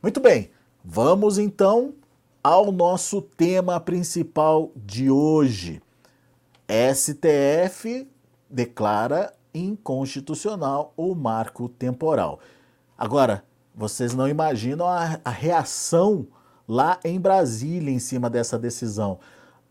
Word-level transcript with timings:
Muito 0.00 0.20
bem, 0.20 0.52
vamos 0.84 1.38
então 1.38 1.92
ao 2.40 2.70
nosso 2.70 3.20
tema 3.20 3.80
principal 3.80 4.70
de 4.76 5.10
hoje. 5.10 5.82
STF 6.94 8.08
declara 8.48 9.34
inconstitucional 9.52 10.92
o 10.96 11.16
marco 11.16 11.68
temporal. 11.68 12.38
Agora, 12.96 13.42
vocês 13.74 14.14
não 14.14 14.28
imaginam 14.28 14.86
a, 14.86 15.18
a 15.24 15.30
reação 15.30 16.28
lá 16.68 17.00
em 17.04 17.18
Brasília 17.20 17.92
em 17.92 17.98
cima 17.98 18.30
dessa 18.30 18.56
decisão. 18.56 19.18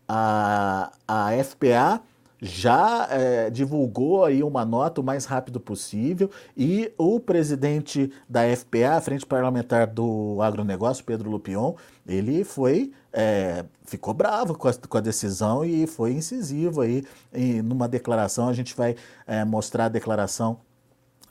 A, 0.06 0.92
a 1.08 1.30
FPA 1.42 2.02
já 2.40 3.08
é, 3.10 3.50
divulgou 3.50 4.24
aí 4.24 4.42
uma 4.42 4.64
nota 4.64 5.00
o 5.00 5.04
mais 5.04 5.24
rápido 5.24 5.58
possível 5.58 6.30
e 6.56 6.92
o 6.96 7.18
presidente 7.18 8.12
da 8.28 8.42
FPA, 8.56 8.96
a 8.96 9.00
Frente 9.00 9.26
Parlamentar 9.26 9.86
do 9.86 10.40
Agronegócio, 10.40 11.04
Pedro 11.04 11.30
Lupion, 11.30 11.74
ele 12.06 12.44
foi, 12.44 12.92
é, 13.12 13.64
ficou 13.84 14.14
bravo 14.14 14.56
com 14.56 14.68
a, 14.68 14.74
com 14.74 14.98
a, 14.98 15.00
decisão 15.00 15.64
e 15.64 15.86
foi 15.86 16.12
incisivo 16.12 16.80
aí 16.80 17.04
em, 17.32 17.60
numa 17.60 17.88
declaração, 17.88 18.48
a 18.48 18.52
gente 18.52 18.74
vai 18.76 18.94
é, 19.26 19.44
mostrar 19.44 19.86
a 19.86 19.88
declaração 19.88 20.60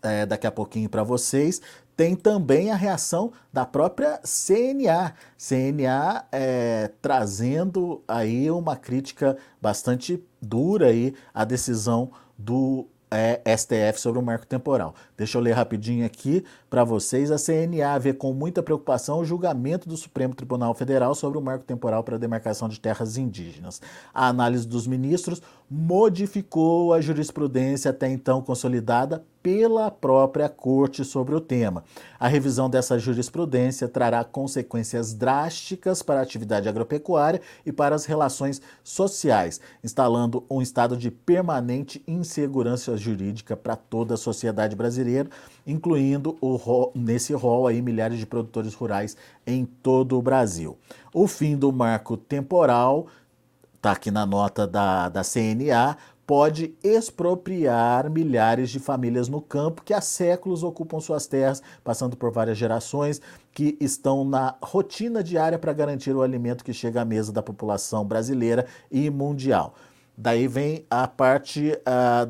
é, 0.02 0.26
daqui 0.26 0.46
a 0.46 0.52
pouquinho 0.52 0.90
para 0.90 1.04
vocês, 1.04 1.62
tem 1.98 2.16
também 2.16 2.70
a 2.70 2.76
reação 2.76 3.34
da 3.52 3.66
própria 3.66 4.20
CNA. 4.20 5.16
CNA 5.36 6.26
é, 6.32 6.92
trazendo 7.02 8.04
aí 8.08 8.52
uma 8.52 8.76
crítica 8.76 9.36
bastante 9.60 10.24
dura 10.40 10.90
aí 10.90 11.16
à 11.34 11.44
decisão 11.44 12.12
do 12.38 12.88
é, 13.10 13.42
STF 13.58 14.00
sobre 14.00 14.20
o 14.20 14.22
marco 14.22 14.46
temporal. 14.46 14.94
Deixa 15.18 15.36
eu 15.38 15.42
ler 15.42 15.54
rapidinho 15.54 16.06
aqui 16.06 16.44
para 16.70 16.84
vocês. 16.84 17.32
A 17.32 17.38
CNA 17.38 17.98
vê 18.00 18.14
com 18.14 18.32
muita 18.34 18.62
preocupação 18.62 19.20
o 19.20 19.26
julgamento 19.26 19.90
do 19.90 19.98
Supremo 19.98 20.36
Tribunal 20.36 20.76
Federal 20.76 21.16
sobre 21.16 21.40
o 21.40 21.42
marco 21.42 21.66
temporal 21.66 22.04
para 22.04 22.18
a 22.18 22.20
demarcação 22.20 22.70
de 22.70 22.80
terras 22.80 23.18
indígenas. 23.18 23.82
A 24.14 24.28
análise 24.28 24.68
dos 24.68 24.86
ministros 24.86 25.42
modificou 25.70 26.94
a 26.94 27.02
jurisprudência 27.02 27.90
até 27.90 28.08
então 28.08 28.42
consolidada 28.42 29.26
pela 29.42 29.90
própria 29.90 30.50
Corte 30.50 31.06
sobre 31.06 31.34
o 31.34 31.40
tema. 31.40 31.84
A 32.20 32.28
revisão 32.28 32.70
dessa 32.70 33.00
jurisprudência 33.00 33.88
trará 33.88 34.22
consequências 34.24 35.14
drásticas 35.14 36.02
para 36.02 36.20
a 36.20 36.24
atividade 36.24 36.68
agropecuária 36.68 37.40
e 37.66 37.72
para 37.72 37.96
as 37.96 38.06
relações 38.06 38.62
sociais, 38.84 39.62
instalando 39.82 40.44
um 40.50 40.62
estado 40.62 40.98
de 40.98 41.10
permanente 41.10 42.04
insegurança 42.06 42.98
jurídica 42.98 43.56
para 43.56 43.78
toda 43.78 44.16
a 44.16 44.18
sociedade 44.18 44.76
brasileira, 44.76 45.07
incluindo 45.66 46.38
o, 46.42 46.92
nesse 46.96 47.34
rol 47.34 47.68
aí 47.68 47.82
milhares 47.82 48.20
de 48.20 48.26
produtores 48.26 48.74
rurais 48.74 49.16
em 49.46 49.66
todo 49.66 50.18
o 50.18 50.22
Brasil. 50.22 50.78
O 51.14 51.28
fim 51.28 51.58
do 51.58 51.72
marco 51.72 52.18
temporal 52.18 53.08
está 53.76 53.92
aqui 53.92 54.12
na 54.12 54.26
nota 54.26 54.68
da, 54.68 55.10
da 55.10 55.22
CNA, 55.24 55.98
pode 56.28 56.76
expropriar 56.84 58.10
milhares 58.10 58.70
de 58.70 58.80
famílias 58.80 59.30
no 59.30 59.40
campo 59.40 59.82
que 59.82 59.94
há 59.94 60.02
séculos 60.02 60.62
ocupam 60.62 61.00
suas 61.00 61.26
terras, 61.26 61.64
passando 61.86 62.18
por 62.18 62.32
várias 62.32 62.58
gerações, 62.58 63.22
que 63.54 63.78
estão 63.80 64.26
na 64.26 64.56
rotina 64.62 65.24
diária 65.24 65.58
para 65.58 65.72
garantir 65.72 66.12
o 66.14 66.22
alimento 66.22 66.66
que 66.66 66.74
chega 66.74 67.02
à 67.02 67.06
mesa 67.06 67.32
da 67.32 67.42
população 67.42 68.04
brasileira 68.04 68.66
e 68.92 69.10
mundial. 69.10 69.74
Daí 70.20 70.48
vem 70.48 70.84
a 70.90 71.08
parte 71.08 71.80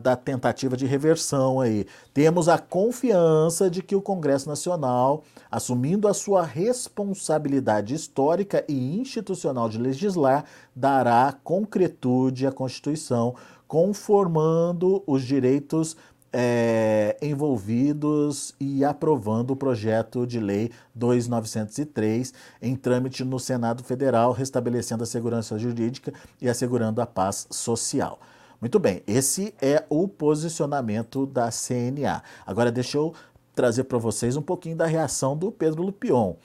da 0.01 0.17
tentativa 0.17 0.75
de 0.75 0.85
reversão 0.85 1.61
aí. 1.61 1.85
Temos 2.13 2.49
a 2.49 2.57
confiança 2.57 3.69
de 3.69 3.81
que 3.81 3.95
o 3.95 4.01
Congresso 4.01 4.49
Nacional, 4.49 5.23
assumindo 5.49 6.05
a 6.05 6.13
sua 6.13 6.43
responsabilidade 6.43 7.95
histórica 7.95 8.65
e 8.67 8.99
institucional 8.99 9.69
de 9.69 9.77
legislar, 9.77 10.43
dará 10.75 11.33
concretude 11.41 12.45
à 12.45 12.51
Constituição, 12.51 13.35
conformando 13.69 15.01
os 15.07 15.23
direitos 15.23 15.95
é, 16.31 17.17
envolvidos 17.21 18.53
e 18.59 18.83
aprovando 18.83 19.51
o 19.51 19.55
projeto 19.55 20.25
de 20.25 20.39
lei 20.39 20.71
2903 20.93 22.33
em 22.61 22.75
trâmite 22.75 23.23
no 23.23 23.39
Senado 23.39 23.83
Federal, 23.83 24.31
restabelecendo 24.31 25.03
a 25.03 25.07
segurança 25.07 25.57
jurídica 25.57 26.13
e 26.41 26.49
assegurando 26.49 27.01
a 27.01 27.05
paz 27.05 27.47
social. 27.49 28.19
Muito 28.59 28.79
bem, 28.79 29.03
esse 29.05 29.53
é 29.61 29.83
o 29.89 30.07
posicionamento 30.07 31.25
da 31.25 31.49
CNA. 31.51 32.23
Agora 32.45 32.71
deixa 32.71 32.97
eu 32.97 33.13
trazer 33.53 33.83
para 33.83 33.97
vocês 33.97 34.35
um 34.35 34.41
pouquinho 34.41 34.75
da 34.75 34.85
reação 34.85 35.37
do 35.37 35.51
Pedro 35.51 35.83
Lupion. 35.83 36.35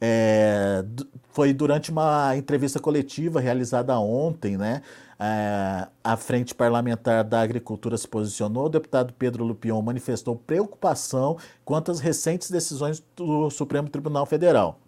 É, 0.00 0.84
foi 1.30 1.52
durante 1.52 1.90
uma 1.90 2.36
entrevista 2.36 2.78
coletiva 2.78 3.40
realizada 3.40 3.98
ontem, 3.98 4.56
né? 4.56 4.82
É, 5.18 5.88
a 6.04 6.16
Frente 6.16 6.54
Parlamentar 6.54 7.24
da 7.24 7.40
Agricultura 7.40 7.96
se 7.96 8.06
posicionou. 8.06 8.66
O 8.66 8.68
deputado 8.68 9.14
Pedro 9.14 9.44
Lupion 9.44 9.80
manifestou 9.80 10.36
preocupação 10.36 11.38
quanto 11.64 11.90
às 11.90 12.00
recentes 12.00 12.50
decisões 12.50 13.02
do 13.14 13.48
Supremo 13.50 13.88
Tribunal 13.88 14.26
Federal, 14.26 14.78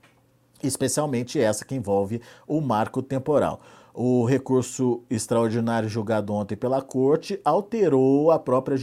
especialmente 0.62 1.41
essa 1.41 1.65
que 1.65 1.75
envolve 1.75 2.21
o 2.47 2.61
marco 2.61 3.03
temporal. 3.03 3.61
O 4.00 4.25
recurso 4.25 5.03
extraordinário 5.11 5.88
julgado 5.88 6.33
ontem 6.33 6.55
pela 6.55 6.81
Corte 6.81 7.41
alterou 7.44 8.31
a 8.31 8.38
própria 8.38 8.77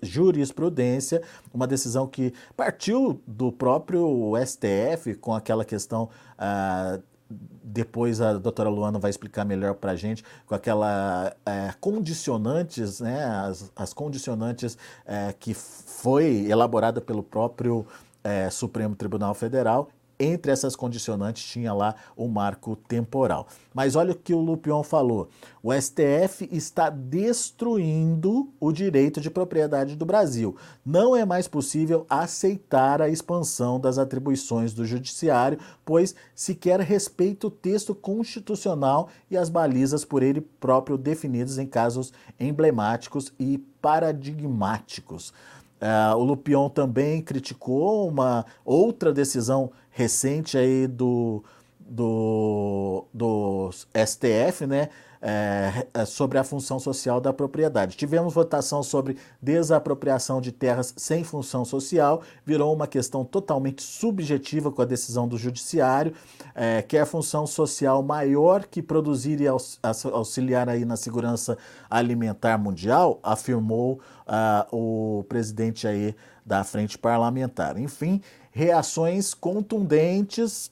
jurisprudência, 0.00 1.22
uma 1.52 1.66
decisão 1.66 2.06
que 2.06 2.32
partiu 2.56 3.20
do 3.26 3.52
próprio 3.52 4.32
STF 4.42 5.16
com 5.16 5.34
aquela 5.34 5.66
questão. 5.66 6.08
Ah, 6.38 6.98
depois 7.30 8.20
a 8.20 8.34
doutora 8.34 8.68
Luana 8.68 8.98
vai 8.98 9.10
explicar 9.10 9.44
melhor 9.44 9.74
para 9.74 9.92
a 9.92 9.96
gente, 9.96 10.24
com 10.46 10.54
aquela 10.54 11.34
é, 11.44 11.74
condicionantes, 11.80 13.00
né, 13.00 13.24
as, 13.24 13.70
as 13.76 13.92
condicionantes 13.92 14.78
é, 15.04 15.34
que 15.38 15.52
foi 15.54 16.46
elaborada 16.48 17.00
pelo 17.00 17.22
próprio 17.22 17.86
é, 18.24 18.48
Supremo 18.50 18.94
Tribunal 18.94 19.34
Federal 19.34 19.90
entre 20.18 20.50
essas 20.50 20.74
condicionantes 20.74 21.44
tinha 21.44 21.72
lá 21.72 21.94
o 22.16 22.26
marco 22.26 22.76
temporal. 22.76 23.46
Mas 23.72 23.94
olha 23.94 24.12
o 24.12 24.16
que 24.16 24.34
o 24.34 24.40
Lupion 24.40 24.82
falou: 24.82 25.28
o 25.62 25.72
STF 25.72 26.48
está 26.50 26.90
destruindo 26.90 28.48
o 28.58 28.72
direito 28.72 29.20
de 29.20 29.30
propriedade 29.30 29.96
do 29.96 30.06
Brasil. 30.06 30.56
Não 30.84 31.14
é 31.14 31.24
mais 31.24 31.46
possível 31.46 32.06
aceitar 32.08 33.00
a 33.00 33.08
expansão 33.08 33.78
das 33.78 33.98
atribuições 33.98 34.74
do 34.74 34.84
Judiciário, 34.84 35.58
pois 35.84 36.14
se 36.34 36.54
quer 36.54 36.80
respeito 36.80 37.46
o 37.48 37.50
texto 37.50 37.94
constitucional 37.94 39.08
e 39.30 39.36
as 39.36 39.48
balizas 39.48 40.04
por 40.04 40.22
ele 40.22 40.40
próprio 40.40 40.98
definidas 40.98 41.58
em 41.58 41.66
casos 41.66 42.12
emblemáticos 42.38 43.32
e 43.38 43.58
paradigmáticos. 43.80 45.32
Uh, 45.80 46.16
o 46.16 46.24
Lupion 46.24 46.68
também 46.68 47.22
criticou 47.22 48.08
uma 48.08 48.44
outra 48.64 49.12
decisão 49.12 49.70
recente 49.90 50.58
aí 50.58 50.86
do, 50.86 51.44
do, 51.80 53.04
do 53.14 53.70
STF, 53.72 54.66
né? 54.66 54.88
É, 55.20 55.84
é, 55.92 56.04
sobre 56.04 56.38
a 56.38 56.44
função 56.44 56.78
social 56.78 57.20
da 57.20 57.32
propriedade. 57.32 57.96
Tivemos 57.96 58.32
votação 58.32 58.84
sobre 58.84 59.16
desapropriação 59.42 60.40
de 60.40 60.52
terras 60.52 60.94
sem 60.96 61.24
função 61.24 61.64
social, 61.64 62.22
virou 62.46 62.72
uma 62.72 62.86
questão 62.86 63.24
totalmente 63.24 63.82
subjetiva 63.82 64.70
com 64.70 64.80
a 64.80 64.84
decisão 64.84 65.26
do 65.26 65.36
judiciário, 65.36 66.12
é, 66.54 66.82
que 66.82 66.96
é 66.96 67.00
a 67.00 67.06
função 67.06 67.48
social 67.48 68.00
maior 68.00 68.64
que 68.64 68.80
produzir 68.80 69.40
e 69.40 69.48
auxiliar 69.48 70.68
aí 70.68 70.84
na 70.84 70.96
segurança 70.96 71.58
alimentar 71.90 72.56
mundial, 72.56 73.18
afirmou 73.20 74.00
uh, 74.28 74.76
o 74.76 75.24
presidente 75.24 75.88
aí 75.88 76.14
da 76.46 76.62
frente 76.62 76.96
parlamentar. 76.96 77.76
Enfim, 77.76 78.20
reações 78.52 79.34
contundentes 79.34 80.70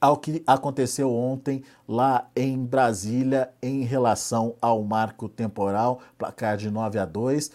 ao 0.00 0.16
que 0.16 0.42
aconteceu 0.46 1.12
ontem 1.12 1.62
lá 1.86 2.28
em 2.34 2.56
Brasília 2.64 3.50
em 3.62 3.82
relação 3.82 4.54
ao 4.60 4.82
marco 4.82 5.28
temporal, 5.28 6.00
placar 6.16 6.56
de 6.56 6.70
9 6.70 6.98
a 6.98 7.04
2. 7.04 7.50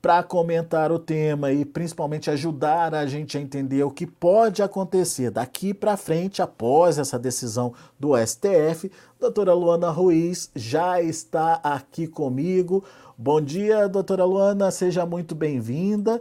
Para 0.00 0.22
comentar 0.22 0.90
o 0.90 0.98
tema 0.98 1.52
e 1.52 1.64
principalmente 1.64 2.28
ajudar 2.28 2.92
a 2.92 3.06
gente 3.06 3.38
a 3.38 3.40
entender 3.40 3.84
o 3.84 3.90
que 3.90 4.04
pode 4.04 4.60
acontecer 4.60 5.30
daqui 5.30 5.72
para 5.72 5.96
frente 5.96 6.42
após 6.42 6.98
essa 6.98 7.18
decisão 7.18 7.72
do 7.98 8.16
STF, 8.16 8.90
doutora 9.20 9.54
Luana 9.54 9.90
Ruiz 9.90 10.50
já 10.56 11.00
está 11.00 11.54
aqui 11.62 12.08
comigo. 12.08 12.82
Bom 13.16 13.40
dia, 13.40 13.88
doutora 13.88 14.24
Luana, 14.24 14.72
seja 14.72 15.06
muito 15.06 15.36
bem-vinda 15.36 16.20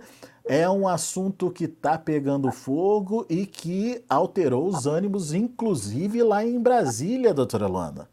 é 0.51 0.69
um 0.69 0.86
assunto 0.86 1.50
que 1.50 1.63
está 1.63 1.98
pegando 1.98 2.51
fogo 2.51 3.25
e 3.30 3.45
que 3.45 4.03
alterou 4.09 4.68
os 4.68 4.86
ânimos, 4.86 5.33
inclusive 5.33 6.21
lá 6.24 6.44
em 6.44 6.59
Brasília, 6.59 7.33
doutora 7.33 7.68
Luana. 7.68 8.09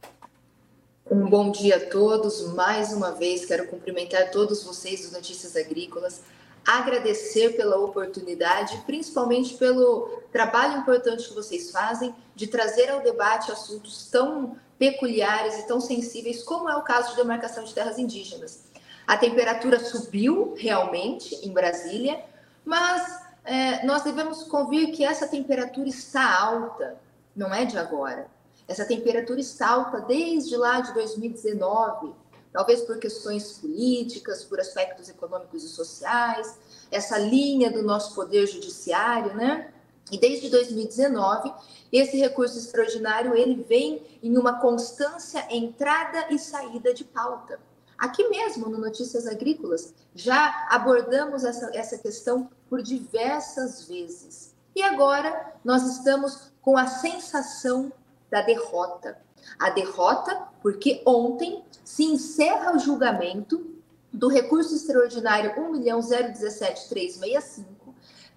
Um 1.11 1.29
bom 1.29 1.51
dia 1.51 1.79
a 1.79 1.91
todos. 1.91 2.55
Mais 2.55 2.93
uma 2.93 3.11
vez, 3.11 3.45
quero 3.45 3.67
cumprimentar 3.67 4.31
todos 4.31 4.63
vocês 4.63 5.01
dos 5.01 5.11
Notícias 5.11 5.57
Agrícolas. 5.57 6.23
agradecer 6.65 7.57
pela 7.57 7.77
oportunidade, 7.77 8.85
principalmente 8.87 9.55
pelo 9.55 10.23
trabalho 10.31 10.79
importante 10.79 11.27
que 11.27 11.35
vocês 11.35 11.73
fazem 11.73 12.15
de 12.37 12.47
trazer 12.47 12.89
ao 12.89 13.03
debate 13.03 13.51
assuntos 13.51 14.09
tão 14.13 14.57
peculiares 14.79 15.59
e 15.59 15.67
tão 15.67 15.81
sensíveis, 15.81 16.45
como 16.45 16.71
é 16.71 16.77
o 16.77 16.83
caso 16.83 17.11
de 17.11 17.17
demarcação 17.17 17.65
de 17.65 17.75
terras 17.75 17.99
indígenas. 17.99 18.68
A 19.09 19.17
temperatura 19.17 19.81
subiu 19.81 20.55
realmente 20.57 21.35
em 21.37 21.51
Brasília, 21.51 22.23
mas 22.65 23.23
é, 23.45 23.85
nós 23.85 24.03
devemos 24.03 24.45
convir 24.45 24.93
que 24.93 25.03
essa 25.03 25.27
temperatura 25.27 25.89
está 25.89 26.39
alta, 26.39 26.97
não 27.35 27.53
é 27.53 27.65
de 27.65 27.77
agora. 27.77 28.29
Essa 28.69 28.85
temperatura 28.85 29.41
está 29.41 29.71
alta 29.71 30.01
desde 30.03 30.57
lá 30.57 30.81
de 30.81 30.93
2019 30.93 32.15
talvez 32.53 32.81
por 32.81 32.99
questões 32.99 33.59
políticas, 33.59 34.45
por 34.45 34.59
aspectos 34.59 35.09
econômicos 35.09 35.65
e 35.65 35.69
sociais, 35.69 36.59
essa 36.91 37.19
linha 37.19 37.71
do 37.71 37.83
nosso 37.83 38.15
poder 38.15 38.47
judiciário, 38.47 39.35
né? 39.35 39.71
E 40.11 40.19
desde 40.19 40.49
2019, 40.49 41.53
esse 41.93 42.17
recurso 42.17 42.59
extraordinário 42.59 43.35
ele 43.37 43.63
vem 43.63 44.03
em 44.23 44.37
uma 44.39 44.59
constância 44.61 45.47
entrada 45.51 46.27
e 46.31 46.39
saída 46.39 46.95
de 46.95 47.05
pauta. 47.05 47.61
Aqui 47.99 48.29
mesmo, 48.29 48.69
no 48.69 48.79
Notícias 48.79 49.27
Agrícolas, 49.27 49.93
já 50.15 50.69
abordamos 50.71 51.43
essa, 51.45 51.69
essa 51.75 51.99
questão 51.99 52.49
por 52.71 52.81
diversas 52.81 53.89
vezes. 53.89 54.55
E 54.75 54.83
agora 54.83 55.55
nós 55.65 55.83
estamos 55.83 56.53
com 56.63 56.79
a 56.79 56.87
sensação 56.87 57.93
da 58.31 58.41
derrota. 58.43 59.19
A 59.59 59.71
derrota 59.71 60.47
porque 60.63 61.03
ontem 61.05 61.65
se 61.83 62.05
encerra 62.05 62.77
o 62.77 62.79
julgamento 62.79 63.75
do 64.13 64.29
recurso 64.29 64.77
extraordinário 64.77 65.55
1.017365, 65.55 67.65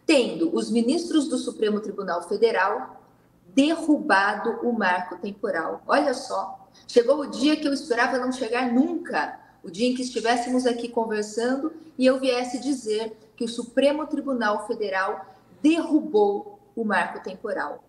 tendo 0.06 0.56
os 0.56 0.72
ministros 0.72 1.28
do 1.28 1.38
Supremo 1.38 1.80
Tribunal 1.80 2.24
Federal 2.24 3.00
derrubado 3.54 4.60
o 4.64 4.74
marco 4.74 5.18
temporal. 5.18 5.84
Olha 5.86 6.14
só, 6.14 6.70
chegou 6.88 7.20
o 7.20 7.28
dia 7.28 7.58
que 7.58 7.68
eu 7.68 7.74
esperava 7.74 8.18
não 8.18 8.32
chegar 8.32 8.72
nunca, 8.72 9.38
o 9.64 9.70
dia 9.70 9.90
em 9.90 9.94
que 9.94 10.02
estivéssemos 10.02 10.66
aqui 10.66 10.88
conversando 10.88 11.74
e 11.98 12.06
eu 12.06 12.20
viesse 12.20 12.60
dizer 12.60 13.16
que 13.36 13.44
o 13.44 13.48
Supremo 13.48 14.06
Tribunal 14.08 14.66
Federal 14.68 15.26
derrubou 15.62 16.60
o 16.76 16.84
marco 16.84 17.22
temporal. 17.24 17.84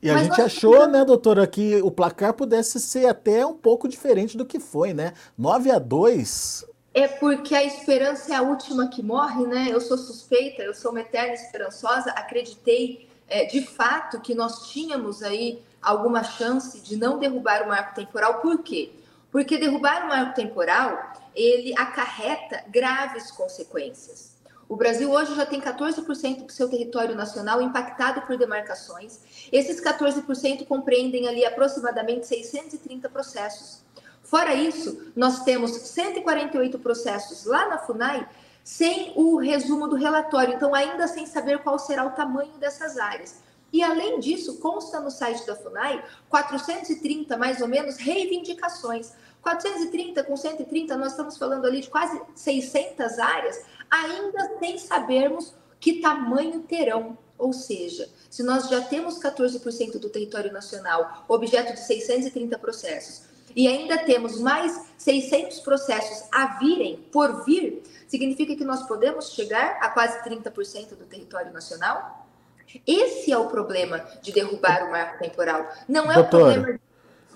E 0.00 0.08
a 0.08 0.14
Mas 0.14 0.26
gente 0.26 0.40
achou, 0.40 0.86
né, 0.86 1.04
doutora, 1.04 1.46
que 1.46 1.82
o 1.82 1.90
placar 1.90 2.32
pudesse 2.32 2.78
ser 2.78 3.06
até 3.06 3.44
um 3.44 3.54
pouco 3.54 3.88
diferente 3.88 4.36
do 4.36 4.46
que 4.46 4.60
foi, 4.60 4.94
né? 4.94 5.12
9 5.36 5.70
a 5.72 5.78
2 5.78 6.64
É 6.94 7.08
porque 7.08 7.54
a 7.54 7.64
esperança 7.64 8.32
é 8.32 8.36
a 8.36 8.42
última 8.42 8.88
que 8.88 9.02
morre, 9.02 9.44
né? 9.46 9.68
Eu 9.70 9.80
sou 9.80 9.98
suspeita, 9.98 10.62
eu 10.62 10.72
sou 10.72 10.92
uma 10.92 11.00
eterna 11.00 11.34
esperançosa, 11.34 12.10
acreditei 12.10 13.08
é, 13.28 13.44
de 13.44 13.60
fato 13.66 14.20
que 14.20 14.34
nós 14.34 14.68
tínhamos 14.68 15.22
aí 15.22 15.62
alguma 15.82 16.22
chance 16.22 16.80
de 16.80 16.96
não 16.96 17.18
derrubar 17.18 17.64
o 17.64 17.68
marco 17.68 17.94
temporal. 17.94 18.34
Por 18.40 18.62
quê? 18.62 18.92
Porque 19.30 19.58
derrubar 19.58 20.04
o 20.04 20.08
marco 20.08 20.34
temporal, 20.34 21.07
ele 21.38 21.72
acarreta 21.78 22.64
graves 22.68 23.30
consequências. 23.30 24.36
O 24.68 24.76
Brasil 24.76 25.10
hoje 25.10 25.34
já 25.34 25.46
tem 25.46 25.60
14% 25.60 26.44
do 26.44 26.52
seu 26.52 26.68
território 26.68 27.14
nacional 27.14 27.62
impactado 27.62 28.22
por 28.22 28.36
demarcações. 28.36 29.20
Esses 29.50 29.80
14% 29.80 30.66
compreendem 30.66 31.26
ali 31.26 31.46
aproximadamente 31.46 32.26
630 32.26 33.08
processos. 33.08 33.82
Fora 34.22 34.52
isso, 34.52 35.10
nós 35.16 35.42
temos 35.42 35.70
148 35.70 36.78
processos 36.80 37.46
lá 37.46 37.66
na 37.66 37.78
FUNAI 37.78 38.28
sem 38.62 39.14
o 39.16 39.38
resumo 39.38 39.88
do 39.88 39.96
relatório, 39.96 40.52
então 40.52 40.74
ainda 40.74 41.08
sem 41.08 41.24
saber 41.24 41.60
qual 41.60 41.78
será 41.78 42.04
o 42.04 42.10
tamanho 42.10 42.52
dessas 42.58 42.98
áreas. 42.98 43.40
E 43.72 43.82
além 43.82 44.20
disso, 44.20 44.58
consta 44.58 45.00
no 45.00 45.10
site 45.10 45.46
da 45.46 45.56
FUNAI 45.56 46.04
430 46.28 47.36
mais 47.38 47.62
ou 47.62 47.68
menos 47.68 47.96
reivindicações. 47.96 49.12
430 49.42 50.24
com 50.24 50.36
130, 50.36 50.96
nós 50.96 51.12
estamos 51.12 51.36
falando 51.36 51.66
ali 51.66 51.80
de 51.80 51.88
quase 51.88 52.20
600 52.34 53.18
áreas 53.18 53.64
ainda 53.90 54.58
sem 54.58 54.78
sabermos 54.78 55.54
que 55.80 56.00
tamanho 56.00 56.60
terão. 56.60 57.16
Ou 57.36 57.52
seja, 57.52 58.08
se 58.28 58.42
nós 58.42 58.68
já 58.68 58.80
temos 58.80 59.20
14% 59.20 59.98
do 59.98 60.08
território 60.08 60.52
nacional 60.52 61.24
objeto 61.28 61.72
de 61.72 61.80
630 61.80 62.58
processos 62.58 63.22
e 63.54 63.68
ainda 63.68 63.98
temos 63.98 64.40
mais 64.40 64.86
600 64.98 65.60
processos 65.60 66.28
a 66.32 66.58
virem, 66.58 66.96
por 67.12 67.44
vir, 67.44 67.82
significa 68.06 68.56
que 68.56 68.64
nós 68.64 68.82
podemos 68.86 69.32
chegar 69.32 69.78
a 69.80 69.88
quase 69.90 70.22
30% 70.22 70.90
do 70.96 71.04
território 71.04 71.52
nacional? 71.52 72.26
Esse 72.86 73.32
é 73.32 73.38
o 73.38 73.46
problema 73.46 74.04
de 74.20 74.32
derrubar 74.32 74.86
o 74.86 74.90
marco 74.90 75.18
temporal. 75.18 75.68
Não 75.88 76.10
é 76.10 76.18
o 76.18 76.28
problema. 76.28 76.78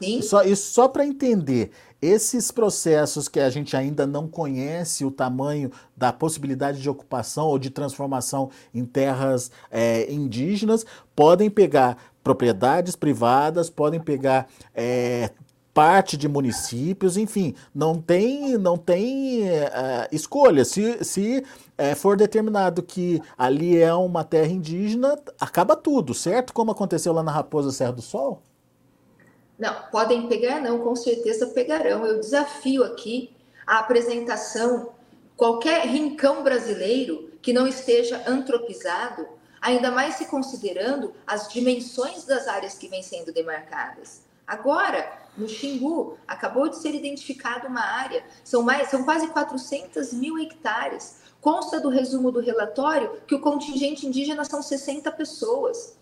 Sim? 0.00 0.20
Só, 0.20 0.42
isso 0.42 0.72
só 0.72 0.88
para 0.88 1.06
entender. 1.06 1.70
Esses 2.02 2.50
processos 2.50 3.28
que 3.28 3.38
a 3.38 3.48
gente 3.48 3.76
ainda 3.76 4.04
não 4.04 4.26
conhece 4.26 5.04
o 5.04 5.10
tamanho 5.10 5.70
da 5.96 6.12
possibilidade 6.12 6.82
de 6.82 6.90
ocupação 6.90 7.46
ou 7.46 7.60
de 7.60 7.70
transformação 7.70 8.50
em 8.74 8.84
terras 8.84 9.52
é, 9.70 10.12
indígenas 10.12 10.84
podem 11.14 11.48
pegar 11.48 11.96
propriedades 12.24 12.96
privadas, 12.96 13.70
podem 13.70 14.00
pegar 14.00 14.48
é, 14.74 15.30
parte 15.72 16.16
de 16.16 16.28
municípios, 16.28 17.16
enfim, 17.16 17.54
não 17.72 17.94
tem, 17.94 18.58
não 18.58 18.76
tem 18.76 19.44
uh, 19.44 20.08
escolha. 20.10 20.64
Se, 20.64 21.04
se 21.04 21.44
for 21.96 22.16
determinado 22.16 22.82
que 22.82 23.22
ali 23.38 23.78
é 23.78 23.94
uma 23.94 24.24
terra 24.24 24.48
indígena, 24.48 25.16
acaba 25.40 25.74
tudo, 25.74 26.12
certo? 26.14 26.52
Como 26.52 26.70
aconteceu 26.70 27.12
lá 27.12 27.22
na 27.22 27.32
Raposa 27.32 27.72
Serra 27.72 27.92
do 27.92 28.02
Sol? 28.02 28.42
Não, 29.62 29.80
podem 29.92 30.26
pegar, 30.26 30.60
não, 30.60 30.80
com 30.80 30.96
certeza 30.96 31.46
pegarão. 31.46 32.04
Eu 32.04 32.18
desafio 32.18 32.82
aqui 32.82 33.30
a 33.64 33.78
apresentação, 33.78 34.92
qualquer 35.36 35.86
rincão 35.86 36.42
brasileiro 36.42 37.30
que 37.40 37.52
não 37.52 37.68
esteja 37.68 38.24
antropizado, 38.26 39.24
ainda 39.60 39.88
mais 39.92 40.16
se 40.16 40.24
considerando 40.24 41.14
as 41.24 41.48
dimensões 41.48 42.24
das 42.24 42.48
áreas 42.48 42.76
que 42.76 42.88
vêm 42.88 43.04
sendo 43.04 43.32
demarcadas. 43.32 44.22
Agora, 44.44 45.16
no 45.38 45.48
Xingu, 45.48 46.18
acabou 46.26 46.68
de 46.68 46.78
ser 46.78 46.92
identificada 46.92 47.68
uma 47.68 47.84
área, 47.84 48.24
são, 48.42 48.62
mais, 48.64 48.90
são 48.90 49.04
quase 49.04 49.28
400 49.28 50.12
mil 50.12 50.40
hectares. 50.40 51.18
Consta 51.40 51.78
do 51.78 51.88
resumo 51.88 52.32
do 52.32 52.40
relatório 52.40 53.20
que 53.28 53.34
o 53.36 53.40
contingente 53.40 54.08
indígena 54.08 54.44
são 54.44 54.60
60 54.60 55.12
pessoas. 55.12 55.96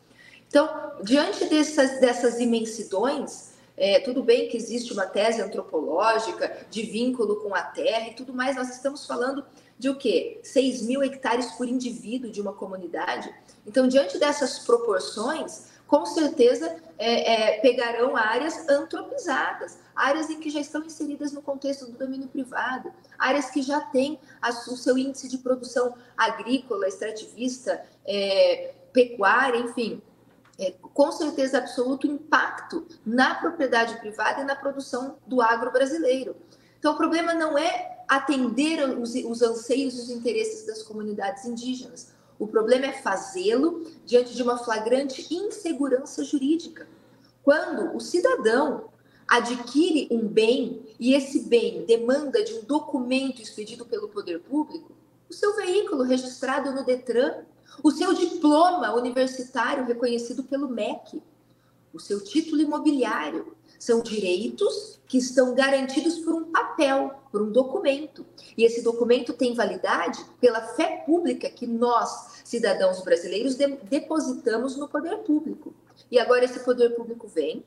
Então, 0.48 0.94
diante 1.02 1.44
dessas, 1.44 2.00
dessas 2.00 2.40
imensidões, 2.40 3.49
é, 3.80 3.98
tudo 3.98 4.22
bem 4.22 4.46
que 4.46 4.58
existe 4.58 4.92
uma 4.92 5.06
tese 5.06 5.40
antropológica 5.40 6.66
de 6.68 6.82
vínculo 6.82 7.36
com 7.36 7.54
a 7.54 7.62
terra 7.62 8.08
e 8.08 8.14
tudo 8.14 8.34
mais, 8.34 8.54
nós 8.54 8.68
estamos 8.68 9.06
falando 9.06 9.42
de 9.78 9.88
o 9.88 9.96
quê? 9.96 10.38
6 10.44 10.82
mil 10.82 11.02
hectares 11.02 11.46
por 11.52 11.66
indivíduo 11.66 12.30
de 12.30 12.42
uma 12.42 12.52
comunidade. 12.52 13.34
Então, 13.66 13.88
diante 13.88 14.18
dessas 14.18 14.58
proporções, 14.58 15.70
com 15.86 16.04
certeza 16.04 16.76
é, 16.98 17.54
é, 17.54 17.60
pegarão 17.60 18.14
áreas 18.14 18.68
antropizadas, 18.68 19.78
áreas 19.96 20.28
em 20.28 20.38
que 20.38 20.50
já 20.50 20.60
estão 20.60 20.84
inseridas 20.84 21.32
no 21.32 21.40
contexto 21.40 21.86
do 21.86 21.96
domínio 21.96 22.28
privado, 22.28 22.92
áreas 23.18 23.50
que 23.50 23.62
já 23.62 23.80
têm 23.80 24.18
a, 24.42 24.50
o 24.50 24.76
seu 24.76 24.98
índice 24.98 25.26
de 25.26 25.38
produção 25.38 25.94
agrícola, 26.18 26.86
extrativista, 26.86 27.82
é, 28.06 28.74
pecuária, 28.92 29.58
enfim, 29.58 30.02
é, 30.60 30.74
com 30.92 31.10
certeza 31.10 31.58
absoluto 31.58 32.06
impacto 32.06 32.86
na 33.04 33.34
propriedade 33.34 33.98
privada 33.98 34.42
e 34.42 34.44
na 34.44 34.54
produção 34.54 35.16
do 35.26 35.40
agro 35.40 35.72
brasileiro. 35.72 36.36
Então, 36.78 36.92
o 36.92 36.96
problema 36.96 37.32
não 37.32 37.56
é 37.56 38.04
atender 38.06 38.82
os, 38.98 39.14
os 39.14 39.42
anseios 39.42 39.94
e 39.94 40.00
os 40.02 40.10
interesses 40.10 40.66
das 40.66 40.82
comunidades 40.82 41.44
indígenas. 41.46 42.12
O 42.38 42.46
problema 42.46 42.86
é 42.86 42.92
fazê-lo 42.92 43.86
diante 44.04 44.34
de 44.34 44.42
uma 44.42 44.58
flagrante 44.58 45.34
insegurança 45.34 46.24
jurídica. 46.24 46.86
Quando 47.42 47.96
o 47.96 48.00
cidadão 48.00 48.90
adquire 49.28 50.08
um 50.10 50.26
bem 50.26 50.82
e 50.98 51.14
esse 51.14 51.40
bem 51.48 51.84
demanda 51.86 52.42
de 52.42 52.54
um 52.54 52.64
documento 52.64 53.40
expedido 53.40 53.86
pelo 53.86 54.08
poder 54.08 54.40
público, 54.40 54.92
o 55.28 55.32
seu 55.32 55.54
veículo 55.56 56.02
registrado 56.02 56.72
no 56.72 56.84
Detran 56.84 57.44
o 57.82 57.90
seu 57.90 58.12
diploma 58.14 58.94
universitário 58.94 59.84
reconhecido 59.84 60.42
pelo 60.44 60.68
MEC, 60.68 61.22
o 61.92 61.98
seu 61.98 62.22
título 62.22 62.60
imobiliário. 62.60 63.56
São 63.78 64.02
direitos 64.02 65.00
que 65.08 65.16
estão 65.16 65.54
garantidos 65.54 66.18
por 66.18 66.34
um 66.34 66.52
papel, 66.52 67.14
por 67.32 67.40
um 67.40 67.50
documento. 67.50 68.26
E 68.56 68.62
esse 68.62 68.82
documento 68.82 69.32
tem 69.32 69.54
validade 69.54 70.22
pela 70.38 70.60
fé 70.60 71.02
pública 71.06 71.48
que 71.48 71.66
nós, 71.66 72.42
cidadãos 72.44 73.02
brasileiros, 73.02 73.54
de 73.54 73.66
depositamos 73.66 74.76
no 74.76 74.86
poder 74.86 75.18
público. 75.18 75.72
E 76.10 76.18
agora 76.18 76.44
esse 76.44 76.60
poder 76.60 76.94
público 76.94 77.26
vem, 77.26 77.64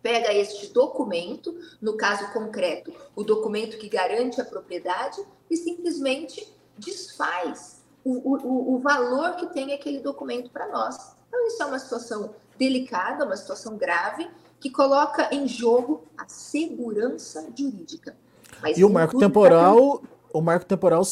pega 0.00 0.32
este 0.32 0.68
documento, 0.72 1.58
no 1.82 1.96
caso 1.96 2.32
concreto, 2.32 2.92
o 3.16 3.24
documento 3.24 3.78
que 3.78 3.88
garante 3.88 4.40
a 4.40 4.44
propriedade, 4.44 5.20
e 5.50 5.56
simplesmente 5.56 6.46
desfaz 6.78 7.77
o, 8.04 8.12
o, 8.12 8.74
o 8.74 8.78
valor 8.78 9.36
que 9.36 9.46
tem 9.46 9.72
aquele 9.72 10.00
documento 10.00 10.50
para 10.50 10.68
nós. 10.68 11.16
Então, 11.28 11.46
isso 11.46 11.62
é 11.62 11.66
uma 11.66 11.78
situação 11.78 12.30
delicada, 12.58 13.24
uma 13.24 13.36
situação 13.36 13.76
grave, 13.76 14.28
que 14.60 14.70
coloca 14.70 15.32
em 15.32 15.46
jogo 15.46 16.04
a 16.16 16.26
segurança 16.26 17.46
jurídica. 17.54 18.16
Mas 18.60 18.78
e 18.78 18.84
o 18.84 18.90
marco 18.90 19.18
temporal, 19.18 20.02
o 20.32 20.40
marco 20.40 20.66
temporal 20.66 21.02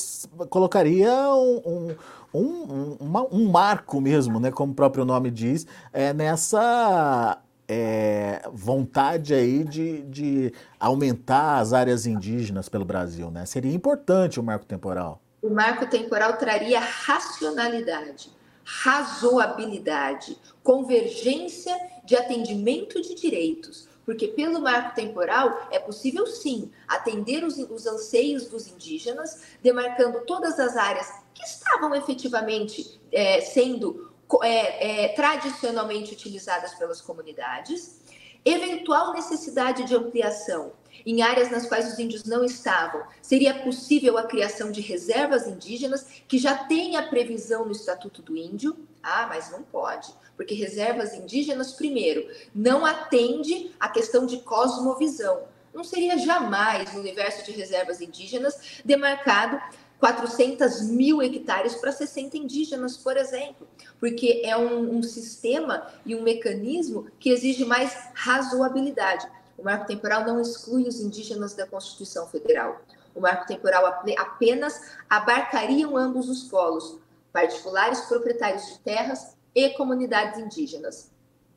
colocaria 0.48 1.12
um, 1.34 1.62
um, 1.64 2.40
um, 2.40 2.96
uma, 2.98 3.26
um, 3.32 3.48
marco 3.48 4.00
mesmo, 4.00 4.40
né, 4.40 4.50
como 4.50 4.72
o 4.72 4.74
próprio 4.74 5.04
nome 5.04 5.30
diz, 5.30 5.66
é, 5.92 6.12
nessa 6.12 7.40
é, 7.68 8.42
vontade 8.52 9.34
aí 9.34 9.64
de, 9.64 10.02
de 10.02 10.52
aumentar 10.78 11.58
as 11.58 11.72
áreas 11.72 12.06
indígenas 12.06 12.68
pelo 12.68 12.84
Brasil, 12.84 13.30
né? 13.30 13.44
Seria 13.46 13.72
importante 13.74 14.38
o 14.40 14.42
marco 14.42 14.64
temporal. 14.64 15.20
O 15.46 15.50
marco 15.54 15.86
temporal 15.86 16.38
traria 16.38 16.80
racionalidade, 16.80 18.32
razoabilidade, 18.64 20.36
convergência 20.60 21.72
de 22.04 22.16
atendimento 22.16 23.00
de 23.00 23.14
direitos, 23.14 23.88
porque 24.04 24.26
pelo 24.26 24.60
marco 24.60 24.96
temporal 24.96 25.68
é 25.70 25.78
possível 25.78 26.26
sim 26.26 26.72
atender 26.88 27.44
os, 27.44 27.58
os 27.58 27.86
anseios 27.86 28.48
dos 28.48 28.66
indígenas, 28.66 29.42
demarcando 29.62 30.22
todas 30.26 30.58
as 30.58 30.76
áreas 30.76 31.12
que 31.32 31.44
estavam 31.44 31.94
efetivamente 31.94 33.00
é, 33.12 33.40
sendo 33.40 34.12
é, 34.42 35.04
é, 35.04 35.08
tradicionalmente 35.10 36.12
utilizadas 36.12 36.74
pelas 36.74 37.00
comunidades, 37.00 38.00
eventual 38.46 39.12
necessidade 39.12 39.82
de 39.84 39.94
ampliação 39.94 40.72
em 41.04 41.20
áreas 41.22 41.50
nas 41.50 41.66
quais 41.66 41.92
os 41.92 41.98
índios 41.98 42.24
não 42.24 42.44
estavam, 42.44 43.02
seria 43.20 43.62
possível 43.62 44.16
a 44.16 44.24
criação 44.24 44.72
de 44.72 44.80
reservas 44.80 45.46
indígenas 45.46 46.06
que 46.26 46.38
já 46.38 46.56
tem 46.64 46.96
a 46.96 47.02
previsão 47.08 47.64
no 47.64 47.72
Estatuto 47.72 48.22
do 48.22 48.36
Índio. 48.36 48.76
Ah, 49.02 49.26
mas 49.28 49.50
não 49.50 49.62
pode, 49.62 50.12
porque 50.36 50.54
reservas 50.54 51.14
indígenas, 51.14 51.72
primeiro, 51.72 52.28
não 52.54 52.84
atende 52.84 53.70
à 53.78 53.88
questão 53.88 54.26
de 54.26 54.38
cosmovisão. 54.38 55.42
Não 55.72 55.84
seria 55.84 56.16
jamais 56.16 56.92
no 56.94 57.00
universo 57.00 57.44
de 57.44 57.52
reservas 57.52 58.00
indígenas 58.00 58.80
demarcado 58.84 59.60
400 59.98 60.82
mil 60.82 61.22
hectares 61.22 61.74
para 61.76 61.90
60 61.90 62.36
indígenas, 62.36 62.96
por 62.96 63.16
exemplo, 63.16 63.66
porque 63.98 64.42
é 64.44 64.56
um, 64.56 64.98
um, 64.98 65.02
sistema 65.02 65.86
e 66.04 66.14
um 66.14 66.22
mecanismo 66.22 67.06
que 67.18 67.30
exige 67.30 67.64
mais 67.64 67.96
razoabilidade. 68.14 69.26
O 69.56 69.64
marco 69.64 69.86
temporal 69.86 70.24
não 70.24 70.40
exclui 70.40 70.86
os 70.86 71.00
indígenas 71.00 71.54
da 71.54 71.66
Constituição 71.66 72.26
Federal. 72.26 72.80
O 73.14 73.20
marco 73.20 73.46
temporal 73.46 73.86
apenas 74.18 74.78
abarcariam 75.08 75.96
ambos 75.96 76.28
os 76.28 76.44
polos, 76.44 76.98
particulares 77.32 78.00
proprietários 78.02 78.66
de 78.66 78.78
terras 78.80 79.34
e 79.54 79.70
comunidades 79.70 80.38
indígenas. 80.38 81.10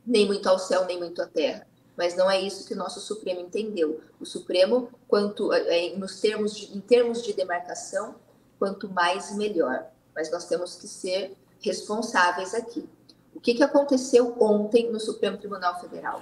Nem 0.06 0.26
muito 0.26 0.48
ao 0.48 0.58
céu, 0.58 0.86
nem 0.86 0.98
muito 0.98 1.22
à 1.22 1.28
terra. 1.28 1.68
Mas 1.98 2.16
não 2.16 2.32
é 2.32 2.40
isso 2.40 2.66
que 2.66 2.74
o 2.74 2.78
nosso 2.78 3.02
Supremo 3.02 3.42
entendeu. 3.42 4.00
O 4.22 4.26
Supremo, 4.26 4.90
quanto 5.06 5.52
é, 5.52 5.94
nos 5.98 6.22
termos 6.22 6.56
de, 6.56 6.78
em 6.78 6.80
termos 6.80 7.22
de 7.22 7.34
demarcação, 7.34 8.16
quanto 8.60 8.90
mais 8.90 9.36
melhor. 9.36 9.88
Mas 10.14 10.30
nós 10.30 10.46
temos 10.46 10.76
que 10.76 10.88
ser 10.88 11.36
responsáveis 11.62 12.54
aqui. 12.54 12.88
O 13.34 13.40
que, 13.40 13.54
que 13.54 13.64
aconteceu 13.64 14.36
ontem 14.40 14.92
no 14.92 15.00
Supremo 15.00 15.38
Tribunal 15.38 15.80
Federal? 15.80 16.22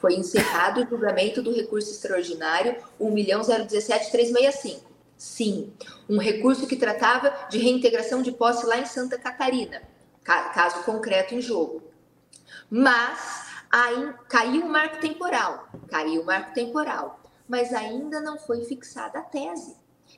Foi 0.00 0.14
encerrado 0.14 0.82
o 0.82 0.86
julgamento 0.86 1.40
do 1.40 1.52
recurso 1.52 1.90
extraordinário 1.90 2.76
1.017365. 3.00 4.80
Sim, 5.16 5.72
um 6.08 6.18
recurso 6.18 6.66
que 6.66 6.76
tratava 6.76 7.32
de 7.48 7.58
reintegração 7.58 8.20
de 8.20 8.32
posse 8.32 8.66
lá 8.66 8.78
em 8.78 8.84
Santa 8.84 9.16
Catarina, 9.16 9.82
caso 10.22 10.82
concreto 10.84 11.34
em 11.34 11.40
jogo. 11.40 11.82
Mas 12.68 13.46
aí 13.70 14.12
caiu 14.28 14.66
o 14.66 14.68
marco 14.68 15.00
temporal, 15.00 15.68
caiu 15.88 16.20
o 16.20 16.26
marco 16.26 16.52
temporal, 16.52 17.20
mas 17.48 17.72
ainda 17.72 18.20
não 18.20 18.36
foi 18.38 18.64
fixada 18.64 19.20
a 19.20 19.22
tese. 19.22 19.76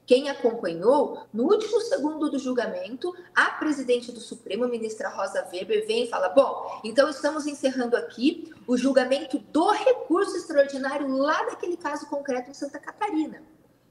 Quem 0.09 0.31
acompanhou, 0.31 1.27
no 1.35 1.45
último 1.45 1.83
segundo 1.83 2.31
do 2.31 2.39
julgamento, 2.39 3.15
a 3.35 3.51
presidente 3.51 4.11
do 4.11 4.21
Supremo, 4.21 4.67
ministra 4.67 5.11
Rosa 5.11 5.47
Weber, 5.53 5.87
vem 5.87 6.05
e 6.05 6.09
fala: 6.09 6.31
Bom, 6.31 6.81
então 6.83 7.11
estamos 7.11 7.47
encerrando 7.47 7.95
aqui 7.95 8.51
o 8.67 8.75
julgamento 8.75 9.39
do 9.39 9.71
recurso 9.71 10.35
extraordinário 10.35 11.15
lá 11.15 11.43
daquele 11.43 11.77
caso 11.77 12.07
concreto 12.07 12.49
em 12.51 12.55
Santa 12.55 12.79
Catarina. 12.79 13.43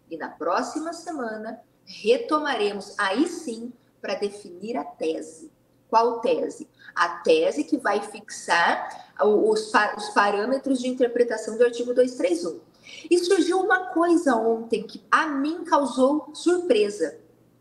E 0.10 0.18
na 0.18 0.28
próxima 0.28 0.92
semana 0.92 1.62
retomaremos 1.86 2.96
aí 2.98 3.28
sim 3.28 3.72
para 4.02 4.16
definir 4.16 4.76
a 4.76 4.84
tese. 4.84 5.52
Qual 5.88 6.20
tese? 6.20 6.68
A 6.96 7.10
tese 7.20 7.64
que 7.64 7.78
vai 7.78 8.02
fixar 8.02 9.14
os, 9.22 9.72
os 9.96 10.10
parâmetros 10.16 10.80
de 10.80 10.88
interpretação 10.88 11.60
do 11.60 11.64
artigo 11.64 11.94
231. 11.94 12.60
E 13.10 13.18
surgiu 13.20 13.60
uma 13.60 13.88
coisa 13.88 14.36
ontem 14.36 14.84
que 14.84 15.02
a 15.12 15.28
mim 15.28 15.64
causou 15.64 16.30
surpresa. 16.34 17.18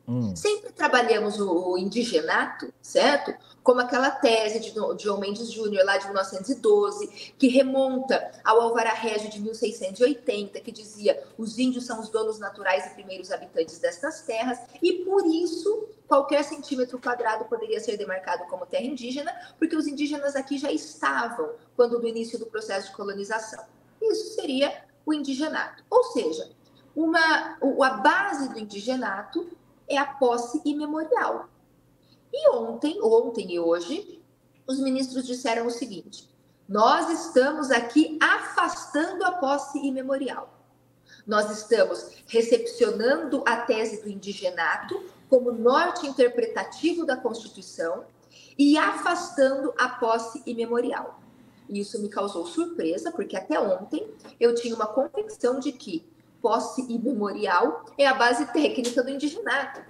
Hum. 0.08 0.36
Sempre 0.36 0.70
trabalhamos 0.72 1.40
o, 1.40 1.76
indigenato, 1.76 2.72
certo? 2.80 3.34
Como 3.60 3.80
aquela 3.80 4.08
tese 4.08 4.60
de 4.60 4.72
João 5.02 5.18
Mendes 5.18 5.50
Júnior, 5.50 5.84
lá 5.84 5.98
de 5.98 6.04
1912, 6.04 7.34
que 7.36 7.48
remonta 7.48 8.30
ao 8.44 8.60
Alvará 8.60 8.92
Régio 8.92 9.28
de 9.28 9.40
1680, 9.40 10.60
que 10.60 10.70
dizia 10.70 11.20
os 11.36 11.58
índios 11.58 11.86
são 11.86 11.98
os 11.98 12.08
donos 12.08 12.38
naturais 12.38 12.86
e 12.86 12.90
primeiros 12.90 13.32
habitantes 13.32 13.80
destas 13.80 14.22
terras, 14.22 14.60
e 14.80 15.04
por 15.04 15.26
isso 15.26 15.88
qualquer 16.06 16.44
centímetro 16.44 17.00
quadrado 17.00 17.46
poderia 17.46 17.80
ser 17.80 17.96
demarcado 17.96 18.44
como 18.44 18.64
terra 18.64 18.84
indígena, 18.84 19.34
porque 19.58 19.74
os 19.74 19.88
indígenas 19.88 20.36
aqui 20.36 20.56
já 20.56 20.70
estavam 20.70 21.50
quando 21.74 21.98
do 21.98 22.06
início 22.06 22.38
do 22.38 22.46
processo 22.46 22.90
de 22.90 22.96
colonização. 22.96 23.64
Isso 24.00 24.34
seria 24.36 24.86
o 25.06 25.14
indigenato. 25.14 25.84
Ou 25.88 26.02
seja, 26.04 26.50
uma, 26.94 27.56
a 27.60 27.90
base 27.90 28.48
do 28.48 28.58
indigenato 28.58 29.48
é 29.88 29.96
a 29.96 30.04
posse 30.06 30.60
imemorial. 30.64 31.48
E 32.32 32.50
ontem, 32.50 33.00
ontem 33.00 33.52
e 33.52 33.60
hoje, 33.60 34.20
os 34.66 34.80
ministros 34.80 35.24
disseram 35.24 35.66
o 35.66 35.70
seguinte: 35.70 36.28
nós 36.68 37.08
estamos 37.10 37.70
aqui 37.70 38.18
afastando 38.20 39.24
a 39.24 39.32
posse 39.32 39.78
imemorial. 39.78 40.52
Nós 41.24 41.50
estamos 41.50 42.10
recepcionando 42.26 43.42
a 43.46 43.56
tese 43.58 44.02
do 44.02 44.08
indigenato 44.08 45.04
como 45.28 45.52
norte 45.52 46.06
interpretativo 46.06 47.04
da 47.04 47.16
Constituição 47.16 48.04
e 48.58 48.76
afastando 48.78 49.72
a 49.78 49.88
posse 49.88 50.42
imemorial. 50.46 51.20
E 51.68 51.80
isso 51.80 52.00
me 52.00 52.08
causou 52.08 52.46
surpresa, 52.46 53.10
porque 53.10 53.36
até 53.36 53.58
ontem 53.58 54.08
eu 54.38 54.54
tinha 54.54 54.74
uma 54.74 54.86
convicção 54.86 55.58
de 55.58 55.72
que 55.72 56.06
posse 56.40 56.82
imemorial 56.82 57.84
é 57.98 58.06
a 58.06 58.14
base 58.14 58.46
técnica 58.52 59.02
do 59.02 59.10
indigenato. 59.10 59.82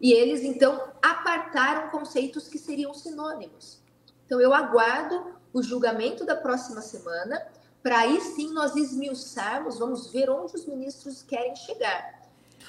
E 0.00 0.12
eles, 0.12 0.42
então, 0.42 0.80
apartaram 1.02 1.90
conceitos 1.90 2.46
que 2.46 2.58
seriam 2.58 2.94
sinônimos. 2.94 3.80
Então, 4.26 4.40
eu 4.40 4.54
aguardo 4.54 5.32
o 5.52 5.62
julgamento 5.62 6.24
da 6.24 6.36
próxima 6.36 6.80
semana, 6.80 7.42
para 7.82 8.00
aí 8.00 8.20
sim 8.20 8.52
nós 8.52 8.76
esmiuçarmos, 8.76 9.78
vamos 9.78 10.12
ver 10.12 10.30
onde 10.30 10.54
os 10.54 10.66
ministros 10.66 11.22
querem 11.22 11.56
chegar. 11.56 12.18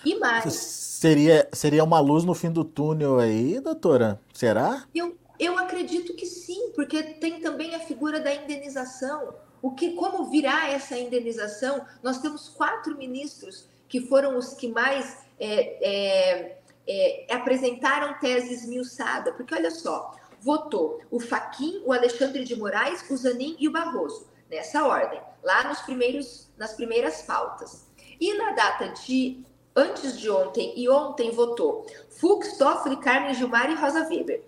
E 0.06 0.18
mais. 0.18 0.54
Seria, 0.54 1.48
seria 1.52 1.84
uma 1.84 2.00
luz 2.00 2.24
no 2.24 2.34
fim 2.34 2.52
do 2.52 2.64
túnel 2.64 3.20
aí, 3.20 3.60
doutora? 3.60 4.20
Será? 4.34 4.86
Eu, 4.96 5.18
eu 5.40 5.58
acredito 5.58 6.14
que 6.14 6.26
sim, 6.26 6.72
porque 6.76 7.02
tem 7.02 7.40
também 7.40 7.74
a 7.74 7.80
figura 7.80 8.20
da 8.20 8.34
indenização. 8.34 9.34
O 9.62 9.72
que, 9.72 9.92
como 9.92 10.26
virá 10.26 10.70
essa 10.70 10.98
indenização? 10.98 11.86
Nós 12.04 12.20
temos 12.20 12.50
quatro 12.50 12.98
ministros 12.98 13.68
que 13.88 14.02
foram 14.02 14.38
os 14.38 14.54
que 14.54 14.68
mais 14.68 15.18
é, 15.40 15.88
é, 15.90 16.58
é, 16.88 17.34
apresentaram 17.34 18.20
tese 18.20 18.54
esmiuçada, 18.54 19.32
porque 19.34 19.56
olha 19.56 19.72
só, 19.72 20.14
votou 20.42 21.02
o 21.10 21.20
Faquim, 21.20 21.82
o 21.86 21.94
Alexandre 21.94 22.44
de 22.44 22.56
Moraes, 22.56 23.10
o 23.10 23.16
Zanin 23.16 23.56
e 23.60 23.68
o 23.68 23.72
Barroso, 23.72 24.28
nessa 24.50 24.86
ordem, 24.86 25.22
lá 25.44 25.68
nos 25.68 25.80
primeiros, 25.82 26.50
nas 26.58 26.74
primeiras 26.74 27.22
pautas. 27.22 27.88
E 28.20 28.34
na 28.38 28.52
data 28.52 28.90
de 28.90 29.44
antes 29.76 30.20
de 30.20 30.30
ontem 30.30 30.74
e 30.76 30.90
ontem 30.90 31.32
votou 31.32 31.86
Fux, 32.10 32.58
Toffoli, 32.58 32.98
Carmen 32.98 33.34
Gilmar 33.34 33.72
e 33.72 33.76
Rosa 33.76 34.08
Weber. 34.08 34.44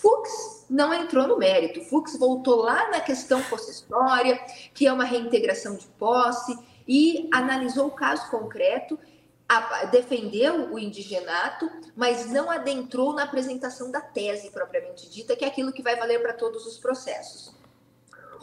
Fux 0.00 0.66
não 0.68 0.92
entrou 0.92 1.26
no 1.26 1.36
mérito. 1.36 1.82
Fux 1.84 2.16
voltou 2.18 2.56
lá 2.56 2.90
na 2.90 3.00
questão 3.00 3.42
possessória, 3.44 4.38
que 4.72 4.86
é 4.86 4.92
uma 4.92 5.04
reintegração 5.04 5.76
de 5.76 5.86
posse, 5.98 6.58
e 6.86 7.28
analisou 7.32 7.86
o 7.86 7.92
caso 7.92 8.30
concreto, 8.30 8.98
defendeu 9.90 10.72
o 10.72 10.78
indigenato, 10.78 11.70
mas 11.96 12.30
não 12.30 12.50
adentrou 12.50 13.12
na 13.12 13.24
apresentação 13.24 13.90
da 13.90 14.00
tese 14.00 14.50
propriamente 14.50 15.08
dita, 15.08 15.36
que 15.36 15.44
é 15.44 15.48
aquilo 15.48 15.72
que 15.72 15.82
vai 15.82 15.96
valer 15.96 16.20
para 16.20 16.32
todos 16.32 16.66
os 16.66 16.78
processos. 16.78 17.54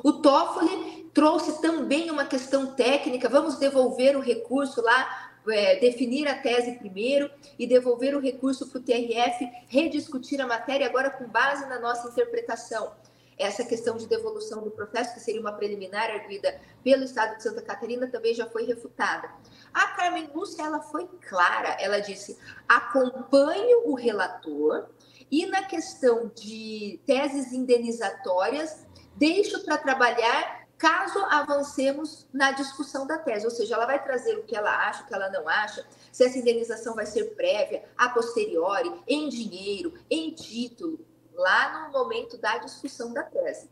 O 0.04 0.14
Toffoli 0.14 1.10
trouxe 1.14 1.62
também 1.62 2.10
uma 2.10 2.26
questão 2.26 2.74
técnica, 2.74 3.30
vamos 3.30 3.58
devolver 3.58 4.16
o 4.16 4.22
recurso 4.22 4.82
lá 4.82 5.31
é, 5.50 5.80
definir 5.80 6.28
a 6.28 6.36
tese 6.36 6.74
primeiro 6.74 7.30
e 7.58 7.66
devolver 7.66 8.16
o 8.16 8.20
recurso 8.20 8.68
para 8.68 8.80
o 8.80 8.84
TRF 8.84 9.50
rediscutir 9.68 10.40
a 10.42 10.48
matéria 10.48 10.88
agora 10.88 11.10
com 11.10 11.28
base 11.28 11.66
na 11.68 11.80
nossa 11.80 12.10
interpretação. 12.10 12.94
Essa 13.38 13.64
questão 13.64 13.98
de 13.98 14.08
devolução 14.08 14.62
do 14.62 14.70
processo, 14.70 15.16
que 15.16 15.20
seria 15.20 15.42
uma 15.42 15.54
preliminar 15.54 16.12
arguida 16.12 16.60
pelo 16.84 17.04
Estado 17.04 17.38
de 17.38 17.44
Santa 17.44 17.62
Catarina, 17.62 18.06
também 18.08 18.36
já 18.36 18.46
foi 18.46 18.66
refutada. 18.66 19.32
A 19.74 19.88
Carmen 19.96 20.30
Lúcia, 20.34 20.62
ela 20.62 20.82
foi 20.82 21.08
clara, 21.28 21.70
ela 21.80 22.00
disse, 22.00 22.38
acompanho 22.68 23.90
o 23.90 23.96
relator 23.96 24.90
e 25.32 25.46
na 25.48 25.64
questão 25.64 26.30
de 26.36 27.00
teses 27.06 27.52
indenizatórias, 27.54 28.86
deixo 29.16 29.64
para 29.64 29.78
trabalhar 29.78 30.61
caso 30.82 31.20
avancemos 31.30 32.28
na 32.34 32.52
discussão 32.52 33.06
da 33.06 33.20
tese, 33.20 33.46
ou 33.46 33.52
seja, 33.52 33.76
ela 33.76 33.86
vai 33.86 34.04
trazer 34.04 34.36
o 34.40 34.44
que 34.44 34.56
ela 34.56 34.88
acha, 34.88 35.04
o 35.04 35.06
que 35.06 35.14
ela 35.14 35.30
não 35.30 35.48
acha, 35.48 35.86
se 36.12 36.24
essa 36.24 36.40
indenização 36.40 36.96
vai 36.96 37.06
ser 37.06 37.36
prévia, 37.36 37.86
a 37.96 38.10
posteriori, 38.10 38.92
em 39.08 39.30
dinheiro, 39.30 39.94
em 40.10 40.32
título, 40.32 41.00
lá 41.36 41.86
no 41.86 41.92
momento 41.92 42.36
da 42.36 42.58
discussão 42.58 43.14
da 43.14 43.22
tese. 43.22 43.70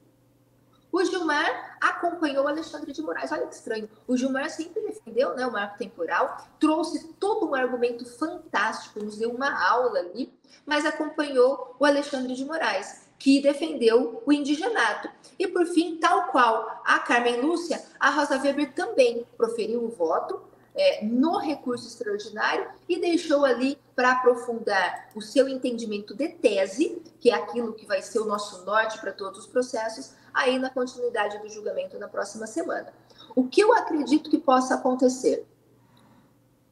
O 0.92 1.04
Gilmar 1.04 1.78
acompanhou 1.82 2.46
o 2.46 2.48
Alexandre 2.48 2.92
de 2.92 3.02
Moraes. 3.02 3.32
Olha 3.32 3.48
que 3.48 3.56
estranho. 3.56 3.90
O 4.08 4.16
Gilmar 4.16 4.50
sempre 4.50 4.82
defendeu 4.82 5.36
né, 5.36 5.46
o 5.48 5.52
marco 5.52 5.78
temporal, 5.80 6.48
trouxe 6.60 7.14
todo 7.20 7.48
um 7.48 7.56
argumento 7.56 8.06
fantástico, 8.06 9.04
nos 9.04 9.18
deu 9.18 9.32
uma 9.32 9.68
aula 9.68 10.00
ali, 10.00 10.32
mas 10.64 10.86
acompanhou 10.86 11.76
o 11.80 11.86
Alexandre 11.86 12.36
de 12.36 12.46
Moraes 12.46 13.09
que 13.20 13.42
defendeu 13.42 14.24
o 14.26 14.32
indigenato. 14.32 15.10
E, 15.38 15.46
por 15.46 15.66
fim, 15.68 15.98
tal 15.98 16.28
qual 16.32 16.82
a 16.86 17.00
Carmen 17.00 17.42
Lúcia, 17.42 17.84
a 18.00 18.10
Rosa 18.10 18.42
Weber 18.42 18.74
também 18.74 19.26
proferiu 19.38 19.84
o 19.84 19.90
voto 19.90 20.42
é, 20.74 21.04
no 21.04 21.38
recurso 21.38 21.86
extraordinário 21.88 22.70
e 22.88 23.00
deixou 23.00 23.44
ali 23.44 23.78
para 23.94 24.14
aprofundar 24.14 25.10
o 25.14 25.22
seu 25.22 25.50
entendimento 25.50 26.16
de 26.16 26.30
tese, 26.30 27.02
que 27.20 27.30
é 27.30 27.36
aquilo 27.36 27.74
que 27.74 27.86
vai 27.86 28.02
ser 28.02 28.20
o 28.20 28.26
nosso 28.26 28.64
norte 28.64 28.98
para 29.00 29.12
todos 29.12 29.40
os 29.40 29.48
processos, 29.48 30.14
aí 30.34 30.58
na 30.58 30.70
continuidade 30.70 31.38
do 31.40 31.50
julgamento 31.50 32.00
na 32.00 32.08
próxima 32.08 32.48
semana. 32.48 32.94
O 33.36 33.46
que 33.46 33.60
eu 33.62 33.74
acredito 33.74 34.30
que 34.30 34.38
possa 34.38 34.76
acontecer? 34.76 35.46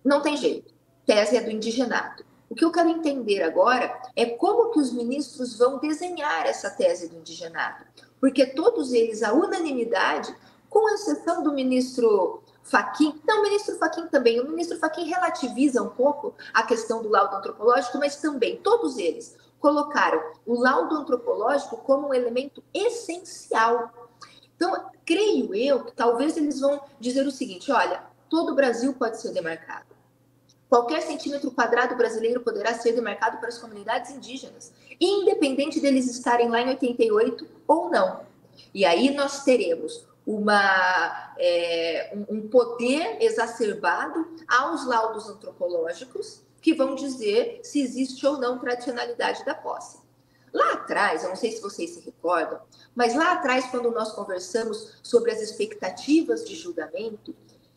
Não 0.04 0.22
tem 0.22 0.38
jeito. 0.38 0.74
Tese 1.06 1.36
é 1.36 1.42
do 1.42 1.51
indigenato. 1.51 2.27
O 2.50 2.56
que 2.56 2.63
eu 2.63 2.72
quero 2.72 2.89
entender 2.89 3.44
agora 3.44 4.01
é 4.16 4.25
como 4.25 4.72
que 4.72 4.80
os 4.80 4.94
ministros 4.94 5.58
vão 5.58 5.80
desenhar 5.80 6.46
essa 6.46 6.70
tese 6.70 7.10
do 7.10 7.18
indigenato, 7.18 7.86
porque 8.22 8.46
todos 8.46 8.94
eles, 8.94 9.22
a 9.22 9.34
unanimidade, 9.34 10.34
com 10.70 10.89
exceção 10.94 11.44
do 11.44 11.54
ministro 11.54 12.42
Faquim, 12.63 13.20
não, 13.25 13.39
o 13.39 13.44
ministro 13.44 13.77
Faquim 13.77 14.08
também, 14.08 14.39
o 14.39 14.50
ministro 14.50 14.77
Faquim 14.77 15.06
relativiza 15.06 15.82
um 15.82 15.89
pouco 15.89 16.34
a 16.54 16.63
questão 16.63 17.01
do 17.01 17.10
laudo 17.10 17.36
antropológico, 17.36 17.98
mas 17.98 18.18
também 18.18 18.58
todos 18.58 18.98
eles 18.98 19.38
colocaram 19.60 20.22
o 20.46 20.60
laudo 20.60 20.96
antropológico 20.96 21.77
como 21.77 22.10
um 22.10 22.13
elemento 22.13 22.63
essencial. 22.74 23.92
Então, 24.56 24.89
creio 25.06 25.54
eu 25.54 25.84
que 25.84 25.94
talvez 25.94 26.38
eles 26.38 26.60
vão 26.60 26.82
dizer 27.00 27.25
o 27.25 27.32
seguinte: 27.32 27.72
olha, 27.72 28.04
todo 28.30 28.51
o 28.51 28.56
Brasil 28.56 28.94
pode 28.94 29.20
ser 29.22 29.32
demarcado. 29.32 29.97
Qualquer 30.70 31.02
centímetro 31.02 31.52
quadrado 31.52 31.96
brasileiro 31.96 32.42
poderá 32.42 32.74
ser 32.74 32.92
demarcado 32.94 33.38
para 33.38 33.48
as 33.48 33.58
comunidades 33.58 34.12
indígenas, 34.12 34.74
independente 35.00 35.80
deles 35.80 36.10
estarem 36.10 36.50
lá 36.50 36.62
em 36.62 36.68
88 36.70 37.48
ou 37.68 37.90
não. 37.90 38.22
E 38.74 38.84
aí 38.84 39.12
nós 39.12 39.44
teremos 39.44 40.06
uma, 40.26 41.34
é, 41.40 42.14
um 42.30 42.50
poder 42.50 43.18
exacerbado 43.22 44.28
aos 44.46 44.86
laudos 44.86 45.30
antropológicos 45.30 46.42
que 46.62 46.74
vão 46.74 46.96
dizer 46.96 47.62
se 47.64 47.82
existe 47.82 48.26
ou 48.28 48.38
não 48.38 48.60
tradicionalidade 48.60 49.46
da 49.46 49.56
posse. 49.56 50.00
Lá 50.52 50.74
atrás, 50.74 51.24
eu 51.24 51.30
não 51.30 51.36
sei 51.36 51.52
se 51.52 51.62
vocês 51.62 51.92
se 51.92 52.02
recordam, 52.02 52.60
mas 52.94 53.16
lá 53.16 53.34
atrás, 53.34 53.68
quando 53.68 53.92
nós 53.92 54.12
conversamos 54.12 55.00
sobre 55.02 55.32
as 55.32 55.42
expectativas 55.42 56.44
de 56.44 56.56
julgamento, 56.56 57.34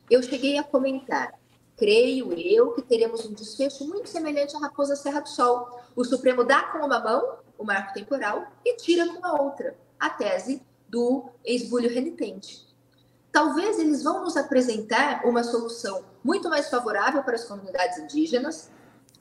eu 0.09 0.23
cheguei 0.23 0.59
a 0.59 0.65
comentar 0.65 1.40
creio 1.81 2.35
eu 2.35 2.73
que 2.73 2.83
teremos 2.83 3.25
um 3.25 3.33
desfecho 3.33 3.89
muito 3.89 4.07
semelhante 4.07 4.55
à 4.55 4.59
Raposa 4.59 4.95
Serra 4.95 5.21
do 5.21 5.31
Sol. 5.31 5.81
O 5.97 6.05
Supremo 6.05 6.45
dá 6.45 6.65
com 6.65 6.85
uma 6.85 7.01
mão 7.01 7.39
o 7.57 7.65
marco 7.65 7.95
temporal 7.95 8.47
e 8.63 8.77
tira 8.77 9.09
com 9.09 9.27
a 9.27 9.41
outra 9.41 9.75
a 9.99 10.11
tese 10.11 10.63
do 10.87 11.31
esbulho 11.43 11.89
renitente. 11.89 12.67
Talvez 13.33 13.79
eles 13.79 14.03
vão 14.03 14.23
nos 14.23 14.37
apresentar 14.37 15.23
uma 15.25 15.43
solução 15.43 16.05
muito 16.23 16.51
mais 16.51 16.69
favorável 16.69 17.23
para 17.23 17.35
as 17.35 17.45
comunidades 17.45 17.97
indígenas. 17.99 18.71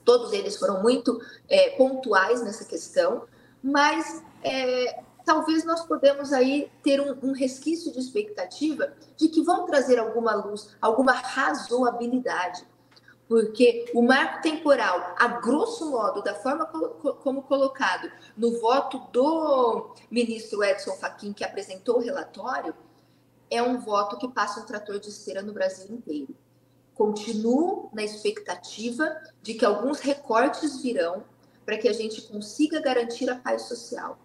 Todos 0.03 0.33
eles 0.33 0.57
foram 0.57 0.81
muito 0.81 1.17
é, 1.47 1.77
pontuais 1.77 2.43
nessa 2.43 2.65
questão, 2.65 3.23
mas 3.63 4.21
é, 4.43 5.01
talvez 5.25 5.63
nós 5.63 5.85
podemos 5.85 6.33
aí 6.33 6.71
ter 6.83 6.99
um, 6.99 7.29
um, 7.29 7.31
resquício 7.33 7.91
de 7.91 7.99
expectativa 7.99 8.93
de 9.15 9.27
que 9.27 9.43
vão 9.43 9.65
trazer 9.65 9.99
alguma 9.99 10.33
luz, 10.33 10.75
alguma 10.81 11.13
razoabilidade. 11.13 12.65
Porque 13.27 13.85
o 13.93 14.01
marco 14.01 14.41
temporal, 14.41 15.15
a 15.19 15.27
grosso 15.27 15.91
modo, 15.91 16.23
da 16.23 16.33
forma 16.33 16.65
como 16.65 17.43
colocado 17.43 18.11
no 18.35 18.59
voto 18.59 18.99
do 19.11 19.93
ministro 20.09 20.63
Edson 20.63 20.93
Fachin, 20.93 21.31
que 21.31 21.43
apresentou 21.43 21.97
o 21.97 22.01
relatório, 22.01 22.73
é 23.51 23.61
um 23.61 23.79
voto 23.79 24.17
que 24.17 24.27
passa 24.27 24.61
um 24.61 24.65
trator 24.65 24.99
de 24.99 25.09
esteira 25.09 25.43
no 25.43 25.53
Brasil 25.53 25.93
inteiro. 25.93 26.35
Continuo 26.95 27.89
na 27.93 28.03
expectativa 28.03 29.15
de 29.43 29.53
que 29.53 29.65
alguns 29.65 29.99
recortes 29.99 30.81
virão 30.81 31.23
para 31.65 31.77
que 31.77 31.87
a 31.87 31.93
gente 31.93 32.23
consiga 32.23 32.81
garantir 32.81 33.29
a 33.29 33.35
paz 33.35 33.63
social 33.63 34.17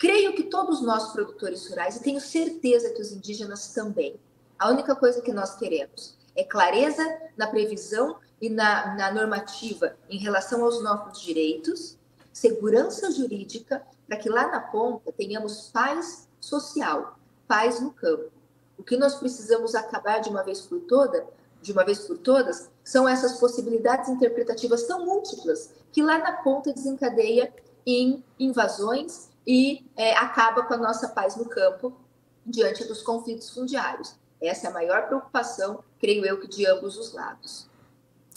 Creio 0.00 0.32
que 0.32 0.44
todos 0.44 0.80
nós, 0.80 1.12
produtores 1.12 1.68
rurais, 1.68 1.96
e 1.96 2.02
tenho 2.02 2.22
certeza 2.22 2.88
que 2.88 3.02
os 3.02 3.12
indígenas 3.12 3.74
também, 3.74 4.18
a 4.58 4.70
única 4.70 4.96
coisa 4.96 5.20
que 5.20 5.30
nós 5.30 5.56
queremos 5.56 6.16
é 6.34 6.42
clareza 6.42 7.04
na 7.36 7.46
previsão 7.46 8.16
e 8.40 8.48
na, 8.48 8.94
na 8.94 9.12
normativa 9.12 9.94
em 10.08 10.16
relação 10.16 10.64
aos 10.64 10.82
nossos 10.82 11.20
direitos, 11.20 11.98
segurança 12.32 13.12
jurídica, 13.12 13.82
para 14.08 14.16
que 14.16 14.30
lá 14.30 14.48
na 14.48 14.58
ponta 14.58 15.12
tenhamos 15.12 15.68
paz 15.68 16.26
social, 16.40 17.18
paz 17.46 17.78
no 17.78 17.90
campo. 17.92 18.30
O 18.78 18.82
que 18.82 18.96
nós 18.96 19.16
precisamos 19.16 19.74
acabar 19.74 20.20
de 20.20 20.30
uma 20.30 20.42
vez 20.42 20.62
por 20.62 20.80
toda, 20.80 21.26
de 21.60 21.72
uma 21.72 21.84
vez 21.84 21.98
por 21.98 22.16
todas, 22.16 22.70
são 22.82 23.06
essas 23.06 23.38
possibilidades 23.38 24.08
interpretativas 24.08 24.84
tão 24.84 25.04
múltiplas 25.04 25.74
que 25.92 26.02
lá 26.02 26.16
na 26.16 26.32
ponta 26.38 26.72
desencadeia 26.72 27.52
em 27.84 28.24
invasões 28.38 29.28
e 29.46 29.84
é, 29.96 30.14
acaba 30.16 30.62
com 30.64 30.74
a 30.74 30.78
nossa 30.78 31.08
paz 31.08 31.36
no 31.36 31.46
campo 31.46 31.96
diante 32.44 32.84
dos 32.84 33.02
conflitos 33.02 33.50
fundiários. 33.50 34.16
Essa 34.40 34.68
é 34.68 34.70
a 34.70 34.72
maior 34.72 35.06
preocupação, 35.06 35.84
creio 35.98 36.24
eu, 36.24 36.40
que 36.40 36.48
de 36.48 36.66
ambos 36.66 36.96
os 36.96 37.12
lados. 37.12 37.68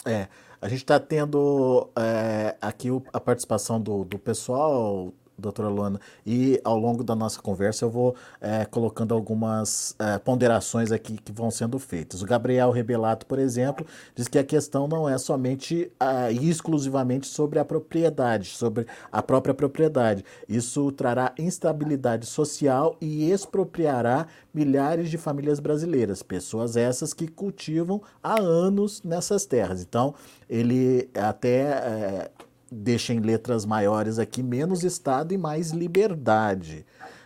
É, 0.04 0.28
a 0.60 0.68
gente 0.68 0.82
está 0.82 1.00
tendo 1.00 1.88
é, 1.96 2.56
aqui 2.60 2.88
a 3.12 3.20
participação 3.20 3.80
do, 3.80 4.04
do 4.04 4.18
pessoal 4.18 5.12
doutora 5.36 5.68
Luana, 5.68 6.00
e 6.24 6.60
ao 6.64 6.78
longo 6.78 7.02
da 7.02 7.14
nossa 7.14 7.40
conversa 7.40 7.84
eu 7.84 7.90
vou 7.90 8.14
é, 8.40 8.64
colocando 8.64 9.14
algumas 9.14 9.94
é, 9.98 10.18
ponderações 10.18 10.92
aqui 10.92 11.16
que 11.16 11.32
vão 11.32 11.50
sendo 11.50 11.78
feitas. 11.78 12.22
O 12.22 12.26
Gabriel 12.26 12.70
Rebelato, 12.70 13.26
por 13.26 13.38
exemplo, 13.38 13.86
diz 14.14 14.28
que 14.28 14.38
a 14.38 14.44
questão 14.44 14.86
não 14.86 15.08
é 15.08 15.18
somente 15.18 15.90
é, 16.00 16.32
exclusivamente 16.32 17.26
sobre 17.26 17.58
a 17.58 17.64
propriedade, 17.64 18.48
sobre 18.48 18.86
a 19.10 19.22
própria 19.22 19.54
propriedade. 19.54 20.24
Isso 20.48 20.90
trará 20.92 21.32
instabilidade 21.38 22.26
social 22.26 22.96
e 23.00 23.30
expropriará 23.30 24.26
milhares 24.52 25.10
de 25.10 25.18
famílias 25.18 25.58
brasileiras, 25.58 26.22
pessoas 26.22 26.76
essas 26.76 27.12
que 27.12 27.26
cultivam 27.26 28.00
há 28.22 28.40
anos 28.40 29.02
nessas 29.02 29.44
terras. 29.44 29.82
Então, 29.82 30.14
ele 30.48 31.10
até 31.14 31.60
é, 31.60 32.30
deixa 32.74 33.14
em 33.14 33.20
letras 33.20 33.64
maiores 33.64 34.18
aqui 34.18 34.42
menos 34.42 34.82
Estado 34.82 35.32
e 35.32 35.38
mais 35.38 35.70
liberdade. 35.70 36.84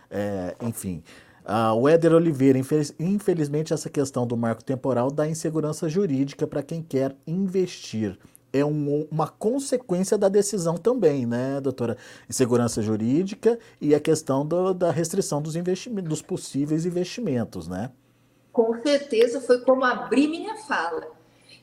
É, 0.09 0.55
enfim. 0.61 1.03
Uh, 1.43 1.73
o 1.75 1.89
Éder 1.89 2.13
Oliveira, 2.13 2.59
infeliz, 2.59 2.93
infelizmente, 2.99 3.73
essa 3.73 3.89
questão 3.89 4.27
do 4.27 4.37
marco 4.37 4.63
temporal 4.63 5.09
dá 5.09 5.27
insegurança 5.27 5.89
jurídica 5.89 6.45
para 6.45 6.61
quem 6.61 6.81
quer 6.81 7.15
investir. 7.25 8.17
É 8.53 8.63
um, 8.63 9.07
uma 9.11 9.27
consequência 9.27 10.17
da 10.17 10.29
decisão 10.29 10.75
também, 10.75 11.25
né, 11.25 11.59
doutora? 11.61 11.97
Insegurança 12.29 12.81
jurídica 12.81 13.57
e 13.81 13.93
a 13.95 13.99
questão 13.99 14.45
do, 14.45 14.73
da 14.73 14.91
restrição 14.91 15.41
dos, 15.41 15.55
investimentos, 15.55 16.09
dos 16.09 16.21
possíveis 16.21 16.85
investimentos, 16.85 17.67
né? 17.67 17.91
Com 18.51 18.79
certeza 18.81 19.41
foi 19.41 19.61
como 19.61 19.85
abrir 19.85 20.27
minha 20.27 20.55
fala 20.57 21.18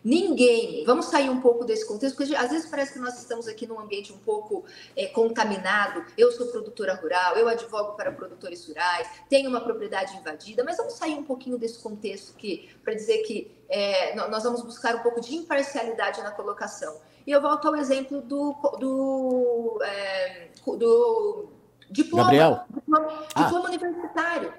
Ninguém. 0.07 0.85
Vamos 0.85 1.07
sair 1.07 1.29
um 1.29 1.41
pouco 1.41 1.65
desse 1.65 1.85
contexto, 1.85 2.15
porque 2.15 2.33
às 2.37 2.49
vezes 2.49 2.71
parece 2.71 2.93
que 2.93 3.01
nós 3.01 3.19
estamos 3.19 3.49
aqui 3.49 3.67
num 3.67 3.81
ambiente 3.81 4.13
um 4.13 4.19
pouco 4.19 4.65
é, 4.95 5.07
contaminado. 5.07 6.05
Eu 6.17 6.31
sou 6.31 6.47
produtora 6.47 6.95
rural, 6.95 7.35
eu 7.35 7.49
advogo 7.49 7.95
para 7.95 8.13
produtores 8.13 8.65
rurais, 8.69 9.09
tenho 9.29 9.51
uma 9.51 9.61
propriedade 9.61 10.17
invadida, 10.17 10.63
mas 10.63 10.77
vamos 10.77 10.93
sair 10.93 11.15
um 11.15 11.25
pouquinho 11.25 11.59
desse 11.59 11.81
contexto 11.83 12.37
que 12.37 12.71
para 12.85 12.95
dizer 12.95 13.19
que 13.25 13.51
é, 13.69 14.15
nós 14.15 14.45
vamos 14.45 14.63
buscar 14.63 14.95
um 14.95 15.01
pouco 15.01 15.21
de 15.21 15.35
imparcialidade 15.35 16.23
na 16.23 16.31
colocação. 16.31 17.01
E 17.27 17.33
eu 17.33 17.43
volto 17.43 17.67
ao 17.67 17.75
exemplo 17.75 18.23
do, 18.23 18.55
do, 18.79 19.83
é, 19.83 20.51
do 20.65 21.49
diploma, 21.91 22.23
Gabriel? 22.23 22.61
diploma, 22.73 23.27
diploma 23.35 23.65
ah. 23.65 23.71
universitário. 23.71 24.55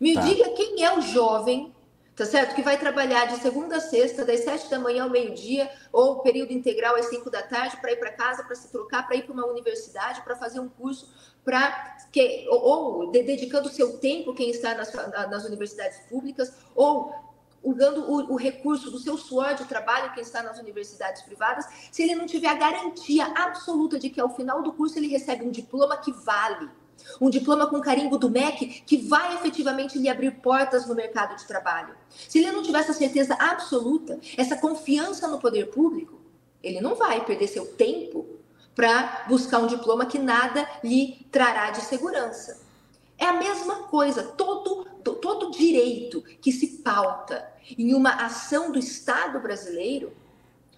Me 0.00 0.14
tá. 0.14 0.20
diga 0.20 0.50
quem 0.50 0.84
é 0.84 0.96
o 0.96 1.00
jovem 1.00 1.74
tá 2.16 2.24
certo? 2.24 2.54
Que 2.54 2.62
vai 2.62 2.78
trabalhar 2.78 3.26
de 3.26 3.40
segunda 3.40 3.76
a 3.76 3.80
sexta, 3.80 4.24
das 4.24 4.40
sete 4.40 4.70
da 4.70 4.78
manhã 4.78 5.04
ao 5.04 5.10
meio-dia, 5.10 5.70
ou 5.92 6.20
período 6.20 6.52
integral 6.52 6.94
às 6.96 7.06
cinco 7.06 7.30
da 7.30 7.42
tarde, 7.42 7.76
para 7.78 7.92
ir 7.92 7.96
para 7.96 8.12
casa, 8.12 8.44
para 8.44 8.54
se 8.54 8.70
trocar, 8.70 9.06
para 9.06 9.16
ir 9.16 9.24
para 9.24 9.32
uma 9.32 9.46
universidade, 9.46 10.22
para 10.22 10.36
fazer 10.36 10.60
um 10.60 10.68
curso, 10.68 11.12
para 11.44 11.96
que 12.12 12.46
ou, 12.48 12.62
ou 12.62 13.10
de, 13.10 13.22
dedicando 13.22 13.68
o 13.68 13.72
seu 13.72 13.98
tempo, 13.98 14.34
quem 14.34 14.50
está 14.50 14.74
nas, 14.74 14.92
nas 14.92 15.44
universidades 15.44 15.98
públicas, 16.08 16.52
ou 16.74 17.12
usando 17.62 18.04
o, 18.04 18.34
o, 18.34 18.36
recurso 18.36 18.90
do 18.90 18.98
seu 18.98 19.16
suor 19.16 19.54
de 19.54 19.64
trabalho, 19.64 20.12
quem 20.12 20.22
está 20.22 20.42
nas 20.42 20.58
universidades 20.58 21.22
privadas, 21.22 21.66
se 21.90 22.02
ele 22.02 22.14
não 22.14 22.26
tiver 22.26 22.48
a 22.48 22.54
garantia 22.54 23.24
absoluta 23.34 23.98
de 23.98 24.10
que 24.10 24.20
ao 24.20 24.34
final 24.36 24.62
do 24.62 24.72
curso 24.74 24.98
ele 24.98 25.08
recebe 25.08 25.44
um 25.44 25.50
diploma 25.50 25.96
que 25.96 26.12
vale 26.12 26.68
um 27.20 27.30
diploma 27.30 27.66
com 27.66 27.80
carimbo 27.80 28.18
do 28.18 28.30
MEC 28.30 28.82
que 28.86 28.96
vai 28.96 29.34
efetivamente 29.34 29.98
lhe 29.98 30.08
abrir 30.08 30.32
portas 30.32 30.86
no 30.86 30.94
mercado 30.94 31.36
de 31.36 31.46
trabalho. 31.46 31.94
Se 32.10 32.38
ele 32.38 32.52
não 32.52 32.62
tiver 32.62 32.78
essa 32.78 32.92
certeza 32.92 33.34
absoluta, 33.34 34.18
essa 34.36 34.56
confiança 34.56 35.28
no 35.28 35.38
poder 35.38 35.70
público, 35.70 36.20
ele 36.62 36.80
não 36.80 36.94
vai 36.94 37.24
perder 37.24 37.48
seu 37.48 37.66
tempo 37.66 38.26
para 38.74 39.24
buscar 39.28 39.58
um 39.58 39.66
diploma 39.66 40.06
que 40.06 40.18
nada 40.18 40.68
lhe 40.82 41.26
trará 41.30 41.70
de 41.70 41.82
segurança. 41.82 42.62
É 43.16 43.26
a 43.26 43.34
mesma 43.34 43.84
coisa, 43.84 44.22
todo, 44.22 44.84
todo 45.02 45.52
direito 45.52 46.22
que 46.40 46.50
se 46.50 46.78
pauta 46.78 47.48
em 47.78 47.94
uma 47.94 48.10
ação 48.24 48.72
do 48.72 48.78
Estado 48.78 49.38
brasileiro 49.40 50.12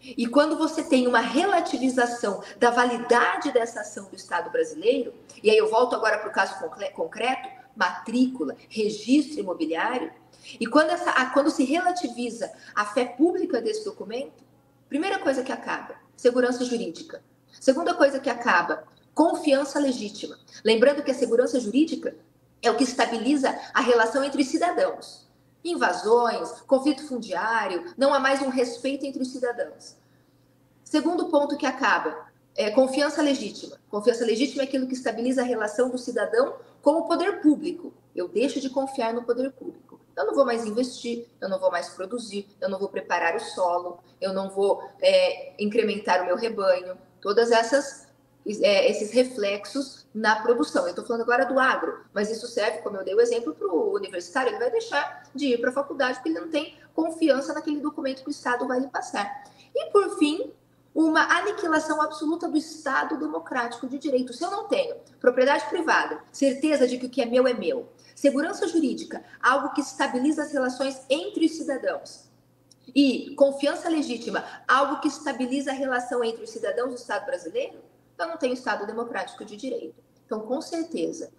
e 0.03 0.27
quando 0.27 0.57
você 0.57 0.83
tem 0.83 1.07
uma 1.07 1.21
relativização 1.21 2.43
da 2.59 2.71
validade 2.71 3.53
dessa 3.53 3.81
ação 3.81 4.09
do 4.09 4.17
Estado 4.17 4.51
brasileiro, 4.51 5.13
e 5.43 5.51
aí 5.51 5.57
eu 5.57 5.69
volto 5.69 5.95
agora 5.95 6.19
para 6.19 6.29
o 6.29 6.33
caso 6.33 6.55
concreto, 6.95 7.49
matrícula, 7.75 8.57
registro 8.69 9.41
imobiliário, 9.41 10.13
e 10.61 10.67
quando, 10.67 10.91
essa, 10.91 11.13
quando 11.31 11.51
se 11.51 11.65
relativiza 11.65 12.53
a 12.75 12.85
fé 12.85 13.05
pública 13.05 13.61
desse 13.61 13.85
documento, 13.85 14.45
primeira 14.89 15.19
coisa 15.19 15.43
que 15.43 15.53
acaba, 15.53 15.97
segurança 16.17 16.65
jurídica. 16.65 17.23
Segunda 17.61 17.95
coisa 17.95 18.21
que 18.21 18.31
acaba, 18.31 18.85
confiança 19.13 19.79
legítima. 19.79 20.39
Lembrando 20.65 21.03
que 21.03 21.11
a 21.11 21.15
segurança 21.15 21.59
jurídica 21.59 22.15
é 22.63 22.71
o 22.71 22.77
que 22.77 22.85
estabiliza 22.85 23.59
a 23.75 23.81
relação 23.81 24.23
entre 24.23 24.43
os 24.43 24.49
cidadãos 24.49 25.26
invasões, 25.71 26.51
conflito 26.63 27.07
fundiário, 27.07 27.93
não 27.97 28.15
há 28.15 28.21
mais 28.21 28.43
um 28.43 28.49
respeito 28.49 29.05
entre 29.05 29.23
os 29.23 29.33
cidadãos. 29.33 29.97
Segundo 30.85 31.29
ponto 31.29 31.57
que 31.57 31.67
acaba, 31.67 32.27
é 32.55 32.71
confiança 32.71 33.21
legítima. 33.21 33.79
Confiança 33.91 34.25
legítima 34.25 34.63
é 34.63 34.67
aquilo 34.67 34.87
que 34.87 34.95
estabiliza 34.95 35.43
a 35.43 35.45
relação 35.45 35.91
do 35.91 35.99
cidadão 35.99 36.57
com 36.81 36.93
o 36.93 37.07
poder 37.07 37.41
público. 37.41 37.93
Eu 38.15 38.29
deixo 38.29 38.61
de 38.61 38.71
confiar 38.71 39.13
no 39.13 39.25
poder 39.25 39.53
público. 39.53 40.01
Eu 40.17 40.27
não 40.27 40.35
vou 40.35 40.47
mais 40.47 40.65
investir, 40.65 41.27
eu 41.41 41.49
não 41.49 41.59
vou 41.59 41.71
mais 41.71 41.91
produzir, 41.91 42.49
eu 42.61 42.71
não 42.71 42.79
vou 42.79 42.89
preparar 42.89 43.37
o 43.37 43.41
solo, 43.41 43.99
eu 44.19 44.33
não 44.33 44.49
vou 44.49 44.83
é, 45.03 45.53
incrementar 45.63 46.23
o 46.23 46.27
meu 46.27 46.37
rebanho. 46.37 46.97
Todas 47.21 47.51
essas 47.51 48.07
é, 48.63 48.89
esses 48.89 49.11
reflexos 49.11 50.06
na 50.17 50.37
produção. 50.37 50.85
Eu 50.85 50.91
estou 50.91 51.05
falando 51.05 51.21
agora 51.21 51.45
do 51.45 51.61
agro, 51.61 52.01
mas 52.15 52.31
isso 52.31 52.47
serve, 52.47 52.79
como 52.79 52.97
eu 52.97 53.05
dei 53.05 53.15
o 53.15 53.21
exemplo, 53.21 53.55
para 53.55 53.69
o 53.69 53.95
universitário, 53.95 54.49
ele 54.49 54.59
vai 54.59 54.71
deixar 54.71 55.25
de 55.35 55.49
ir 55.49 55.61
para 55.61 55.69
a 55.69 55.75
faculdade 55.75 56.15
porque 56.15 56.31
ele 56.31 56.41
não 56.41 56.49
tem 56.49 56.75
confiança 56.95 57.53
naquele 57.53 57.81
documento 57.81 58.23
que 58.23 58.29
o 58.29 58.31
Estado 58.31 58.67
vai 58.67 58.81
lhe 58.81 58.89
passar. 58.89 59.45
E, 59.75 59.91
por 59.91 60.19
fim, 60.19 60.51
uma 60.95 61.21
aniquilação 61.21 62.01
absoluta 62.01 62.49
do 62.49 62.57
Estado 62.57 63.19
democrático 63.19 63.87
de 63.87 63.99
direito. 63.99 64.33
Se 64.33 64.43
eu 64.43 64.51
não 64.51 64.67
tenho 64.67 64.97
propriedade 65.21 65.67
privada, 65.67 66.19
certeza 66.33 66.89
de 66.89 66.97
que 66.97 67.05
o 67.05 67.11
que 67.11 67.21
é 67.21 67.27
meu 67.27 67.47
é 67.47 67.53
meu, 67.53 67.87
segurança 68.15 68.67
jurídica, 68.67 69.23
algo 69.43 69.75
que 69.75 69.83
estabiliza 69.83 70.45
as 70.45 70.51
relações 70.51 71.05
entre 71.11 71.45
os 71.45 71.53
cidadãos, 71.53 72.25
e 72.95 73.35
confiança 73.37 73.91
legítima, 73.91 74.43
algo 74.67 75.01
que 75.01 75.09
estabiliza 75.09 75.73
a 75.73 75.75
relação 75.75 76.25
entre 76.25 76.45
os 76.45 76.51
cidadãos 76.51 76.95
do 76.95 76.97
Estado 76.97 77.27
brasileiro, 77.27 77.85
eu 78.19 78.27
não 78.27 78.39
tenho 78.39 78.55
Estado 78.55 78.87
democrático 78.87 79.45
de 79.45 79.57
direito. 79.57 80.06
Então, 80.27 80.41
com 80.41 80.61
certeza, 80.61 81.31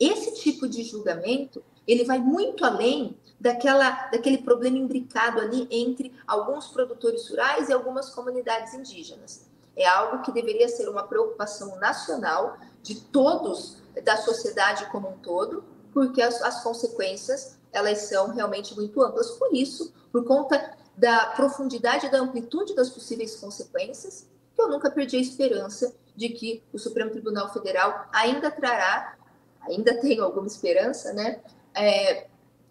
esse 0.00 0.34
tipo 0.42 0.66
de 0.68 0.82
julgamento 0.82 1.62
ele 1.86 2.04
vai 2.04 2.18
muito 2.18 2.64
além 2.64 3.16
daquela, 3.38 4.08
daquele 4.08 4.38
problema 4.38 4.78
imbricado 4.78 5.40
ali 5.40 5.66
entre 5.70 6.12
alguns 6.26 6.68
produtores 6.68 7.28
rurais 7.28 7.68
e 7.68 7.72
algumas 7.72 8.10
comunidades 8.10 8.72
indígenas. 8.74 9.46
É 9.76 9.86
algo 9.86 10.22
que 10.22 10.32
deveria 10.32 10.68
ser 10.68 10.88
uma 10.88 11.02
preocupação 11.02 11.76
nacional 11.76 12.56
de 12.82 13.00
todos 13.00 13.78
da 14.04 14.16
sociedade 14.16 14.86
como 14.90 15.08
um 15.08 15.18
todo, 15.18 15.64
porque 15.92 16.22
as, 16.22 16.40
as 16.42 16.62
consequências 16.62 17.58
elas 17.72 18.02
são 18.02 18.32
realmente 18.32 18.74
muito 18.74 19.02
amplas. 19.02 19.30
Por 19.32 19.54
isso, 19.54 19.92
por 20.12 20.24
conta 20.24 20.76
da 20.96 21.26
profundidade 21.26 22.06
e 22.06 22.10
da 22.10 22.18
amplitude 22.18 22.74
das 22.74 22.90
possíveis 22.90 23.36
consequências, 23.36 24.28
eu 24.58 24.68
nunca 24.68 24.90
perdi 24.90 25.16
a 25.16 25.20
esperança 25.20 25.94
de 26.14 26.28
que 26.30 26.62
o 26.72 26.78
Supremo 26.78 27.10
Tribunal 27.10 27.52
Federal 27.52 28.06
ainda 28.12 28.50
trará, 28.50 29.16
ainda 29.62 30.00
tenho 30.00 30.24
alguma 30.24 30.46
esperança, 30.46 31.12
né? 31.12 31.40
É, 31.74 32.26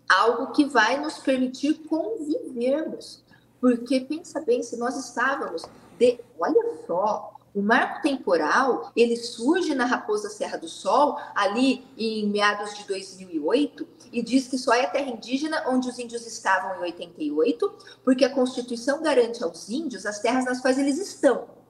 algo 0.07 0.51
que 0.51 0.65
vai 0.65 0.99
nos 0.99 1.17
permitir 1.17 1.75
convivermos. 1.87 3.23
Porque 3.59 4.01
pensa 4.01 4.41
bem, 4.41 4.61
se 4.63 4.77
nós 4.77 4.97
estávamos 4.97 5.63
de, 5.97 6.19
olha 6.39 6.61
só, 6.85 7.33
o 7.53 7.61
marco 7.61 8.01
temporal, 8.01 8.91
ele 8.95 9.15
surge 9.17 9.75
na 9.75 9.85
Raposa 9.85 10.29
Serra 10.29 10.57
do 10.57 10.67
Sol, 10.67 11.17
ali 11.35 11.85
em 11.97 12.27
meados 12.29 12.77
de 12.77 12.87
2008, 12.87 13.87
e 14.11 14.21
diz 14.21 14.47
que 14.47 14.57
só 14.57 14.73
é 14.73 14.87
terra 14.87 15.09
indígena 15.09 15.65
onde 15.67 15.89
os 15.89 15.99
índios 15.99 16.25
estavam 16.25 16.77
em 16.77 16.81
88, 16.81 17.73
porque 18.03 18.25
a 18.25 18.33
Constituição 18.33 19.03
garante 19.03 19.43
aos 19.43 19.69
índios 19.69 20.05
as 20.05 20.19
terras 20.19 20.45
nas 20.45 20.61
quais 20.61 20.77
eles 20.77 20.97
estão 20.97 21.60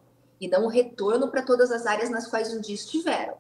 e 0.42 0.48
não 0.48 0.66
o 0.66 0.68
retorno 0.68 1.30
para 1.30 1.44
todas 1.44 1.72
as 1.72 1.86
áreas 1.86 2.10
nas 2.10 2.26
quais 2.26 2.52
um 2.52 2.60
dia 2.60 2.74
estiveram. 2.74 3.36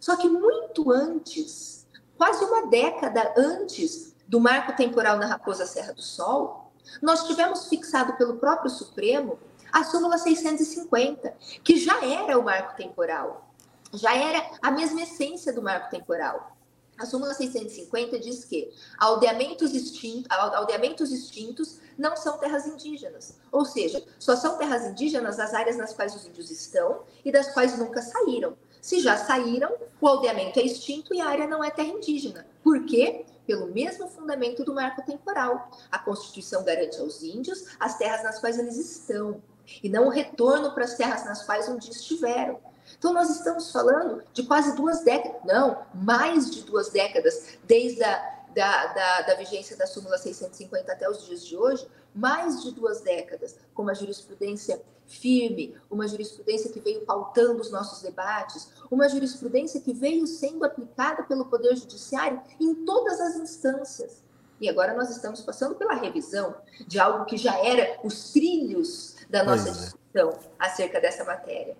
Só 0.00 0.16
que 0.16 0.28
muito 0.28 0.90
antes, 0.90 1.86
quase 2.16 2.42
uma 2.42 2.66
década 2.66 3.34
antes 3.36 4.16
do 4.26 4.40
marco 4.40 4.74
temporal 4.74 5.18
na 5.18 5.26
Raposa 5.26 5.66
Serra 5.66 5.92
do 5.92 6.02
Sol, 6.02 6.72
nós 7.02 7.24
tivemos 7.26 7.68
fixado 7.68 8.14
pelo 8.14 8.38
próprio 8.38 8.70
Supremo 8.70 9.38
a 9.72 9.84
súmula 9.84 10.16
650, 10.16 11.34
que 11.62 11.76
já 11.76 12.02
era 12.02 12.38
o 12.38 12.42
marco 12.42 12.76
temporal, 12.76 13.50
já 13.92 14.16
era 14.16 14.42
a 14.62 14.70
mesma 14.70 15.02
essência 15.02 15.52
do 15.52 15.62
marco 15.62 15.90
temporal. 15.90 16.55
A 16.98 17.04
súmula 17.04 17.34
650 17.34 18.18
diz 18.18 18.44
que 18.44 18.72
aldeamentos 18.98 19.74
extintos, 19.74 20.26
aldeamentos 20.30 21.12
extintos 21.12 21.80
não 21.96 22.16
são 22.16 22.38
terras 22.38 22.66
indígenas. 22.66 23.38
Ou 23.52 23.64
seja, 23.64 24.02
só 24.18 24.36
são 24.36 24.56
terras 24.56 24.84
indígenas 24.84 25.38
as 25.38 25.54
áreas 25.54 25.76
nas 25.76 25.92
quais 25.92 26.14
os 26.14 26.26
índios 26.26 26.50
estão 26.50 27.02
e 27.24 27.30
das 27.30 27.52
quais 27.52 27.78
nunca 27.78 28.00
saíram. 28.02 28.56
Se 28.80 29.00
já 29.00 29.16
saíram, 29.16 29.74
o 30.00 30.06
aldeamento 30.06 30.60
é 30.60 30.62
extinto 30.62 31.14
e 31.14 31.20
a 31.20 31.26
área 31.26 31.46
não 31.46 31.62
é 31.62 31.70
terra 31.70 31.88
indígena. 31.88 32.46
Por 32.62 32.84
quê? 32.84 33.26
Pelo 33.46 33.66
mesmo 33.66 34.08
fundamento 34.08 34.64
do 34.64 34.74
marco 34.74 35.02
temporal. 35.02 35.70
A 35.90 35.98
Constituição 35.98 36.64
garante 36.64 37.00
aos 37.00 37.22
índios 37.22 37.64
as 37.80 37.98
terras 37.98 38.22
nas 38.22 38.38
quais 38.38 38.58
eles 38.58 38.76
estão 38.76 39.42
e 39.82 39.88
não 39.88 40.06
o 40.06 40.10
retorno 40.10 40.72
para 40.72 40.84
as 40.84 40.94
terras 40.94 41.24
nas 41.24 41.42
quais 41.42 41.68
um 41.68 41.76
dia 41.76 41.90
estiveram. 41.90 42.60
Então, 42.98 43.12
nós 43.12 43.30
estamos 43.30 43.70
falando 43.70 44.22
de 44.32 44.44
quase 44.44 44.74
duas 44.76 45.02
décadas, 45.02 45.40
não, 45.44 45.82
mais 45.94 46.50
de 46.50 46.62
duas 46.62 46.90
décadas, 46.90 47.58
desde 47.66 48.02
a 48.02 48.36
da, 48.56 48.86
da, 48.86 49.20
da, 49.20 49.34
vigência 49.34 49.76
da 49.76 49.86
súmula 49.86 50.16
650 50.16 50.90
até 50.90 51.08
os 51.10 51.26
dias 51.26 51.44
de 51.44 51.54
hoje, 51.54 51.86
mais 52.14 52.62
de 52.62 52.70
duas 52.72 53.02
décadas, 53.02 53.54
com 53.74 53.82
uma 53.82 53.94
jurisprudência 53.94 54.80
firme, 55.06 55.76
uma 55.90 56.08
jurisprudência 56.08 56.72
que 56.72 56.80
veio 56.80 57.04
pautando 57.04 57.60
os 57.60 57.70
nossos 57.70 58.00
debates, 58.00 58.70
uma 58.90 59.10
jurisprudência 59.10 59.78
que 59.78 59.92
veio 59.92 60.26
sendo 60.26 60.64
aplicada 60.64 61.22
pelo 61.24 61.44
Poder 61.44 61.76
Judiciário 61.76 62.40
em 62.58 62.74
todas 62.86 63.20
as 63.20 63.36
instâncias. 63.36 64.24
E 64.58 64.70
agora 64.70 64.94
nós 64.94 65.10
estamos 65.10 65.42
passando 65.42 65.74
pela 65.74 65.92
revisão 65.92 66.56
de 66.86 66.98
algo 66.98 67.26
que 67.26 67.36
já 67.36 67.62
era 67.62 68.00
os 68.02 68.32
trilhos 68.32 69.16
da 69.28 69.44
nossa 69.44 69.68
é. 69.68 69.72
discussão 69.72 70.38
acerca 70.58 70.98
dessa 70.98 71.24
matéria. 71.24 71.76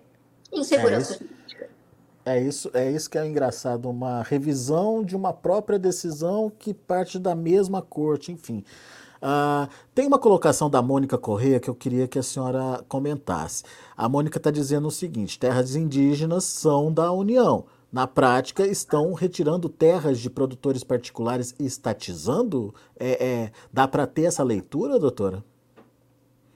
Insegurança 0.51 1.13
é 1.13 1.17
jurídica. 1.17 1.69
É 2.25 2.41
isso, 2.41 2.69
é 2.73 2.91
isso 2.91 3.09
que 3.09 3.17
é 3.17 3.25
engraçado, 3.25 3.89
uma 3.89 4.21
revisão 4.21 5.03
de 5.03 5.15
uma 5.15 5.31
própria 5.31 5.79
decisão 5.79 6.51
que 6.57 6.73
parte 6.73 7.17
da 7.17 7.33
mesma 7.33 7.81
corte, 7.81 8.31
enfim. 8.31 8.63
Uh, 9.17 9.67
tem 9.95 10.05
uma 10.05 10.19
colocação 10.19 10.69
da 10.69 10.81
Mônica 10.81 11.17
Correia 11.17 11.59
que 11.59 11.69
eu 11.69 11.75
queria 11.75 12.07
que 12.07 12.19
a 12.19 12.23
senhora 12.23 12.83
comentasse. 12.87 13.63
A 13.95 14.07
Mônica 14.07 14.37
está 14.37 14.51
dizendo 14.51 14.87
o 14.87 14.91
seguinte: 14.91 15.39
terras 15.39 15.75
indígenas 15.75 16.43
são 16.43 16.91
da 16.91 17.11
União. 17.11 17.65
Na 17.91 18.05
prática, 18.05 18.67
estão 18.67 19.13
retirando 19.13 19.69
terras 19.69 20.19
de 20.19 20.29
produtores 20.29 20.83
particulares 20.83 21.55
e 21.57 21.65
estatizando? 21.65 22.75
É, 22.99 23.25
é 23.25 23.51
dá 23.71 23.87
para 23.87 24.05
ter 24.05 24.23
essa 24.23 24.43
leitura, 24.43 24.99
doutora? 24.99 25.43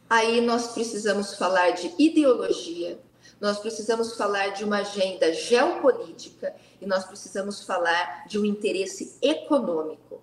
Aí 0.09 0.41
nós 0.41 0.73
precisamos 0.73 1.35
falar 1.35 1.71
de 1.71 1.93
ideologia, 1.97 2.99
nós 3.41 3.57
precisamos 3.57 4.15
falar 4.15 4.49
de 4.49 4.63
uma 4.63 4.77
agenda 4.77 5.33
geopolítica 5.33 6.55
e 6.79 6.85
nós 6.85 7.03
precisamos 7.03 7.63
falar 7.63 8.27
de 8.27 8.37
um 8.37 8.45
interesse 8.45 9.17
econômico. 9.19 10.21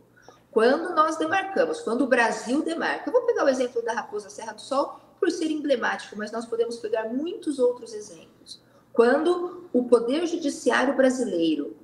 Quando 0.53 0.95
nós 0.95 1.17
demarcamos, 1.17 1.81
quando 1.81 2.03
o 2.03 2.07
Brasil 2.07 2.63
demarca, 2.63 3.09
eu 3.09 3.13
vou 3.13 3.23
pegar 3.23 3.45
o 3.45 3.49
exemplo 3.49 3.83
da 3.83 3.93
Raposa 3.93 4.31
Serra 4.31 4.53
do 4.53 4.61
Sol 4.61 5.01
por 5.19 5.33
ser 5.33 5.51
emblemático, 5.51 6.17
mas 6.17 6.31
nós 6.31 6.47
podemos 6.47 6.77
pegar 6.77 7.09
muitos 7.09 7.59
outros 7.59 7.93
exemplos. 7.93 8.63
Quando 8.93 9.69
o 9.73 9.85
Poder 9.85 10.25
Judiciário 10.25 10.97
brasileiro 10.97 11.77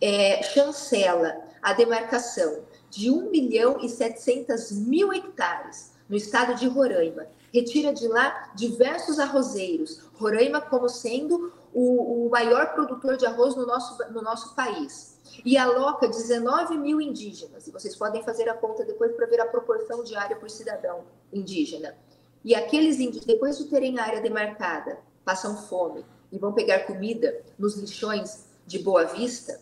é, 0.00 0.42
chancela 0.44 1.36
a 1.60 1.72
demarcação 1.72 2.62
de 2.88 3.10
1 3.10 3.30
milhão 3.30 3.78
e 3.82 3.88
700 3.88 4.70
mil 4.72 5.12
hectares 5.12 5.92
no 6.08 6.16
estado 6.16 6.54
de 6.54 6.68
Roraima, 6.68 7.26
retira 7.60 7.92
de 7.92 8.06
lá 8.08 8.50
diversos 8.54 9.18
arrozeiros, 9.18 10.00
Roraima 10.14 10.60
como 10.60 10.88
sendo 10.88 11.52
o, 11.72 12.26
o 12.26 12.30
maior 12.30 12.72
produtor 12.72 13.16
de 13.16 13.26
arroz 13.26 13.54
no 13.54 13.66
nosso, 13.66 13.98
no 14.12 14.22
nosso 14.22 14.54
país, 14.54 15.20
e 15.44 15.56
aloca 15.56 16.08
19 16.08 16.78
mil 16.78 17.00
indígenas, 17.00 17.66
e 17.66 17.70
vocês 17.70 17.94
podem 17.94 18.22
fazer 18.22 18.48
a 18.48 18.54
conta 18.54 18.84
depois 18.84 19.12
para 19.12 19.26
ver 19.26 19.40
a 19.40 19.46
proporção 19.46 20.02
de 20.02 20.16
área 20.16 20.36
por 20.36 20.50
cidadão 20.50 21.04
indígena. 21.32 21.94
E 22.44 22.54
aqueles 22.54 22.98
índios, 22.98 23.24
depois 23.24 23.58
de 23.58 23.64
terem 23.64 23.98
a 23.98 24.04
área 24.04 24.20
demarcada, 24.20 24.98
passam 25.24 25.56
fome 25.56 26.04
e 26.32 26.38
vão 26.38 26.52
pegar 26.52 26.80
comida 26.80 27.42
nos 27.58 27.76
lixões 27.76 28.46
de 28.66 28.78
Boa 28.78 29.04
Vista, 29.04 29.60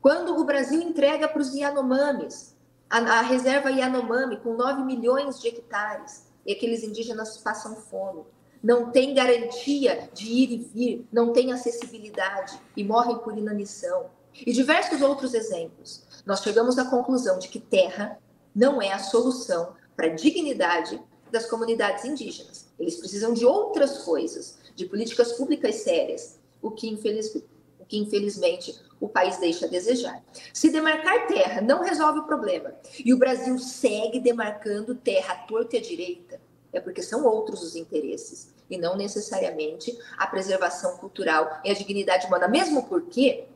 quando 0.00 0.36
o 0.36 0.44
Brasil 0.44 0.80
entrega 0.80 1.26
para 1.28 1.40
os 1.40 1.54
Yanomamis 1.54 2.56
a, 2.88 2.98
a 2.98 3.20
reserva 3.22 3.70
Yanomami 3.70 4.38
com 4.38 4.54
9 4.54 4.82
milhões 4.84 5.40
de 5.40 5.48
hectares, 5.48 6.27
e 6.48 6.52
aqueles 6.52 6.82
indígenas 6.82 7.36
passam 7.36 7.76
fome, 7.76 8.24
não 8.62 8.90
tem 8.90 9.12
garantia 9.12 10.08
de 10.14 10.24
ir 10.24 10.50
e 10.50 10.56
vir, 10.56 11.06
não 11.12 11.30
tem 11.30 11.52
acessibilidade 11.52 12.58
e 12.74 12.82
morrem 12.82 13.18
por 13.18 13.36
inanição. 13.36 14.06
E 14.34 14.50
diversos 14.50 15.02
outros 15.02 15.34
exemplos. 15.34 16.02
Nós 16.24 16.40
chegamos 16.40 16.78
à 16.78 16.86
conclusão 16.86 17.38
de 17.38 17.48
que 17.48 17.60
terra 17.60 18.18
não 18.56 18.80
é 18.80 18.90
a 18.90 18.98
solução 18.98 19.74
para 19.94 20.06
a 20.06 20.14
dignidade 20.14 20.98
das 21.30 21.44
comunidades 21.44 22.06
indígenas. 22.06 22.66
Eles 22.80 22.96
precisam 22.96 23.34
de 23.34 23.44
outras 23.44 23.98
coisas, 23.98 24.58
de 24.74 24.86
políticas 24.86 25.32
públicas 25.34 25.74
sérias, 25.76 26.40
o 26.62 26.70
que, 26.70 26.88
infeliz, 26.88 27.34
o 27.34 27.42
que 27.88 27.98
infelizmente 27.98 28.78
o 29.00 29.08
país 29.08 29.38
deixa 29.38 29.66
a 29.66 29.68
desejar. 29.68 30.22
Se 30.52 30.70
demarcar 30.70 31.26
terra 31.26 31.60
não 31.60 31.82
resolve 31.82 32.20
o 32.20 32.24
problema 32.24 32.74
e 33.04 33.14
o 33.14 33.18
Brasil 33.18 33.58
segue 33.58 34.20
demarcando 34.20 34.94
terra 34.94 35.34
à 35.34 35.36
torta 35.36 35.76
e 35.76 35.78
à 35.78 35.82
direita, 35.82 36.40
é 36.72 36.80
porque 36.80 37.02
são 37.02 37.24
outros 37.24 37.62
os 37.62 37.74
interesses 37.74 38.54
e 38.68 38.76
não 38.76 38.96
necessariamente 38.96 39.96
a 40.18 40.26
preservação 40.26 40.98
cultural 40.98 41.60
e 41.64 41.70
a 41.70 41.74
dignidade 41.74 42.26
humana, 42.26 42.46
mesmo 42.46 42.86
porque 42.86 43.46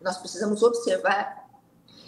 nós 0.00 0.16
precisamos 0.18 0.62
observar. 0.62 1.44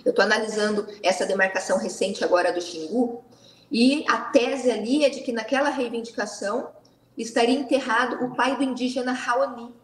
Eu 0.05 0.11
estou 0.11 0.25
analisando 0.25 0.87
essa 1.03 1.27
demarcação 1.27 1.79
recente 1.79 2.23
agora 2.23 2.53
do 2.53 2.61
Xingu 2.61 3.25
e 3.71 4.05
a 4.09 4.18
tese 4.18 4.71
ali 4.71 5.05
é 5.05 5.11
de 5.11 5.21
que 5.21 5.33
naquela 5.33 5.68
reivindicação 5.68 6.71
estaria 7.16 7.59
enterrado 7.59 8.25
o 8.25 8.35
pai 8.35 8.57
do 8.57 8.62
indígena 8.62 9.12
Raoni, 9.12 9.75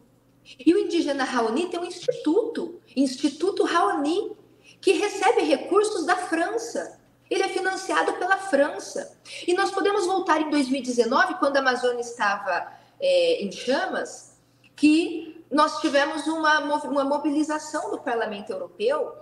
e 0.58 0.74
o 0.74 0.78
indígena 0.78 1.24
Raoni 1.24 1.68
tem 1.68 1.80
um 1.80 1.84
instituto, 1.84 2.80
Instituto 2.94 3.64
Raoni, 3.64 4.36
que 4.80 4.92
recebe 4.92 5.42
recursos 5.42 6.04
da 6.04 6.16
França. 6.16 7.00
Ele 7.30 7.42
é 7.42 7.48
financiado 7.48 8.12
pela 8.14 8.36
França. 8.36 9.16
E 9.46 9.54
nós 9.54 9.70
podemos 9.70 10.06
voltar 10.06 10.40
em 10.42 10.50
2019, 10.50 11.34
quando 11.36 11.56
a 11.56 11.60
Amazônia 11.60 12.02
estava 12.02 12.70
é, 13.00 13.42
em 13.42 13.50
chamas, 13.50 14.36
que 14.76 15.42
nós 15.50 15.80
tivemos 15.80 16.26
uma, 16.26 16.60
uma 16.84 17.04
mobilização 17.04 17.90
do 17.90 17.98
Parlamento 17.98 18.50
Europeu 18.50 19.14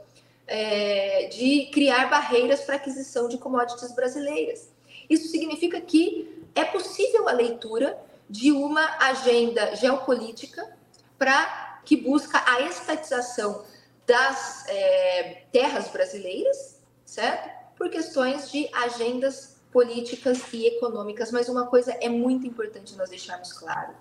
é, 0.47 1.27
de 1.27 1.67
criar 1.73 2.11
barreiras 2.11 2.63
para 2.63 2.77
aquisição 2.77 3.29
de 3.29 3.39
commodities 3.39 3.95
brasileiras. 3.95 4.71
Isso 5.09 5.29
significa 5.29 5.81
que 5.81 6.43
é 6.55 6.65
possível 6.65 7.29
a 7.29 7.33
leitura 7.33 7.99
de 8.29 8.51
uma 8.51 8.97
agenda 8.99 9.75
geopolítica 9.77 10.82
para 11.23 11.79
que 11.85 11.97
busca 11.97 12.43
a 12.45 12.63
estatização 12.63 13.65
das 14.05 14.67
é, 14.67 15.45
terras 15.53 15.87
brasileiras, 15.87 16.81
certo? 17.05 17.49
Por 17.77 17.89
questões 17.91 18.51
de 18.51 18.69
agendas 18.73 19.61
políticas 19.71 20.43
e 20.53 20.67
econômicas. 20.67 21.31
Mas 21.31 21.49
uma 21.49 21.69
coisa 21.69 21.93
é 22.01 22.09
muito 22.09 22.45
importante 22.45 22.97
nós 22.97 23.09
deixarmos 23.09 23.53
claro: 23.53 23.95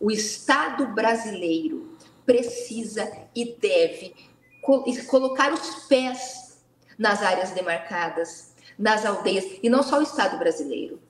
o 0.00 0.10
Estado 0.10 0.86
brasileiro 0.94 1.94
precisa 2.24 3.06
e 3.34 3.54
deve 3.60 4.14
colocar 5.08 5.52
os 5.52 5.84
pés 5.84 6.62
nas 6.98 7.22
áreas 7.22 7.50
demarcadas, 7.50 8.54
nas 8.78 9.04
aldeias, 9.04 9.44
e 9.62 9.68
não 9.68 9.82
só 9.82 9.98
o 9.98 10.02
Estado 10.02 10.38
brasileiro. 10.38 11.02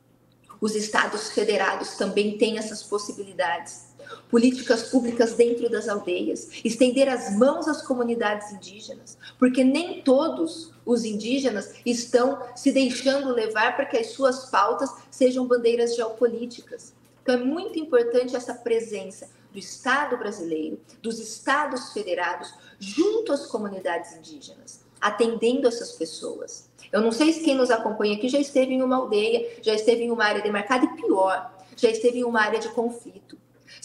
Os 0.61 0.75
estados 0.75 1.31
federados 1.31 1.95
também 1.97 2.37
têm 2.37 2.59
essas 2.59 2.83
possibilidades 2.83 3.86
políticas 4.29 4.85
públicas 4.85 5.35
dentro 5.35 5.69
das 5.69 5.89
aldeias, 5.89 6.51
estender 6.65 7.09
as 7.09 7.37
mãos 7.37 7.69
às 7.69 7.83
comunidades 7.83 8.53
indígenas, 8.53 9.17
porque 9.39 9.63
nem 9.63 10.03
todos 10.03 10.73
os 10.85 11.05
indígenas 11.05 11.75
estão 11.85 12.43
se 12.55 12.73
deixando 12.73 13.33
levar 13.33 13.77
para 13.77 13.87
que 13.87 13.97
as 13.97 14.09
suas 14.09 14.51
pautas 14.51 14.91
sejam 15.11 15.47
bandeiras 15.47 15.97
geopolíticas. 15.97 16.93
Então 17.23 17.35
é 17.35 17.39
muito 17.39 17.79
importante 17.79 18.37
essa 18.37 18.55
presença 18.55 19.29
do 19.53 19.59
Estado 19.59 20.17
brasileiro, 20.17 20.79
dos 21.03 21.19
estados 21.19 21.93
federados, 21.93 22.53
junto 22.79 23.33
às 23.33 23.47
comunidades 23.47 24.15
indígenas, 24.15 24.81
atendendo 25.01 25.67
essas 25.67 25.93
pessoas. 25.93 26.69
Eu 26.93 27.01
não 27.01 27.11
sei 27.11 27.33
se 27.33 27.43
quem 27.43 27.55
nos 27.55 27.71
acompanha 27.71 28.17
aqui 28.17 28.29
já 28.29 28.39
esteve 28.39 28.75
em 28.75 28.83
uma 28.83 28.97
aldeia, 28.97 29.59
já 29.63 29.75
esteve 29.75 30.05
em 30.05 30.11
uma 30.11 30.25
área 30.25 30.43
demarcada 30.43 30.85
e 30.85 30.97
pior, 30.97 31.53
já 31.77 31.91
esteve 31.91 32.19
em 32.19 32.25
uma 32.25 32.41
área 32.41 32.59
de 32.59 32.69
conflito. 32.69 33.37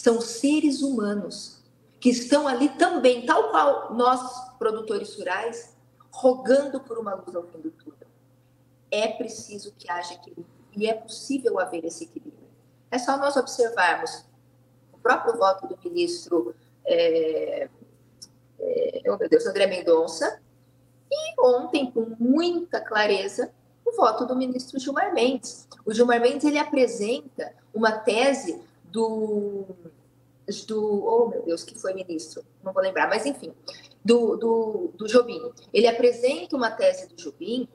São 0.02 0.20
seres 0.20 0.82
humanos 0.82 1.62
que 2.00 2.10
estão 2.10 2.48
ali 2.48 2.70
também, 2.70 3.24
tal 3.24 3.50
qual 3.50 3.94
nós, 3.94 4.20
produtores 4.58 5.16
rurais, 5.16 5.76
rogando 6.10 6.80
por 6.80 6.98
uma 6.98 7.14
luz 7.14 7.36
ao 7.36 7.44
fim 7.44 7.60
do 7.60 7.70
túnel. 7.70 8.08
É 8.90 9.06
preciso 9.06 9.72
que 9.78 9.88
haja 9.88 10.14
equilíbrio 10.14 10.44
e 10.76 10.88
é 10.88 10.94
possível 10.94 11.60
haver 11.60 11.84
esse 11.84 12.02
equilíbrio. 12.02 12.48
É 12.90 12.98
só 12.98 13.16
nós 13.16 13.36
observarmos 13.36 14.24
o 14.92 14.98
próprio 14.98 15.38
voto 15.38 15.68
do 15.68 15.78
ministro, 15.84 16.52
é, 16.84 17.68
é, 18.58 19.02
oh 19.06 19.16
meu 19.16 19.28
Deus, 19.28 19.46
André 19.46 19.68
Mendonça, 19.68 20.42
e 21.08 21.40
ontem, 21.40 21.92
com 21.92 22.16
muita 22.18 22.80
clareza, 22.80 23.52
o 23.86 23.92
voto 23.92 24.26
do 24.26 24.34
ministro 24.34 24.80
Gilmar 24.80 25.14
Mendes. 25.14 25.68
O 25.86 25.94
Gilmar 25.94 26.20
Mendes 26.20 26.44
ele 26.44 26.58
apresenta 26.58 27.54
uma 27.72 27.92
tese 27.92 28.60
do, 28.92 29.66
do 30.66 31.04
oh 31.04 31.28
meu 31.28 31.42
Deus, 31.42 31.64
que 31.64 31.78
foi 31.78 31.94
ministro, 31.94 32.44
não 32.62 32.72
vou 32.72 32.82
lembrar, 32.82 33.08
mas 33.08 33.24
enfim, 33.24 33.54
do, 34.04 34.36
do, 34.36 34.92
do 34.96 35.06
Jobim. 35.06 35.40
Ele 35.72 35.86
apresenta 35.86 36.56
uma 36.56 36.70
tese 36.70 37.08
do 37.08 37.16
Jobim 37.16 37.68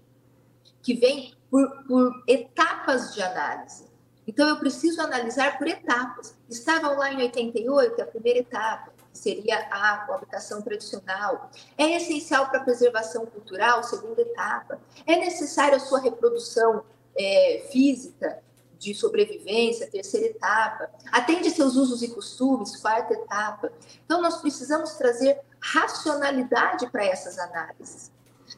que 0.82 0.94
vem 0.94 1.34
por, 1.50 1.84
por 1.84 2.24
etapas 2.28 3.14
de 3.14 3.22
análise. 3.22 3.88
Então, 4.28 4.48
eu 4.48 4.58
preciso 4.58 5.02
analisar 5.02 5.58
por 5.58 5.68
etapas. 5.68 6.36
Estavam 6.50 6.98
lá 6.98 7.12
em 7.12 7.18
88, 7.18 8.02
a 8.02 8.06
primeira 8.06 8.40
etapa, 8.40 8.92
que 9.12 9.18
seria 9.18 9.68
a 9.72 10.14
habitação 10.14 10.62
tradicional. 10.62 11.50
É 11.78 11.96
essencial 11.96 12.50
para 12.50 12.60
a 12.60 12.64
preservação 12.64 13.26
cultural, 13.26 13.84
segunda 13.84 14.22
etapa. 14.22 14.82
É 15.06 15.16
necessária 15.16 15.78
a 15.78 15.80
sua 15.80 16.00
reprodução 16.00 16.84
é, 17.18 17.68
física, 17.72 18.44
de 18.78 18.94
sobrevivência, 18.94 19.90
terceira 19.90 20.28
etapa, 20.28 20.90
atende 21.12 21.50
seus 21.52 21.76
usos 21.76 22.02
e 22.02 22.10
costumes, 22.10 22.78
quarta 22.78 23.14
etapa. 23.14 23.72
Então, 24.06 24.22
nós 24.22 24.38
precisamos 24.38 24.94
trazer 24.94 25.40
racionalidade 25.60 26.88
para 26.88 27.06
essas 27.06 27.38
análises. 27.40 28.12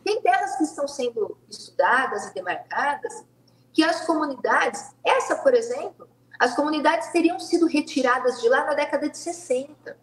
Tem 0.03 0.21
terras 0.21 0.57
que 0.57 0.63
estão 0.63 0.87
sendo 0.87 1.37
estudadas 1.49 2.27
e 2.27 2.33
demarcadas 2.33 3.23
que 3.73 3.83
as 3.83 4.05
comunidades, 4.05 4.93
essa, 5.03 5.35
por 5.37 5.53
exemplo, 5.53 6.07
as 6.39 6.55
comunidades 6.55 7.11
teriam 7.11 7.39
sido 7.39 7.65
retiradas 7.65 8.41
de 8.41 8.47
lá 8.47 8.65
na 8.65 8.73
década 8.73 9.09
de 9.09 9.17
60. 9.17 9.97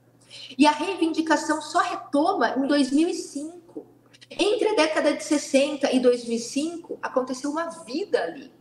E 0.59 0.67
a 0.67 0.71
reivindicação 0.71 1.63
só 1.63 1.81
retoma 1.81 2.51
em 2.57 2.67
2005. 2.67 3.87
Entre 4.31 4.69
a 4.69 4.75
década 4.75 5.15
de 5.15 5.25
60 5.25 5.91
e 5.93 6.01
2005, 6.01 6.99
aconteceu 7.01 7.51
uma 7.51 7.69
vida 7.85 8.23
ali. 8.23 8.53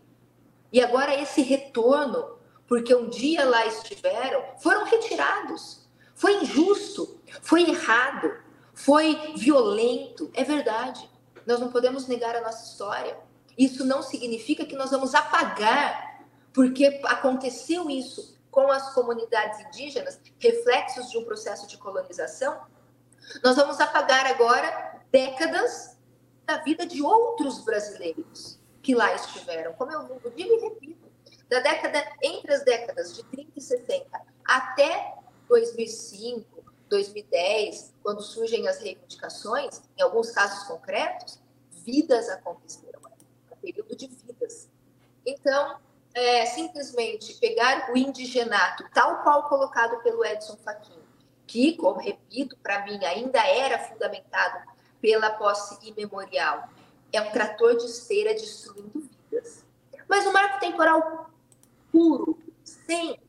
E 0.75 0.81
agora 0.81 1.15
esse 1.15 1.41
retorno, 1.41 2.37
porque 2.67 2.93
um 2.93 3.07
dia 3.07 3.45
lá 3.45 3.65
estiveram, 3.65 4.43
foram 4.57 4.83
retirados. 4.83 5.87
Foi 6.13 6.33
injusto, 6.41 7.17
foi 7.41 7.69
errado, 7.69 8.29
foi 8.73 9.15
violento, 9.37 10.29
é 10.33 10.43
verdade. 10.43 11.09
Nós 11.47 11.61
não 11.61 11.71
podemos 11.71 12.09
negar 12.09 12.35
a 12.35 12.41
nossa 12.41 12.65
história. 12.65 13.17
Isso 13.57 13.85
não 13.85 14.01
significa 14.01 14.65
que 14.65 14.75
nós 14.75 14.91
vamos 14.91 15.15
apagar, 15.15 16.25
porque 16.51 16.99
aconteceu 17.05 17.89
isso 17.89 18.37
com 18.51 18.69
as 18.69 18.93
comunidades 18.93 19.61
indígenas, 19.61 20.19
reflexos 20.37 21.09
de 21.09 21.17
um 21.17 21.23
processo 21.23 21.67
de 21.67 21.77
colonização. 21.77 22.59
Nós 23.41 23.55
vamos 23.55 23.79
apagar 23.79 24.25
agora 24.25 24.99
décadas 25.09 25.95
da 26.45 26.57
vida 26.57 26.85
de 26.85 27.01
outros 27.01 27.63
brasileiros 27.63 28.54
que 28.85 28.93
lá 28.93 29.15
estiveram. 29.15 29.73
Como 29.73 29.91
eu 29.91 30.31
digo 30.35 30.53
e 30.53 30.59
repito, 30.59 31.11
da 31.49 31.59
década 31.59 32.05
entre 32.21 32.53
as 32.53 32.63
décadas 32.63 33.15
de 33.15 33.23
30 33.23 33.51
e 33.55 33.61
60 33.61 34.21
até 34.45 35.15
2005, 35.49 36.63
2010, 36.87 37.95
quando 38.03 38.21
surgem 38.21 38.67
as 38.67 38.79
reivindicações, 38.79 39.81
em 39.97 40.03
alguns 40.03 40.29
casos 40.29 40.67
concretos, 40.67 41.41
vidas 41.83 42.29
aconteceram, 42.29 42.99
um 43.51 43.55
período 43.57 43.95
de 43.95 44.07
vidas. 44.07 44.69
Então, 45.25 45.79
é, 46.13 46.45
simplesmente 46.45 47.33
pegar 47.39 47.91
o 47.91 47.97
indigenato, 47.97 48.87
tal 48.93 49.23
qual 49.23 49.49
colocado 49.49 50.01
pelo 50.03 50.23
Edson 50.23 50.57
Fachin, 50.57 51.01
que, 51.47 51.75
como 51.75 51.99
repito, 51.99 52.55
para 52.57 52.85
mim 52.85 53.03
ainda 53.03 53.39
era 53.47 53.79
fundamentado 53.79 54.63
pela 55.01 55.31
posse 55.31 55.77
imemorial, 55.87 56.69
é 57.11 57.21
um 57.21 57.31
trator 57.31 57.77
de 57.77 57.85
esteira 57.85 58.33
destruindo 58.33 59.09
vidas. 59.29 59.63
Mas 60.07 60.25
o 60.25 60.33
marco 60.33 60.59
temporal 60.59 61.29
puro, 61.91 62.37
sem 62.63 63.19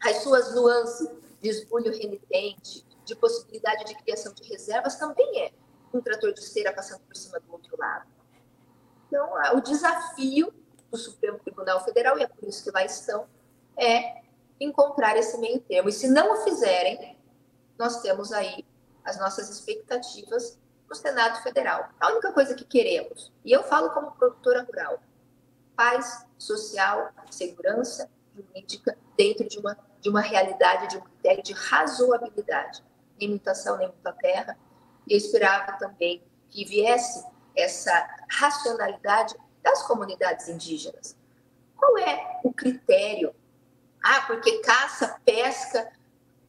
as 0.00 0.18
suas 0.18 0.54
nuances 0.54 1.08
de 1.40 1.48
esbulho 1.48 1.92
renitente, 1.92 2.84
de 3.04 3.16
possibilidade 3.16 3.84
de 3.84 3.94
criação 3.96 4.32
de 4.34 4.42
reservas, 4.48 4.96
também 4.96 5.40
é 5.40 5.52
um 5.92 6.00
trator 6.00 6.32
de 6.32 6.40
esteira 6.40 6.72
passando 6.72 7.00
por 7.00 7.16
cima 7.16 7.40
do 7.40 7.52
outro 7.52 7.76
lado. 7.78 8.06
Então, 9.06 9.32
o 9.54 9.60
desafio 9.60 10.52
do 10.90 10.98
Supremo 10.98 11.38
Tribunal 11.38 11.82
Federal, 11.84 12.18
e 12.18 12.22
é 12.22 12.26
por 12.26 12.46
isso 12.48 12.62
que 12.64 12.70
lá 12.70 12.84
estão, 12.84 13.26
é 13.76 14.22
encontrar 14.60 15.16
esse 15.16 15.38
meio 15.38 15.60
termo. 15.60 15.88
E 15.88 15.92
se 15.92 16.08
não 16.08 16.32
o 16.32 16.44
fizerem, 16.44 17.16
nós 17.78 18.02
temos 18.02 18.32
aí 18.32 18.64
as 19.04 19.18
nossas 19.18 19.48
expectativas 19.48 20.58
no 20.88 20.94
Senado 20.94 21.42
Federal. 21.42 21.90
A 22.00 22.08
única 22.08 22.32
coisa 22.32 22.54
que 22.54 22.64
queremos, 22.64 23.32
e 23.44 23.52
eu 23.52 23.62
falo 23.62 23.90
como 23.90 24.12
produtora 24.12 24.62
rural, 24.62 25.00
paz 25.76 26.26
social, 26.38 27.12
segurança 27.30 28.10
jurídica 28.34 28.96
dentro 29.16 29.48
de 29.48 29.58
uma, 29.58 29.76
de 30.00 30.08
uma 30.08 30.20
realidade, 30.20 30.88
de 30.88 30.96
um 30.96 31.00
critério 31.00 31.42
de 31.42 31.52
razoabilidade. 31.52 32.82
Nem 33.20 33.30
mutação, 33.30 33.76
nem 33.76 33.88
muita 33.88 34.12
terra, 34.12 34.56
e 35.06 35.12
eu 35.12 35.18
esperava 35.18 35.72
também 35.72 36.22
que 36.48 36.64
viesse 36.64 37.24
essa 37.56 38.08
racionalidade 38.30 39.34
das 39.62 39.82
comunidades 39.82 40.48
indígenas. 40.48 41.16
Qual 41.76 41.98
é 41.98 42.40
o 42.44 42.52
critério? 42.52 43.34
Ah, 44.02 44.22
porque 44.22 44.58
caça, 44.58 45.20
pesca, 45.24 45.90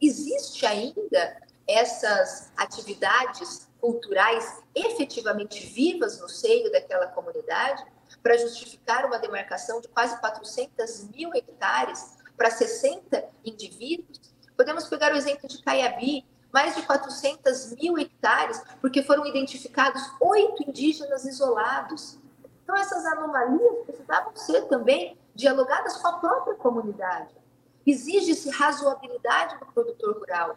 existe 0.00 0.64
ainda 0.64 1.40
essas 1.66 2.50
atividades 2.56 3.69
culturais 3.80 4.62
efetivamente 4.74 5.66
vivas 5.66 6.20
no 6.20 6.28
seio 6.28 6.70
daquela 6.70 7.06
comunidade 7.08 7.84
para 8.22 8.36
justificar 8.36 9.06
uma 9.06 9.18
demarcação 9.18 9.80
de 9.80 9.88
quase 9.88 10.18
400 10.20 11.08
mil 11.10 11.34
hectares 11.34 12.16
para 12.36 12.50
60 12.50 13.24
indivíduos? 13.44 14.20
Podemos 14.56 14.86
pegar 14.88 15.12
o 15.12 15.16
exemplo 15.16 15.48
de 15.48 15.62
Caiabi, 15.62 16.24
mais 16.52 16.74
de 16.74 16.82
400 16.82 17.72
mil 17.76 17.98
hectares, 17.98 18.62
porque 18.80 19.02
foram 19.02 19.24
identificados 19.26 20.02
oito 20.20 20.68
indígenas 20.68 21.24
isolados. 21.24 22.18
Então, 22.62 22.76
essas 22.76 23.04
anomalias 23.06 23.84
precisavam 23.86 24.36
ser 24.36 24.62
também 24.62 25.16
dialogadas 25.34 25.96
com 25.96 26.08
a 26.08 26.18
própria 26.18 26.54
comunidade. 26.56 27.34
Exige-se 27.86 28.50
razoabilidade 28.50 29.58
do 29.58 29.66
produtor 29.66 30.18
rural. 30.18 30.56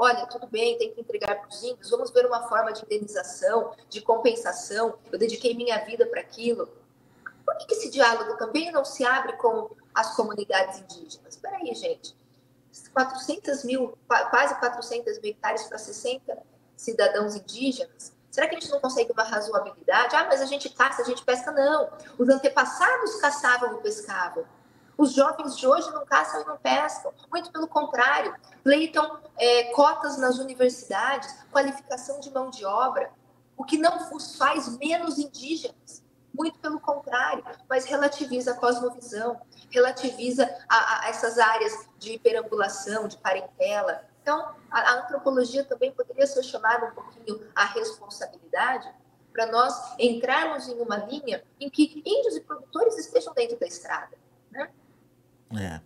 Olha, 0.00 0.26
tudo 0.26 0.46
bem, 0.46 0.78
tem 0.78 0.94
que 0.94 1.00
entregar 1.00 1.34
para 1.40 1.48
os 1.48 1.60
índios, 1.60 1.90
vamos 1.90 2.12
ver 2.12 2.24
uma 2.24 2.48
forma 2.48 2.72
de 2.72 2.84
indenização, 2.84 3.72
de 3.88 4.00
compensação. 4.00 4.96
Eu 5.10 5.18
dediquei 5.18 5.54
minha 5.54 5.76
vida 5.84 6.06
para 6.06 6.20
aquilo. 6.20 6.68
Por 7.44 7.56
que 7.58 7.74
esse 7.74 7.90
diálogo 7.90 8.36
também 8.36 8.70
não 8.70 8.84
se 8.84 9.04
abre 9.04 9.32
com 9.38 9.70
as 9.92 10.14
comunidades 10.14 10.78
indígenas? 10.78 11.34
Espera 11.34 11.56
aí, 11.56 11.74
gente. 11.74 12.16
400 12.92 13.64
mil, 13.64 13.98
quase 14.06 14.54
400 14.60 15.18
mil 15.18 15.32
hectares 15.32 15.64
para 15.64 15.78
60 15.78 16.38
cidadãos 16.76 17.34
indígenas? 17.34 18.12
Será 18.30 18.46
que 18.46 18.54
a 18.54 18.60
gente 18.60 18.70
não 18.70 18.78
consegue 18.78 19.10
uma 19.10 19.24
razoabilidade? 19.24 20.14
Ah, 20.14 20.26
mas 20.26 20.40
a 20.40 20.46
gente 20.46 20.68
caça, 20.68 21.02
a 21.02 21.04
gente 21.04 21.24
pesca. 21.24 21.50
Não. 21.50 21.90
Os 22.16 22.28
antepassados 22.28 23.16
caçavam 23.16 23.78
e 23.78 23.82
pescavam. 23.82 24.44
Os 24.98 25.12
jovens 25.12 25.56
de 25.56 25.64
hoje 25.64 25.88
não 25.92 26.04
caçam 26.04 26.42
e 26.42 26.44
não 26.44 26.56
pescam. 26.56 27.12
Muito 27.30 27.52
pelo 27.52 27.68
contrário, 27.68 28.34
pleitam 28.64 29.20
é, 29.38 29.72
cotas 29.72 30.18
nas 30.18 30.38
universidades, 30.38 31.32
qualificação 31.52 32.18
de 32.18 32.32
mão 32.32 32.50
de 32.50 32.64
obra, 32.64 33.12
o 33.56 33.62
que 33.64 33.78
não 33.78 34.12
os 34.12 34.36
faz 34.36 34.76
menos 34.76 35.16
indígenas. 35.16 36.02
Muito 36.34 36.58
pelo 36.58 36.80
contrário, 36.80 37.44
mas 37.68 37.84
relativiza 37.84 38.52
a 38.52 38.54
cosmovisão, 38.54 39.40
relativiza 39.70 40.44
a, 40.68 41.04
a 41.04 41.08
essas 41.08 41.38
áreas 41.38 41.88
de 41.96 42.18
perambulação, 42.18 43.06
de 43.06 43.16
parentela. 43.18 44.04
Então, 44.20 44.52
a, 44.68 44.80
a 44.80 45.00
antropologia 45.00 45.64
também 45.64 45.92
poderia 45.92 46.26
ser 46.26 46.42
chamada 46.42 46.86
um 46.86 46.90
pouquinho 46.90 47.48
a 47.54 47.64
responsabilidade 47.66 48.92
para 49.32 49.46
nós 49.46 49.94
entrarmos 49.96 50.66
em 50.66 50.80
uma 50.80 50.96
linha 50.96 51.44
em 51.60 51.70
que 51.70 52.02
índios 52.04 52.36
e 52.36 52.40
produtores 52.40 52.98
estejam 52.98 53.32
dentro 53.32 53.58
da 53.58 53.66
estrada. 53.66 54.16
Né? 54.50 54.68
É. 55.56 55.80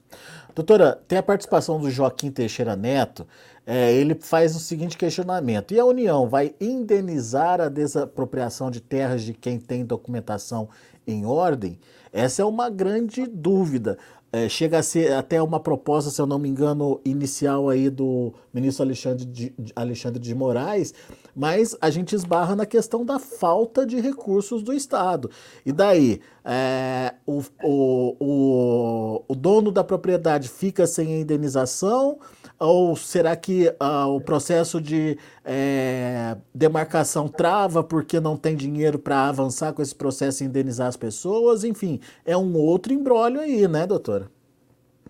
Doutora, 0.55 1.01
tem 1.07 1.19
a 1.19 1.23
participação 1.23 1.81
do 1.81 1.91
Joaquim 1.91 2.31
Teixeira 2.31 2.75
Neto. 2.75 3.27
É, 3.65 3.93
ele 3.93 4.17
faz 4.17 4.57
o 4.57 4.59
seguinte 4.59 4.99
questionamento: 4.99 5.73
e 5.73 5.79
a 5.79 5.85
União 5.85 6.29
vai 6.29 6.55
indenizar 6.61 7.61
a 7.61 7.69
desapropriação 7.69 8.71
de 8.71 8.81
terras 8.81 9.23
de 9.23 9.33
quem 9.33 9.59
tem 9.59 9.85
documentação 9.85 10.69
em 11.07 11.25
ordem? 11.25 11.79
Essa 12.13 12.43
é 12.43 12.45
uma 12.45 12.69
grande 12.69 13.27
dúvida. 13.27 13.99
É, 14.35 14.49
chega 14.49 14.79
a 14.79 14.83
ser 14.83 15.13
até 15.13 15.43
uma 15.43 15.61
proposta, 15.61 16.11
se 16.11 16.19
eu 16.19 16.27
não 16.27 16.39
me 16.39 16.49
engano, 16.49 16.99
inicial 17.05 17.69
aí 17.69 17.91
do 17.91 18.33
ministro 18.53 18.83
Alexandre 18.83 19.27
de, 19.27 19.55
Alexandre 19.77 20.19
de 20.19 20.35
Moraes, 20.35 20.95
mas 21.37 21.77
a 21.83 21.91
gente 21.91 22.15
esbarra 22.15 22.57
na 22.57 22.65
questão 22.65 23.05
da 23.05 23.19
falta 23.19 23.85
de 23.85 24.01
recursos 24.01 24.63
do 24.63 24.73
Estado. 24.73 25.31
E 25.67 25.71
daí, 25.71 26.19
é, 26.43 27.13
o, 27.27 27.43
o, 27.63 28.17
o, 28.19 29.25
o 29.29 29.35
dono 29.35 29.71
da 29.71 29.85
propriedade 29.85 30.49
fica 30.49 30.87
sem 30.87 31.13
a 31.15 31.21
indenização? 31.21 32.19
Ou 32.63 32.95
será 32.95 33.35
que 33.35 33.75
ah, 33.81 34.07
o 34.07 34.21
processo 34.21 34.81
de 34.81 35.19
é, 35.45 36.37
demarcação 36.55 37.27
trava 37.27 37.83
porque 37.83 38.21
não 38.21 38.37
tem 38.37 38.55
dinheiro 38.55 39.01
para 39.01 39.29
avançar 39.29 39.73
com 39.73 39.83
esse 39.83 39.95
processo 39.95 40.45
e 40.45 40.47
indenizar 40.47 40.87
as 40.87 40.97
pessoas? 40.97 41.65
Enfim, 41.65 42.01
é 42.25 42.37
um 42.37 42.57
outro 42.57 42.93
embrólio 42.93 43.41
aí, 43.41 43.67
né, 43.67 43.85
doutora? 43.85 44.31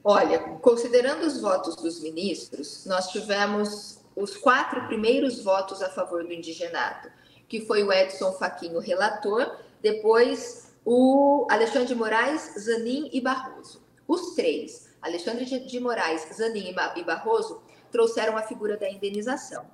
Olha, 0.03 0.39
considerando 0.39 1.27
os 1.27 1.43
votos 1.43 1.77
dos 1.77 2.01
ministros, 2.01 2.87
nós 2.87 3.09
tivemos 3.09 3.99
os 4.17 4.35
quatro 4.35 4.87
primeiros 4.87 5.45
votos 5.45 5.83
a 5.83 5.91
favor 5.91 6.25
do 6.25 6.33
indigenato, 6.33 7.11
que 7.47 7.61
foi 7.67 7.83
o 7.83 7.93
Edson 7.93 8.33
Faquinho, 8.33 8.81
relator, 8.81 9.59
depois 9.83 10.73
o 10.87 11.47
Alexandre 11.51 11.89
de 11.89 11.95
Moraes, 11.95 12.55
Zanin 12.59 13.11
e 13.13 13.21
Barroso. 13.21 13.83
Os 14.09 14.35
três 14.35 14.92
Alexandre 15.03 15.45
de 15.45 15.81
Moraes, 15.81 16.27
Zanin 16.33 16.75
e 16.97 17.05
Barroso 17.05 17.61
trouxeram 17.91 18.37
a 18.37 18.43
figura 18.43 18.77
da 18.77 18.89
indenização. 18.89 19.67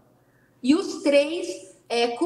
E 0.62 0.74
os 0.74 1.02
três 1.02 1.76
é, 1.88 2.16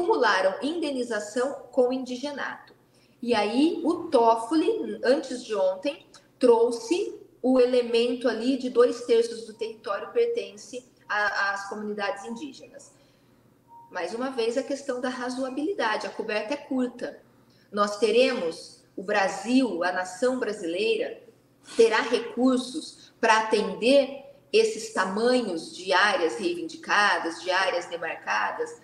indenização 0.61 1.53
com 1.71 1.93
indigenato. 1.93 2.73
E 3.21 3.33
aí 3.33 3.81
o 3.83 4.09
Toffoli, 4.09 4.99
antes 5.03 5.43
de 5.43 5.55
ontem, 5.55 6.05
trouxe 6.39 7.21
o 7.41 7.59
elemento 7.59 8.27
ali 8.27 8.57
de 8.57 8.69
dois 8.69 9.05
terços 9.05 9.45
do 9.45 9.53
território 9.53 10.11
pertence 10.11 10.85
às 11.07 11.69
comunidades 11.69 12.25
indígenas. 12.25 12.93
Mais 13.91 14.13
uma 14.13 14.31
vez, 14.31 14.57
a 14.57 14.63
questão 14.63 14.99
da 14.99 15.09
razoabilidade, 15.09 16.07
a 16.07 16.09
coberta 16.09 16.53
é 16.53 16.57
curta. 16.57 17.21
Nós 17.71 17.97
teremos 17.99 18.83
o 18.95 19.03
Brasil, 19.03 19.83
a 19.83 19.91
nação 19.91 20.39
brasileira, 20.39 21.22
terá 21.75 22.01
recursos 22.01 23.13
para 23.19 23.39
atender 23.39 24.23
esses 24.51 24.93
tamanhos 24.93 25.75
de 25.75 25.91
áreas 25.93 26.37
reivindicadas, 26.37 27.41
de 27.41 27.49
áreas 27.49 27.85
demarcadas? 27.87 28.81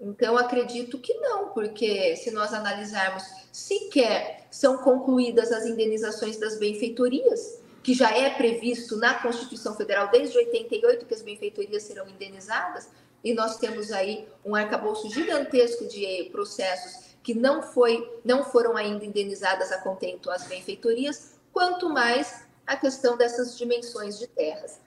Então, 0.00 0.36
acredito 0.36 0.98
que 0.98 1.14
não, 1.14 1.48
porque 1.50 2.16
se 2.16 2.30
nós 2.30 2.52
analisarmos, 2.52 3.22
sequer 3.50 4.46
são 4.50 4.78
concluídas 4.78 5.52
as 5.52 5.64
indenizações 5.64 6.36
das 6.36 6.58
benfeitorias, 6.58 7.60
que 7.82 7.94
já 7.94 8.10
é 8.10 8.30
previsto 8.30 8.96
na 8.96 9.14
Constituição 9.14 9.74
Federal 9.74 10.10
desde 10.10 10.36
88 10.36 11.06
que 11.06 11.14
as 11.14 11.22
benfeitorias 11.22 11.84
serão 11.84 12.08
indenizadas, 12.08 12.88
e 13.22 13.32
nós 13.32 13.58
temos 13.58 13.90
aí 13.90 14.28
um 14.44 14.54
arcabouço 14.54 15.08
gigantesco 15.10 15.86
de 15.86 16.28
processos 16.30 17.06
que 17.22 17.34
não, 17.34 17.62
foi, 17.62 18.20
não 18.24 18.44
foram 18.44 18.76
ainda 18.76 19.04
indenizadas 19.04 19.72
a 19.72 19.78
contento 19.78 20.30
as 20.30 20.46
benfeitorias, 20.46 21.35
quanto 21.56 21.88
mais 21.88 22.46
a 22.66 22.76
questão 22.76 23.16
dessas 23.16 23.56
dimensões 23.56 24.18
de 24.18 24.26
terras. 24.26 24.78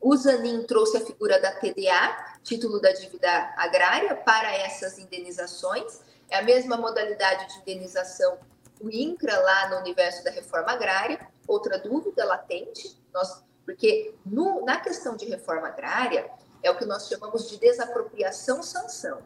O 0.00 0.16
Zanin 0.16 0.62
trouxe 0.62 0.96
a 0.96 1.04
figura 1.04 1.38
da 1.38 1.52
TDA, 1.52 2.38
título 2.42 2.80
da 2.80 2.90
dívida 2.92 3.52
agrária, 3.58 4.16
para 4.16 4.56
essas 4.56 4.98
indenizações. 4.98 6.00
É 6.30 6.38
a 6.38 6.42
mesma 6.42 6.78
modalidade 6.78 7.46
de 7.52 7.60
indenização 7.60 8.38
do 8.80 8.90
INCRA 8.90 9.38
lá 9.38 9.68
no 9.68 9.80
universo 9.80 10.24
da 10.24 10.30
reforma 10.30 10.72
agrária. 10.72 11.20
Outra 11.46 11.78
dúvida 11.78 12.24
latente, 12.24 12.98
nós, 13.12 13.44
porque 13.66 14.14
no, 14.24 14.64
na 14.64 14.80
questão 14.80 15.14
de 15.14 15.26
reforma 15.26 15.68
agrária, 15.68 16.30
é 16.62 16.70
o 16.70 16.78
que 16.78 16.86
nós 16.86 17.06
chamamos 17.06 17.50
de 17.50 17.58
desapropriação-sanção. 17.58 19.20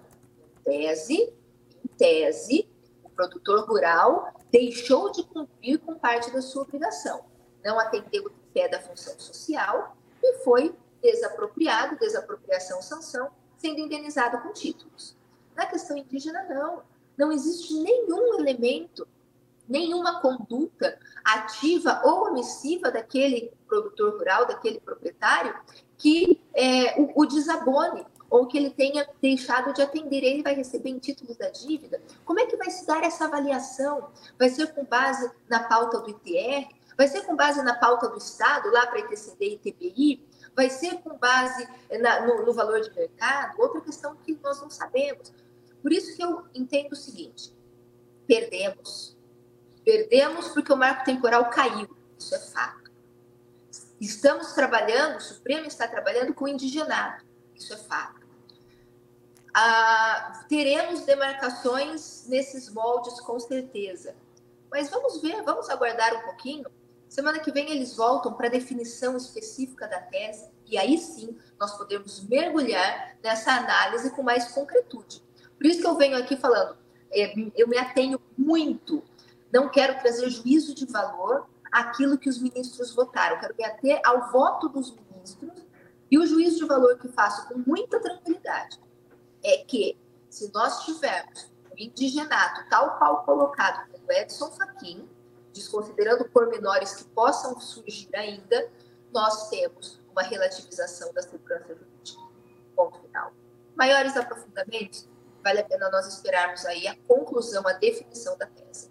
Tese, 0.64 1.32
em 1.84 1.88
tese, 1.96 2.68
o 3.04 3.08
produtor 3.08 3.64
rural 3.68 4.34
deixou 4.50 5.10
de 5.12 5.22
cumprir 5.24 5.78
com 5.78 5.94
parte 5.94 6.30
da 6.30 6.40
sua 6.40 6.62
obrigação, 6.62 7.24
não 7.64 7.78
atendeu 7.78 8.24
o 8.26 8.30
pé 8.52 8.68
da 8.68 8.80
função 8.80 9.18
social 9.18 9.96
e 10.22 10.38
foi 10.44 10.74
desapropriado, 11.02 11.98
desapropriação-sanção, 11.98 13.30
sendo 13.56 13.80
indenizado 13.80 14.38
com 14.38 14.52
títulos. 14.52 15.16
Na 15.54 15.66
questão 15.66 15.96
indígena, 15.96 16.42
não. 16.44 16.82
Não 17.16 17.32
existe 17.32 17.74
nenhum 17.74 18.38
elemento, 18.38 19.06
nenhuma 19.66 20.20
conduta 20.20 20.98
ativa 21.24 22.02
ou 22.04 22.28
omissiva 22.28 22.90
daquele 22.90 23.52
produtor 23.66 24.18
rural, 24.18 24.46
daquele 24.46 24.78
proprietário, 24.80 25.58
que 25.96 26.40
é, 26.54 27.00
o, 27.00 27.22
o 27.22 27.26
desabone 27.26 28.06
ou 28.28 28.46
que 28.46 28.56
ele 28.58 28.70
tenha 28.70 29.08
deixado 29.20 29.72
de 29.72 29.82
atender, 29.82 30.22
ele 30.22 30.42
vai 30.42 30.54
receber 30.54 30.90
em 30.90 30.98
títulos 30.98 31.36
da 31.36 31.48
dívida. 31.48 32.00
Como 32.24 32.40
é 32.40 32.46
que 32.46 32.56
vai 32.56 32.70
se 32.70 32.86
dar 32.86 33.02
essa 33.02 33.26
avaliação? 33.26 34.10
Vai 34.38 34.48
ser 34.48 34.74
com 34.74 34.84
base 34.84 35.30
na 35.48 35.64
pauta 35.64 36.00
do 36.00 36.10
ITR? 36.10 36.68
Vai 36.96 37.08
ser 37.08 37.22
com 37.22 37.36
base 37.36 37.62
na 37.62 37.74
pauta 37.74 38.08
do 38.08 38.18
Estado, 38.18 38.70
lá 38.70 38.86
para 38.86 39.00
ITCD 39.00 39.36
e 39.46 39.54
ITBI? 39.54 40.26
Vai 40.54 40.70
ser 40.70 40.98
com 41.02 41.16
base 41.18 41.68
na, 42.00 42.26
no, 42.26 42.46
no 42.46 42.52
valor 42.52 42.80
de 42.80 42.94
mercado? 42.94 43.60
Outra 43.60 43.80
questão 43.80 44.16
que 44.16 44.38
nós 44.42 44.60
não 44.60 44.70
sabemos. 44.70 45.32
Por 45.82 45.92
isso 45.92 46.16
que 46.16 46.24
eu 46.24 46.44
entendo 46.54 46.92
o 46.92 46.96
seguinte: 46.96 47.54
perdemos. 48.26 49.16
Perdemos 49.84 50.48
porque 50.48 50.72
o 50.72 50.76
marco 50.76 51.04
temporal 51.04 51.50
caiu. 51.50 51.94
Isso 52.18 52.34
é 52.34 52.38
fato. 52.38 52.90
Estamos 54.00 54.52
trabalhando, 54.52 55.16
o 55.16 55.22
Supremo 55.22 55.66
está 55.66 55.86
trabalhando 55.86 56.34
com 56.34 56.48
indigenado. 56.48 57.25
Isso 57.56 57.72
é 57.72 57.76
fato. 57.76 58.26
Ah, 59.54 60.44
teremos 60.48 61.06
demarcações 61.06 62.26
nesses 62.28 62.68
moldes, 62.70 63.18
com 63.20 63.40
certeza. 63.40 64.14
Mas 64.70 64.90
vamos 64.90 65.22
ver, 65.22 65.42
vamos 65.42 65.70
aguardar 65.70 66.14
um 66.14 66.20
pouquinho. 66.20 66.66
Semana 67.08 67.38
que 67.38 67.50
vem 67.50 67.70
eles 67.70 67.96
voltam 67.96 68.34
para 68.34 68.48
a 68.48 68.50
definição 68.50 69.16
específica 69.16 69.88
da 69.88 70.00
tese, 70.00 70.50
e 70.66 70.76
aí 70.76 70.98
sim 70.98 71.38
nós 71.58 71.76
podemos 71.78 72.22
mergulhar 72.28 73.16
nessa 73.22 73.52
análise 73.52 74.10
com 74.10 74.22
mais 74.22 74.52
concretude. 74.52 75.22
Por 75.56 75.66
isso 75.66 75.80
que 75.80 75.86
eu 75.86 75.96
venho 75.96 76.18
aqui 76.18 76.36
falando, 76.36 76.76
é, 77.10 77.32
eu 77.56 77.66
me 77.68 77.78
atenho 77.78 78.20
muito, 78.36 79.02
não 79.50 79.70
quero 79.70 79.98
trazer 80.00 80.28
juízo 80.28 80.74
de 80.74 80.84
valor 80.84 81.48
àquilo 81.72 82.18
que 82.18 82.28
os 82.28 82.38
ministros 82.38 82.94
votaram, 82.94 83.38
quero 83.38 83.54
me 83.56 83.64
ater 83.64 84.00
ao 84.04 84.30
voto 84.30 84.68
dos 84.68 84.94
ministros 84.94 85.65
e 86.10 86.18
o 86.18 86.26
juízo 86.26 86.58
de 86.58 86.64
valor 86.66 86.98
que 86.98 87.08
faço 87.08 87.48
com 87.48 87.58
muita 87.66 88.00
tranquilidade 88.00 88.80
é 89.42 89.58
que, 89.58 89.98
se 90.30 90.50
nós 90.52 90.84
tivermos 90.84 91.50
o 91.70 91.78
indigenato 91.78 92.68
tal 92.68 92.98
qual 92.98 93.24
colocado 93.24 93.88
pelo 93.90 94.12
Edson 94.12 94.50
Fachin, 94.52 95.08
desconsiderando 95.52 96.24
pormenores 96.26 96.94
que 96.94 97.04
possam 97.06 97.58
surgir 97.60 98.14
ainda, 98.14 98.70
nós 99.12 99.48
temos 99.48 100.00
uma 100.10 100.22
relativização 100.22 101.12
da 101.12 101.22
segurança 101.22 101.74
jurídica. 101.74 102.22
Ponto 102.74 102.98
final. 103.00 103.32
Maiores 103.74 104.16
aprofundamentos, 104.16 105.08
vale 105.42 105.60
a 105.60 105.64
pena 105.64 105.90
nós 105.90 106.06
esperarmos 106.06 106.64
aí 106.66 106.86
a 106.86 106.96
conclusão, 107.08 107.66
a 107.66 107.72
definição 107.72 108.36
da 108.36 108.46
tese. 108.46 108.90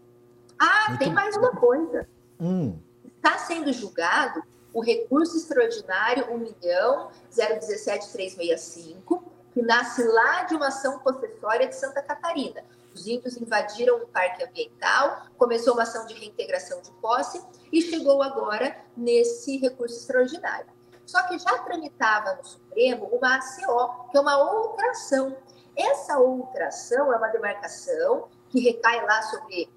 Ah, 0.59 0.89
Muito 0.89 0.99
tem 0.99 1.13
mais 1.13 1.35
uma 1.35 1.51
coisa. 1.51 2.07
Hum. 2.39 2.79
Está 3.17 3.37
sendo 3.37 3.71
julgado 3.73 4.43
o 4.75 4.81
recurso 4.81 5.37
extraordinário 5.37 6.27
1.01.017.365, 6.27 9.23
que 9.53 9.61
nasce 9.61 10.03
lá 10.03 10.43
de 10.43 10.53
uma 10.53 10.67
ação 10.67 10.99
possessória 10.99 11.65
de 11.65 11.77
Santa 11.77 12.01
Catarina. 12.01 12.61
Os 12.93 13.07
índios 13.07 13.37
invadiram 13.37 14.03
um 14.03 14.07
parque 14.07 14.43
ambiental, 14.43 15.27
começou 15.37 15.75
uma 15.75 15.83
ação 15.83 16.05
de 16.05 16.13
reintegração 16.13 16.81
de 16.81 16.91
posse 17.01 17.41
e 17.71 17.81
chegou 17.81 18.21
agora 18.21 18.75
nesse 18.97 19.55
recurso 19.59 19.95
extraordinário. 19.95 20.67
Só 21.05 21.25
que 21.25 21.39
já 21.39 21.57
tramitava 21.59 22.35
no 22.35 22.43
Supremo 22.43 23.05
uma 23.13 23.35
ACO, 23.35 24.09
que 24.11 24.17
é 24.17 24.19
uma 24.19 24.37
outra 24.37 24.91
ação. 24.91 25.37
Essa 25.73 26.19
outra 26.19 26.67
ação 26.67 27.13
é 27.13 27.17
uma 27.17 27.29
demarcação 27.29 28.27
que 28.49 28.59
recai 28.59 29.05
lá 29.05 29.21
sobre 29.21 29.69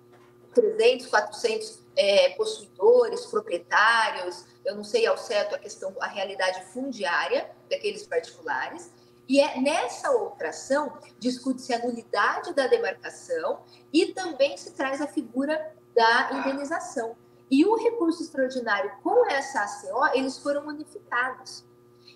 300, 0.54 1.06
400 1.06 1.86
é, 1.98 2.30
possuidores, 2.30 3.26
proprietários, 3.26 4.46
eu 4.64 4.76
não 4.76 4.84
sei 4.84 5.04
ao 5.04 5.18
certo 5.18 5.56
a 5.56 5.58
questão, 5.58 5.92
a 6.00 6.06
realidade 6.06 6.64
fundiária 6.66 7.50
daqueles 7.68 8.06
particulares, 8.06 8.92
e 9.28 9.40
é 9.40 9.60
nessa 9.60 10.12
outra 10.12 10.50
ação 10.50 10.96
discute-se 11.18 11.74
a 11.74 11.80
nulidade 11.80 12.54
da 12.54 12.68
demarcação 12.68 13.60
e 13.92 14.06
também 14.14 14.56
se 14.56 14.70
traz 14.70 15.02
a 15.02 15.08
figura 15.08 15.74
da 15.94 16.30
indenização. 16.32 17.16
E 17.50 17.66
o 17.66 17.76
recurso 17.76 18.22
extraordinário 18.22 18.92
com 19.02 19.28
essa 19.28 19.62
ACO, 19.62 20.16
eles 20.16 20.38
foram 20.38 20.66
unificados. 20.66 21.64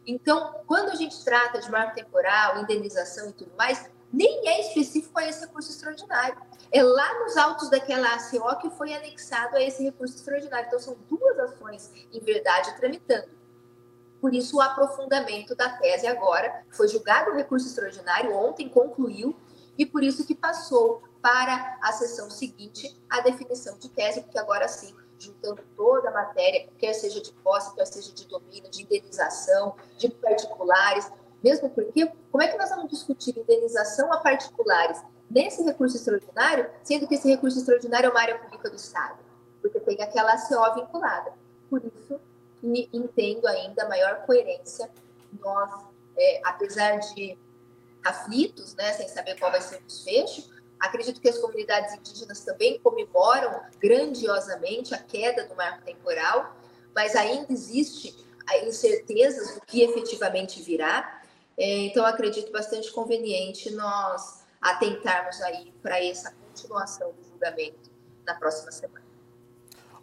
Então, 0.06 0.54
quando 0.66 0.90
a 0.90 0.94
gente 0.94 1.22
trata 1.24 1.60
de 1.60 1.70
marco 1.70 1.94
temporal, 1.94 2.58
indenização 2.58 3.28
e 3.30 3.32
tudo 3.32 3.52
mais, 3.56 3.90
nem 4.12 4.48
é 4.48 4.60
específico 4.60 5.18
a 5.18 5.26
esse 5.26 5.40
recurso 5.40 5.70
extraordinário. 5.70 6.36
É 6.70 6.82
lá 6.82 7.20
nos 7.20 7.36
autos 7.36 7.70
daquela 7.70 8.14
ACO 8.14 8.58
que 8.60 8.70
foi 8.70 8.92
anexado 8.92 9.56
a 9.56 9.62
esse 9.62 9.82
recurso 9.82 10.16
extraordinário. 10.16 10.66
Então, 10.66 10.78
são 10.78 10.96
duas 11.08 11.38
ações, 11.38 11.90
em 12.12 12.20
verdade, 12.20 12.76
tramitando. 12.76 13.30
Por 14.20 14.34
isso, 14.34 14.58
o 14.58 14.60
aprofundamento 14.60 15.54
da 15.56 15.68
tese 15.78 16.06
agora 16.06 16.64
foi 16.70 16.86
julgado 16.86 17.30
o 17.30 17.34
recurso 17.34 17.66
extraordinário, 17.66 18.36
ontem 18.36 18.68
concluiu, 18.68 19.34
e 19.76 19.84
por 19.84 20.04
isso 20.04 20.24
que 20.24 20.34
passou 20.34 21.02
para 21.20 21.78
a 21.82 21.92
sessão 21.92 22.30
seguinte 22.30 23.00
a 23.10 23.20
definição 23.20 23.78
de 23.78 23.88
tese, 23.88 24.20
porque 24.20 24.38
agora 24.38 24.68
sim, 24.68 24.94
juntando 25.18 25.62
toda 25.76 26.08
a 26.08 26.12
matéria, 26.12 26.68
quer 26.78 26.92
seja 26.92 27.20
de 27.20 27.32
posse, 27.32 27.74
quer 27.74 27.86
seja 27.86 28.12
de 28.12 28.26
domínio, 28.26 28.70
de 28.70 28.82
indenização, 28.82 29.74
de 29.96 30.08
particulares, 30.08 31.10
mesmo 31.42 31.70
porque, 31.70 32.10
como 32.30 32.42
é 32.42 32.48
que 32.48 32.56
nós 32.56 32.70
vamos 32.70 32.90
discutir 32.90 33.36
indenização 33.36 34.12
a 34.12 34.18
particulares 34.18 35.02
nesse 35.30 35.62
recurso 35.62 35.96
extraordinário, 35.96 36.70
sendo 36.82 37.06
que 37.06 37.14
esse 37.14 37.28
recurso 37.28 37.58
extraordinário 37.58 38.08
é 38.08 38.10
uma 38.10 38.20
área 38.20 38.38
pública 38.38 38.70
do 38.70 38.76
Estado? 38.76 39.18
Porque 39.60 39.80
tem 39.80 40.00
aquela 40.02 40.36
CO 40.36 40.74
vinculada. 40.74 41.32
Por 41.68 41.82
isso, 41.84 42.20
entendo 42.62 43.46
ainda 43.46 43.88
maior 43.88 44.24
coerência. 44.26 44.90
Nós, 45.40 45.70
é, 46.16 46.40
apesar 46.44 46.98
de 46.98 47.38
aflitos, 48.04 48.74
né, 48.74 48.92
sem 48.92 49.08
saber 49.08 49.38
qual 49.38 49.50
vai 49.50 49.60
ser 49.60 49.76
o 49.76 49.82
desfecho, 49.82 50.50
acredito 50.78 51.20
que 51.20 51.28
as 51.28 51.38
comunidades 51.38 51.94
indígenas 51.94 52.40
também 52.40 52.78
comemoram 52.80 53.60
grandiosamente 53.80 54.94
a 54.94 54.98
queda 54.98 55.44
do 55.44 55.54
marco 55.54 55.82
temporal, 55.84 56.56
mas 56.94 57.14
ainda 57.16 57.52
existe 57.52 58.14
incertezas 58.66 59.54
do 59.54 59.60
que 59.62 59.82
efetivamente 59.82 60.60
virá. 60.62 61.21
É, 61.62 61.86
então, 61.86 62.04
acredito 62.04 62.50
bastante 62.50 62.90
conveniente 62.90 63.70
nós 63.70 64.42
atentarmos 64.60 65.40
aí 65.42 65.72
para 65.80 66.04
essa 66.04 66.34
continuação 66.48 67.12
do 67.12 67.22
julgamento 67.22 67.88
na 68.26 68.34
próxima 68.34 68.72
semana. 68.72 69.04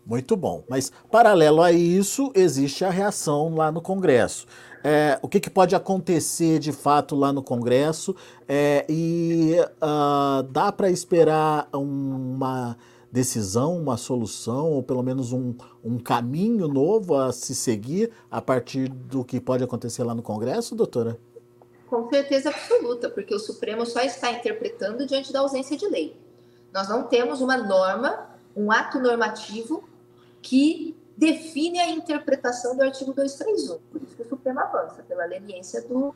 Muito 0.05 0.37
bom. 0.37 0.63
Mas, 0.69 0.89
paralelo 1.11 1.61
a 1.61 1.69
isso, 1.69 2.31
existe 2.33 2.85
a 2.85 2.89
reação 2.89 3.53
lá 3.55 3.73
no 3.73 3.81
Congresso. 3.81 4.47
É, 4.85 5.19
o 5.21 5.27
que, 5.27 5.41
que, 5.41 5.49
pode 5.49 5.75
acontecer 5.75 6.59
de 6.59 6.71
fato 6.71 7.13
lá 7.13 7.33
no 7.33 7.43
Congresso? 7.43 8.15
É, 8.47 8.85
e 8.87 9.57
uh, 9.59 10.41
dá 10.43 10.71
para 10.71 10.89
esperar 10.89 11.67
uma 11.73 12.77
decisão, 13.11 13.77
uma 13.77 13.97
solução, 13.97 14.71
ou 14.71 14.81
pelo 14.81 15.03
menos 15.03 15.33
um, 15.33 15.53
um 15.83 15.97
caminho 15.97 16.69
novo 16.69 17.15
a 17.15 17.33
se 17.33 17.53
seguir 17.53 18.11
a 18.31 18.41
partir 18.41 18.87
do 18.87 19.25
que 19.25 19.41
pode 19.41 19.61
acontecer 19.61 20.05
lá 20.05 20.15
no 20.15 20.21
Congresso, 20.21 20.73
doutora? 20.73 21.19
Com 21.89 22.07
certeza 22.07 22.49
absoluta, 22.49 23.09
porque 23.09 23.33
o 23.33 23.39
Supremo 23.39 23.85
só 23.85 24.01
está 24.01 24.31
interpretando 24.31 25.07
diante 25.07 25.33
da 25.33 25.39
ausência 25.39 25.75
de 25.75 25.87
lei. 25.87 26.15
Nós 26.71 26.87
não 26.87 27.03
temos 27.03 27.41
uma 27.41 27.57
norma, 27.57 28.29
um 28.55 28.71
ato 28.71 28.99
normativo 28.99 29.83
que 30.41 30.95
define 31.17 31.79
a 31.79 31.89
interpretação 31.89 32.75
do 32.75 32.83
artigo 32.83 33.11
231. 33.11 33.79
Por 33.91 34.03
isso 34.03 34.15
que 34.15 34.21
o 34.21 34.29
Supremo 34.29 34.59
avança, 34.59 35.03
pela 35.03 35.25
leniência 35.25 35.81
do, 35.81 36.13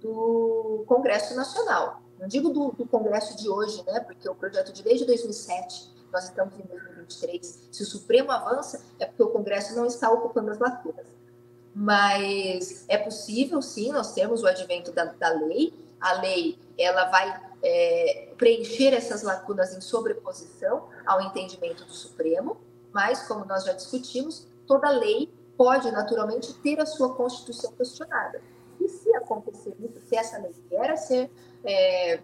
do 0.00 0.84
Congresso 0.86 1.34
Nacional. 1.34 2.00
Não 2.20 2.28
digo 2.28 2.48
do, 2.48 2.70
do, 2.70 2.86
Congresso 2.86 3.36
de 3.36 3.48
hoje, 3.48 3.82
né? 3.84 4.00
Porque 4.00 4.28
o 4.28 4.34
projeto 4.34 4.72
de 4.72 4.82
lei 4.82 4.96
de 4.96 5.04
2007, 5.04 5.92
nós 6.12 6.24
estamos 6.24 6.54
em 6.54 6.62
2023. 6.62 7.68
Se 7.72 7.82
o 7.82 7.86
Supremo 7.86 8.30
avança, 8.30 8.80
é 8.98 9.06
porque 9.06 9.22
o 9.22 9.28
Congresso 9.28 9.74
não 9.74 9.86
está 9.86 10.10
ocupando 10.10 10.52
as 10.52 10.58
lacunas. 10.58 11.15
Mas 11.78 12.86
é 12.88 12.96
possível, 12.96 13.60
sim, 13.60 13.92
nós 13.92 14.14
temos 14.14 14.42
o 14.42 14.46
advento 14.46 14.92
da, 14.92 15.04
da 15.04 15.28
lei. 15.28 15.74
A 16.00 16.14
lei 16.14 16.58
ela 16.78 17.04
vai 17.10 17.38
é, 17.62 18.32
preencher 18.38 18.94
essas 18.94 19.22
lacunas 19.22 19.76
em 19.76 19.82
sobreposição 19.82 20.88
ao 21.04 21.20
entendimento 21.20 21.84
do 21.84 21.92
Supremo, 21.92 22.56
mas, 22.94 23.28
como 23.28 23.44
nós 23.44 23.64
já 23.64 23.74
discutimos, 23.74 24.48
toda 24.66 24.88
lei 24.88 25.30
pode 25.54 25.90
naturalmente 25.90 26.54
ter 26.60 26.80
a 26.80 26.86
sua 26.86 27.14
Constituição 27.14 27.70
questionada. 27.72 28.40
E 28.80 28.88
se 28.88 29.14
acontecer 29.14 29.76
isso, 29.78 30.00
se 30.00 30.16
essa 30.16 30.38
lei 30.38 30.54
vier 30.70 30.90
a 30.90 30.96
ser, 30.96 31.30
é, 31.62 32.20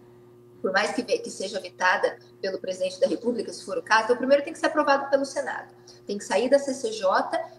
por 0.63 0.71
mais 0.71 0.93
que, 0.93 1.03
que 1.03 1.29
seja 1.29 1.59
vetada 1.59 2.17
pelo 2.41 2.57
presidente 2.57 2.97
da 2.97 3.05
República, 3.05 3.51
se 3.51 3.65
for 3.65 3.77
o 3.77 3.83
caso, 3.83 4.05
então 4.05 4.15
primeiro 4.15 4.45
tem 4.45 4.53
que 4.53 4.59
ser 4.59 4.67
aprovado 4.67 5.09
pelo 5.09 5.25
Senado. 5.25 5.75
Tem 6.07 6.17
que 6.17 6.23
sair 6.23 6.49
da 6.49 6.57
CCJ 6.57 7.05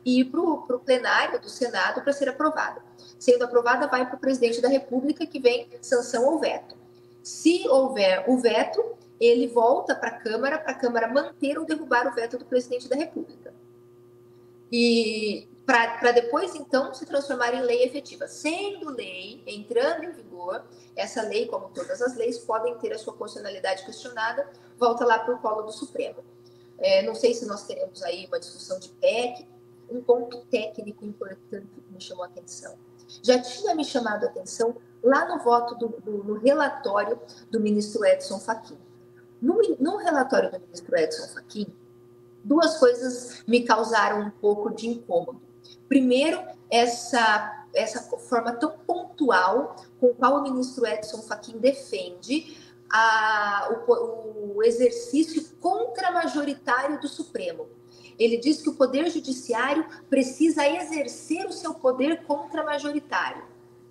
e 0.07 0.21
ir 0.21 0.25
para 0.25 0.41
o 0.41 0.81
plenário 0.81 1.39
do 1.39 1.51
Senado 1.51 2.01
para 2.01 2.15
ser 2.15 2.31
aprovada. 2.31 2.81
Sendo 3.19 3.45
aprovada, 3.45 3.87
vai 3.89 4.07
para 4.07 4.17
o 4.17 4.19
presidente 4.19 4.59
da 4.63 4.69
República, 4.69 5.27
que 5.27 5.39
vem 5.39 5.69
sanção 5.83 6.25
ou 6.25 6.39
veto. 6.39 6.75
Se 7.23 7.69
houver 7.69 8.25
o 8.27 8.39
veto, 8.39 8.83
ele 9.21 9.49
volta 9.49 9.95
para 9.95 10.09
a 10.09 10.19
Câmara, 10.19 10.59
para 10.59 10.73
a 10.73 10.79
Câmara 10.79 11.07
manter 11.07 11.59
ou 11.59 11.67
derrubar 11.67 12.07
o 12.07 12.15
veto 12.15 12.39
do 12.39 12.47
presidente 12.47 12.89
da 12.89 12.97
República. 12.97 13.53
E 14.73 15.47
para 15.67 16.13
depois, 16.13 16.55
então, 16.55 16.93
se 16.93 17.07
transformar 17.07 17.55
em 17.55 17.63
lei 17.63 17.85
efetiva. 17.85 18.29
Sendo 18.29 18.91
lei, 18.91 19.43
entrando 19.47 20.05
em 20.05 20.13
vigor, 20.13 20.63
essa 20.95 21.23
lei, 21.23 21.47
como 21.47 21.71
todas 21.71 22.03
as 22.03 22.17
leis, 22.17 22.39
podem 22.39 22.77
ter 22.79 22.93
a 22.93 22.99
sua 22.99 23.15
constitucionalidade 23.15 23.85
questionada, 23.85 24.49
volta 24.79 25.05
lá 25.05 25.19
para 25.19 25.35
o 25.35 25.39
colo 25.39 25.63
do 25.63 25.73
Supremo. 25.73 26.23
É, 26.79 27.03
não 27.03 27.15
sei 27.15 27.35
se 27.35 27.47
nós 27.47 27.67
teremos 27.67 28.03
aí 28.03 28.27
uma 28.27 28.39
discussão 28.39 28.79
de 28.79 28.89
PEC, 28.91 29.47
um 29.91 30.03
ponto 30.03 30.39
técnico 30.47 31.05
importante 31.05 31.67
que 31.67 31.93
me 31.93 32.01
chamou 32.01 32.25
a 32.25 32.27
atenção. 32.27 32.77
Já 33.23 33.41
tinha 33.41 33.75
me 33.75 33.85
chamado 33.85 34.25
a 34.25 34.29
atenção 34.29 34.77
lá 35.03 35.27
no 35.29 35.43
voto 35.43 35.75
do, 35.77 35.89
do 36.01 36.25
no 36.25 36.35
relatório 36.35 37.19
do 37.51 37.61
ministro 37.61 38.05
Edson 38.05 38.39
Fachin. 38.39 38.79
No, 39.41 39.61
no 39.79 39.97
relatório 39.97 40.51
do 40.51 40.61
ministro 40.61 40.97
Edson 40.97 41.29
Fachin, 41.29 41.67
duas 42.43 42.79
coisas 42.79 43.43
me 43.47 43.65
causaram 43.65 44.21
um 44.21 44.31
pouco 44.31 44.71
de 44.71 44.89
incômodo. 44.89 45.44
Primeiro, 45.89 46.43
essa, 46.71 47.67
essa 47.75 48.03
forma 48.19 48.53
tão 48.53 48.73
pontual 48.87 49.77
com 50.01 50.15
qual 50.15 50.39
o 50.39 50.43
ministro 50.43 50.87
Edson 50.87 51.23
Fachin 51.23 51.59
defende 51.59 52.57
a, 52.91 53.69
o, 53.87 54.57
o 54.57 54.63
exercício 54.63 55.45
contramajoritário 55.61 57.01
do 57.01 57.09
Supremo. 57.09 57.67
Ele 58.19 58.37
diz 58.37 58.63
que 58.63 58.71
o 58.71 58.75
Poder 58.75 59.11
Judiciário 59.11 59.85
precisa 60.09 60.67
exercer 60.69 61.47
o 61.47 61.53
seu 61.53 61.75
poder 61.75 62.25
contra-majoritário. 62.25 63.45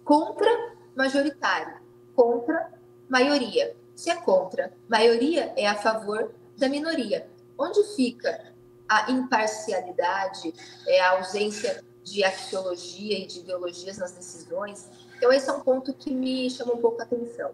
Contra-majoritário. 0.03 1.81
Contra 2.15 2.71
maioria. 3.09 3.75
Se 3.95 4.09
é 4.09 4.15
contra 4.15 4.73
maioria, 4.87 5.53
é 5.57 5.67
a 5.67 5.75
favor 5.75 6.33
da 6.57 6.69
minoria. 6.69 7.29
Onde 7.57 7.83
fica 7.95 8.52
a 8.87 9.11
imparcialidade, 9.11 10.53
é 10.87 11.01
a 11.01 11.11
ausência 11.11 11.83
de 12.03 12.23
axiologia 12.23 13.19
e 13.19 13.25
de 13.25 13.39
ideologias 13.39 13.97
nas 13.97 14.11
decisões? 14.11 14.89
Então, 15.17 15.31
esse 15.31 15.49
é 15.49 15.53
um 15.53 15.61
ponto 15.61 15.93
que 15.93 16.13
me 16.13 16.49
chama 16.49 16.73
um 16.73 16.81
pouco 16.81 17.01
a 17.01 17.05
atenção. 17.05 17.51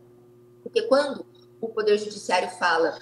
Porque 0.63 0.81
quando 0.83 1.25
o 1.61 1.67
Poder 1.67 1.97
Judiciário 1.97 2.49
fala 2.49 2.97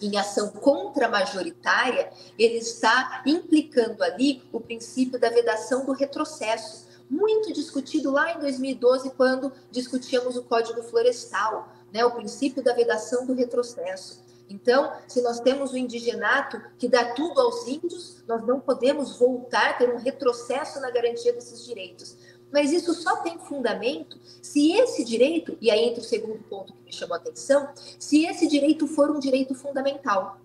em 0.00 0.16
ação 0.16 0.50
contra-majoritária, 0.50 2.10
ele 2.38 2.58
está 2.58 3.22
implicando 3.26 4.02
ali 4.02 4.42
o 4.52 4.60
princípio 4.60 5.18
da 5.18 5.28
vedação 5.28 5.84
do 5.84 5.92
retrocesso, 5.92 6.86
muito 7.10 7.52
discutido 7.52 8.10
lá 8.10 8.32
em 8.32 8.38
2012, 8.38 9.10
quando 9.10 9.52
discutíamos 9.70 10.36
o 10.36 10.44
Código 10.44 10.82
Florestal, 10.82 11.72
né, 11.92 12.04
o 12.04 12.10
princípio 12.10 12.62
da 12.62 12.74
vedação 12.74 13.26
do 13.26 13.34
retrocesso. 13.34 14.22
Então, 14.48 14.92
se 15.06 15.20
nós 15.20 15.40
temos 15.40 15.72
o 15.72 15.78
indigenato 15.78 16.60
que 16.78 16.88
dá 16.88 17.12
tudo 17.12 17.40
aos 17.40 17.66
índios, 17.66 18.22
nós 18.26 18.44
não 18.46 18.58
podemos 18.60 19.18
voltar, 19.18 19.76
ter 19.76 19.90
um 19.90 19.98
retrocesso 19.98 20.80
na 20.80 20.90
garantia 20.90 21.32
desses 21.32 21.64
direitos. 21.64 22.16
Mas 22.50 22.72
isso 22.72 22.94
só 22.94 23.16
tem 23.16 23.38
fundamento 23.38 24.18
se 24.40 24.72
esse 24.72 25.04
direito, 25.04 25.56
e 25.60 25.70
aí 25.70 25.84
entra 25.84 26.00
o 26.00 26.04
segundo 26.04 26.42
ponto 26.44 26.72
que 26.72 26.82
me 26.82 26.92
chamou 26.92 27.14
a 27.14 27.18
atenção, 27.18 27.68
se 27.98 28.24
esse 28.24 28.46
direito 28.46 28.86
for 28.86 29.10
um 29.10 29.18
direito 29.18 29.54
fundamental. 29.54 30.40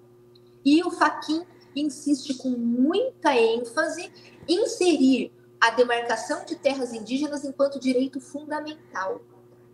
E 0.66 0.84
o 0.84 0.92
Faquin 0.92 1.44
insiste 1.76 2.34
com 2.36 2.50
muita 2.50 3.36
ênfase 3.36 4.12
em 4.48 4.64
inserir 4.64 5.32
a 5.60 5.72
demarcação 5.72 6.44
de 6.46 6.58
terras 6.58 6.94
indígenas 6.94 7.46
enquanto 7.46 7.80
direito 7.80 8.20
fundamental. 8.20 9.22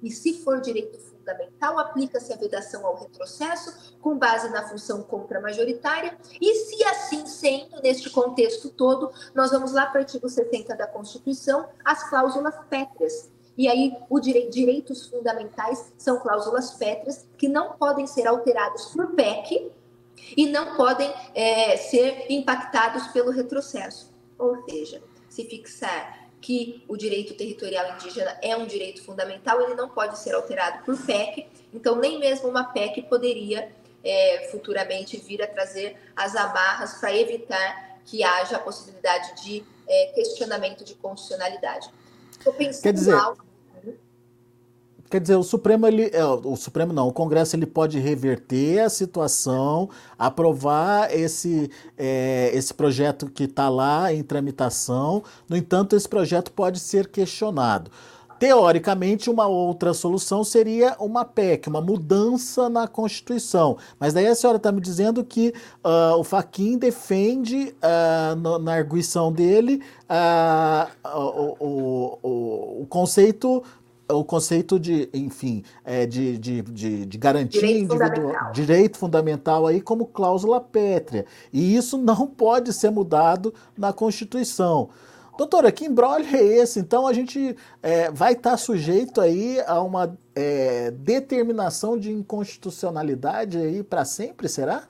E 0.04 0.12
se 0.12 0.34
for 0.36 0.62
direito 0.62 1.00
fundamental, 1.20 1.78
aplica-se 1.78 2.34
a 2.34 2.38
vedação 2.38 2.86
ao 2.86 2.96
retrocesso 2.96 3.98
com 4.02 4.18
base 4.18 4.50
na 4.50 4.68
função 4.68 5.04
contra-majoritária. 5.04 6.18
E 6.42 6.56
se 6.56 6.84
assim 6.86 7.26
sendo, 7.26 7.82
neste 7.82 8.10
contexto 8.10 8.70
todo, 8.70 9.12
nós 9.36 9.52
vamos 9.52 9.74
lá 9.74 9.86
para 9.86 10.00
o 10.00 10.04
artigo 10.04 10.28
70 10.28 10.76
da 10.76 10.88
Constituição, 10.88 11.68
as 11.84 12.10
cláusulas 12.10 12.56
pétreas. 12.70 13.30
E 13.58 13.68
aí, 13.68 13.94
os 14.10 14.22
direitos 14.22 15.08
fundamentais 15.08 15.92
são 15.98 16.20
cláusulas 16.20 16.72
pétreas 16.72 17.28
que 17.38 17.50
não 17.50 17.74
podem 17.74 18.08
ser 18.08 18.26
alterados 18.26 18.86
por 18.86 19.14
PEC 19.16 19.70
e 20.38 20.46
não 20.48 20.76
podem 20.76 21.14
é, 21.36 21.76
ser 21.76 22.26
impactados 22.30 23.08
pelo 23.08 23.32
retrocesso. 23.32 24.14
Ou 24.38 24.64
seja, 24.64 25.04
se 25.28 25.44
fixar 25.44 26.19
que 26.42 26.84
o 26.88 26.96
direito 26.96 27.34
territorial 27.34 27.94
indígena 27.96 28.38
é 28.42 28.56
um 28.56 28.66
direito 28.66 29.04
fundamental, 29.04 29.62
ele 29.62 29.76
não 29.76 29.90
pode 29.90 30.18
ser 30.20 30.34
alterado 30.34 30.84
por 30.86 30.98
PEC, 31.06 31.48
então 31.74 31.96
nem 31.96 32.20
mesmo 32.20 32.48
uma 32.48 32.64
PEC 32.64 33.04
poderia 33.04 33.72
é, 34.04 34.48
futuramente 34.52 35.18
vir 35.18 35.42
a 35.42 35.48
trazer 35.48 35.98
as 36.16 36.36
amarras 36.36 36.94
para 36.96 37.16
evitar 37.16 38.00
que 38.06 38.24
haja 38.24 38.56
a 38.56 38.60
possibilidade 38.60 39.44
de 39.44 39.64
é, 39.88 40.12
questionamento 40.16 40.84
de 40.84 40.96
constitucionalidade. 40.96 41.90
Estou 42.32 42.54
pensando 42.54 42.84
Quer 42.84 42.94
dizer, 42.94 43.14
algo 43.14 43.44
Quer 45.10 45.20
dizer, 45.20 45.36
o 45.38 45.43
Supremo, 45.43 45.88
ele, 45.88 46.12
é, 46.14 46.24
o 46.24 46.55
Supremo 46.55 46.93
não, 46.93 47.07
o 47.07 47.12
Congresso 47.12 47.55
ele 47.55 47.66
pode 47.66 47.97
reverter 47.97 48.80
a 48.80 48.89
situação, 48.89 49.89
aprovar 50.18 51.12
esse, 51.12 51.72
é, 51.97 52.51
esse 52.53 52.72
projeto 52.72 53.26
que 53.28 53.45
está 53.45 53.70
lá 53.70 54.14
em 54.14 54.22
tramitação. 54.22 55.24
No 55.49 55.57
entanto, 55.57 55.95
esse 55.95 56.07
projeto 56.07 56.51
pode 56.51 56.80
ser 56.80 57.07
questionado. 57.07 57.89
Teoricamente, 58.39 59.30
uma 59.30 59.47
outra 59.47 59.93
solução 59.93 60.45
seria 60.45 60.95
uma 60.97 61.26
PEC, 61.26 61.68
uma 61.68 61.82
mudança 61.82 62.70
na 62.70 62.88
Constituição. 62.88 63.78
Mas 63.99 64.14
daí 64.14 64.28
a 64.28 64.34
senhora 64.34 64.55
está 64.55 64.72
me 64.72 64.80
dizendo 64.80 65.26
que 65.26 65.53
uh, 65.84 66.18
o 66.18 66.24
Faquin 66.24 66.78
defende, 66.78 67.76
uh, 67.84 68.36
no, 68.38 68.57
na 68.57 68.76
arguição 68.76 69.30
dele, 69.30 69.84
uh, 70.10 71.10
o, 71.20 71.57
o, 71.60 72.20
o, 72.24 72.82
o 72.84 72.86
conceito 72.88 73.62
o 74.12 74.24
conceito 74.24 74.80
de, 74.80 75.10
enfim, 75.14 75.64
é, 75.86 76.05
de, 76.05 76.38
de, 76.38 76.62
de, 76.62 77.05
de 77.05 77.18
garantia 77.18 77.62
direito 77.62 77.84
individual, 77.84 78.10
fundamental. 78.10 78.51
direito 78.51 78.97
fundamental 78.97 79.68
aí 79.68 79.82
como 79.82 80.05
cláusula 80.05 80.60
pétrea. 80.60 81.26
E 81.53 81.76
isso 81.76 81.97
não 81.97 82.28
pode 82.28 82.74
ser 82.74 82.89
mudado 82.89 83.53
na 83.78 83.93
Constituição. 83.93 84.89
Doutora, 85.38 85.72
que 85.72 85.86
embrolho 85.86 86.26
é 86.36 86.43
esse? 86.43 86.80
Então 86.80 87.07
a 87.07 87.14
gente 87.14 87.55
é, 87.82 88.12
vai 88.12 88.34
estar 88.34 88.51
tá 88.51 88.57
sujeito 88.57 89.22
aí 89.22 89.62
a 89.66 89.82
uma 89.82 90.18
é, 90.36 90.91
determinação 90.91 91.97
de 91.97 92.12
inconstitucionalidade 92.12 93.57
aí 93.57 93.82
para 93.82 94.03
sempre, 94.03 94.49
será? 94.49 94.88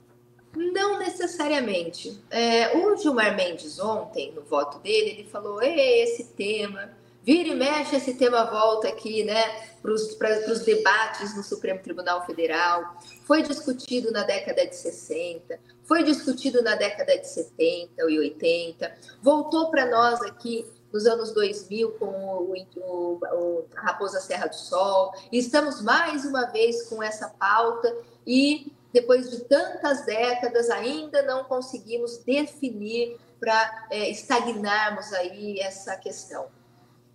Não 0.56 0.98
necessariamente. 0.98 2.20
É, 2.28 2.76
o 2.76 2.96
Gilmar 2.96 3.36
Mendes 3.36 3.78
ontem, 3.78 4.32
no 4.34 4.42
voto 4.42 4.80
dele, 4.80 5.10
ele 5.10 5.24
falou: 5.24 5.62
esse 5.62 6.24
tema 6.24 6.90
Vira 7.22 7.48
e 7.50 7.54
mexe 7.54 7.96
esse 7.96 8.14
tema 8.14 8.44
volta 8.44 8.88
aqui, 8.88 9.22
né, 9.24 9.42
para 9.82 9.92
os 9.92 10.64
debates 10.64 11.36
no 11.36 11.42
Supremo 11.42 11.80
Tribunal 11.82 12.24
Federal. 12.24 12.96
Foi 13.24 13.42
discutido 13.42 14.10
na 14.10 14.22
década 14.22 14.66
de 14.66 14.74
60, 14.74 15.58
foi 15.84 16.02
discutido 16.02 16.62
na 16.62 16.74
década 16.76 17.18
de 17.18 17.28
70 17.28 17.92
e 18.08 18.18
80, 18.18 18.94
voltou 19.22 19.70
para 19.70 19.86
nós 19.86 20.22
aqui 20.22 20.66
nos 20.92 21.06
anos 21.06 21.32
2000 21.32 21.92
com 21.92 22.06
o, 22.06 22.54
o, 22.76 23.20
o, 23.32 23.64
Raposa 23.74 24.18
Serra 24.20 24.46
do 24.46 24.56
Sol. 24.56 25.12
E 25.30 25.38
estamos 25.38 25.82
mais 25.82 26.24
uma 26.24 26.46
vez 26.46 26.88
com 26.88 27.02
essa 27.02 27.28
pauta 27.28 27.94
e 28.26 28.72
depois 28.92 29.30
de 29.30 29.40
tantas 29.44 30.04
décadas 30.04 30.68
ainda 30.70 31.22
não 31.22 31.44
conseguimos 31.44 32.18
definir 32.18 33.16
para 33.38 33.86
é, 33.90 34.10
estagnarmos 34.10 35.12
aí 35.12 35.60
essa 35.60 35.96
questão. 35.96 36.48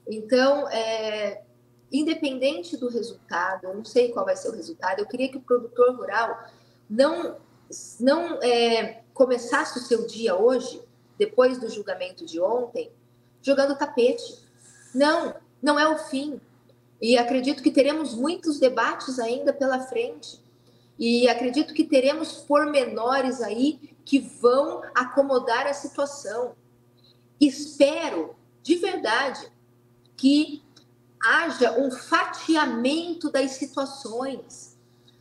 Então, 0.07 0.69
é, 0.69 1.41
independente 1.91 2.77
do 2.77 2.89
resultado, 2.89 3.65
eu 3.65 3.75
não 3.75 3.85
sei 3.85 4.11
qual 4.11 4.25
vai 4.25 4.35
ser 4.35 4.49
o 4.49 4.55
resultado, 4.55 4.99
eu 4.99 5.05
queria 5.05 5.29
que 5.29 5.37
o 5.37 5.41
produtor 5.41 5.95
rural 5.95 6.47
não, 6.89 7.37
não 7.99 8.41
é, 8.41 9.01
começasse 9.13 9.79
o 9.79 9.81
seu 9.81 10.05
dia 10.05 10.35
hoje, 10.35 10.81
depois 11.17 11.57
do 11.57 11.69
julgamento 11.69 12.25
de 12.25 12.39
ontem, 12.39 12.91
jogando 13.41 13.77
tapete. 13.77 14.39
Não, 14.93 15.35
não 15.61 15.79
é 15.79 15.87
o 15.87 15.97
fim. 15.97 16.39
E 17.01 17.17
acredito 17.17 17.63
que 17.63 17.71
teremos 17.71 18.13
muitos 18.13 18.59
debates 18.59 19.19
ainda 19.19 19.53
pela 19.53 19.79
frente. 19.79 20.39
E 20.97 21.27
acredito 21.27 21.73
que 21.73 21.83
teremos 21.83 22.33
pormenores 22.33 23.41
aí 23.41 23.95
que 24.03 24.19
vão 24.19 24.81
acomodar 24.93 25.67
a 25.67 25.73
situação. 25.73 26.55
Espero, 27.39 28.35
de 28.63 28.75
verdade, 28.75 29.51
que 30.18 30.63
haja 31.22 31.80
um 31.80 31.91
fatiamento 31.91 33.32
das 33.32 33.51
situações 33.51 34.76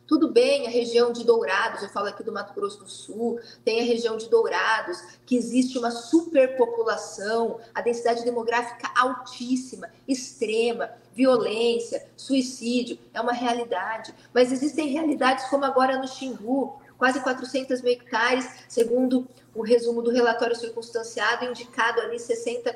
tudo 0.07 0.31
bem, 0.31 0.67
a 0.67 0.69
região 0.69 1.11
de 1.11 1.23
Dourados, 1.23 1.81
eu 1.81 1.89
falo 1.89 2.07
aqui 2.07 2.23
do 2.23 2.31
Mato 2.31 2.53
Grosso 2.53 2.77
do 2.77 2.89
Sul, 2.89 3.39
tem 3.63 3.79
a 3.79 3.83
região 3.83 4.17
de 4.17 4.29
Dourados, 4.29 5.01
que 5.25 5.35
existe 5.35 5.79
uma 5.79 5.89
superpopulação, 5.89 7.59
a 7.73 7.81
densidade 7.81 8.23
demográfica 8.23 8.91
altíssima, 8.95 9.89
extrema, 10.07 10.91
violência, 11.15 12.05
suicídio, 12.15 12.99
é 13.15 13.19
uma 13.19 13.33
realidade. 13.33 14.13
Mas 14.31 14.51
existem 14.51 14.89
realidades 14.89 15.45
como 15.45 15.65
agora 15.65 15.97
no 15.97 16.07
Xingu, 16.07 16.79
quase 16.99 17.19
400 17.21 17.81
mil 17.81 17.93
hectares, 17.93 18.47
segundo 18.69 19.27
o 19.55 19.63
resumo 19.63 20.03
do 20.03 20.11
relatório 20.11 20.55
circunstanciado, 20.55 21.45
indicado 21.45 21.99
ali 22.01 22.19
60 22.19 22.75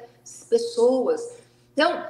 pessoas. 0.49 1.21
Então, 1.79 2.05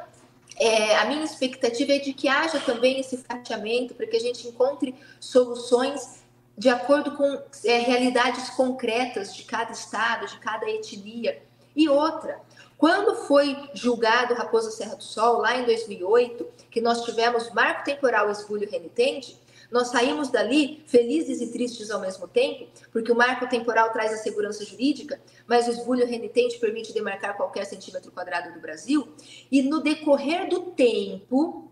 é, 0.59 0.95
a 0.95 1.05
minha 1.05 1.23
expectativa 1.23 1.93
é 1.93 1.99
de 1.99 2.11
que 2.11 2.27
haja 2.27 2.59
também 2.59 2.99
esse 2.99 3.17
fatiamento 3.17 3.93
para 3.93 4.07
que 4.07 4.17
a 4.17 4.19
gente 4.19 4.47
encontre 4.47 4.95
soluções 5.19 6.23
de 6.57 6.69
acordo 6.69 7.15
com 7.15 7.39
é, 7.63 7.77
realidades 7.77 8.49
concretas 8.49 9.35
de 9.35 9.43
cada 9.43 9.71
estado, 9.71 10.25
de 10.25 10.39
cada 10.39 10.67
etnia. 10.67 11.39
E 11.75 11.87
outra, 11.87 12.41
quando 12.79 13.27
foi 13.27 13.69
julgado 13.75 14.33
Raposa 14.33 14.71
Serra 14.71 14.95
do 14.95 15.03
Sol, 15.03 15.37
lá 15.37 15.55
em 15.55 15.65
2008, 15.65 16.47
que 16.71 16.81
nós 16.81 17.05
tivemos 17.05 17.51
marco 17.51 17.83
temporal 17.83 18.31
esbulho 18.31 18.67
renitente, 18.67 19.39
nós 19.71 19.89
saímos 19.89 20.29
dali 20.29 20.83
felizes 20.87 21.41
e 21.41 21.51
tristes 21.51 21.91
ao 21.91 22.01
mesmo 22.01 22.27
tempo, 22.27 22.67
porque 22.91 23.11
o 23.11 23.15
marco 23.15 23.47
temporal 23.47 23.91
traz 23.91 24.11
a 24.11 24.17
segurança 24.17 24.65
jurídica, 24.65 25.21
mas 25.47 25.67
o 25.67 25.71
esbulho 25.71 26.07
renitente 26.07 26.57
permite 26.57 26.93
demarcar 26.93 27.37
qualquer 27.37 27.65
centímetro 27.65 28.11
quadrado 28.11 28.53
do 28.53 28.59
Brasil. 28.59 29.13
E 29.51 29.61
no 29.61 29.81
decorrer 29.81 30.49
do 30.49 30.71
tempo, 30.71 31.71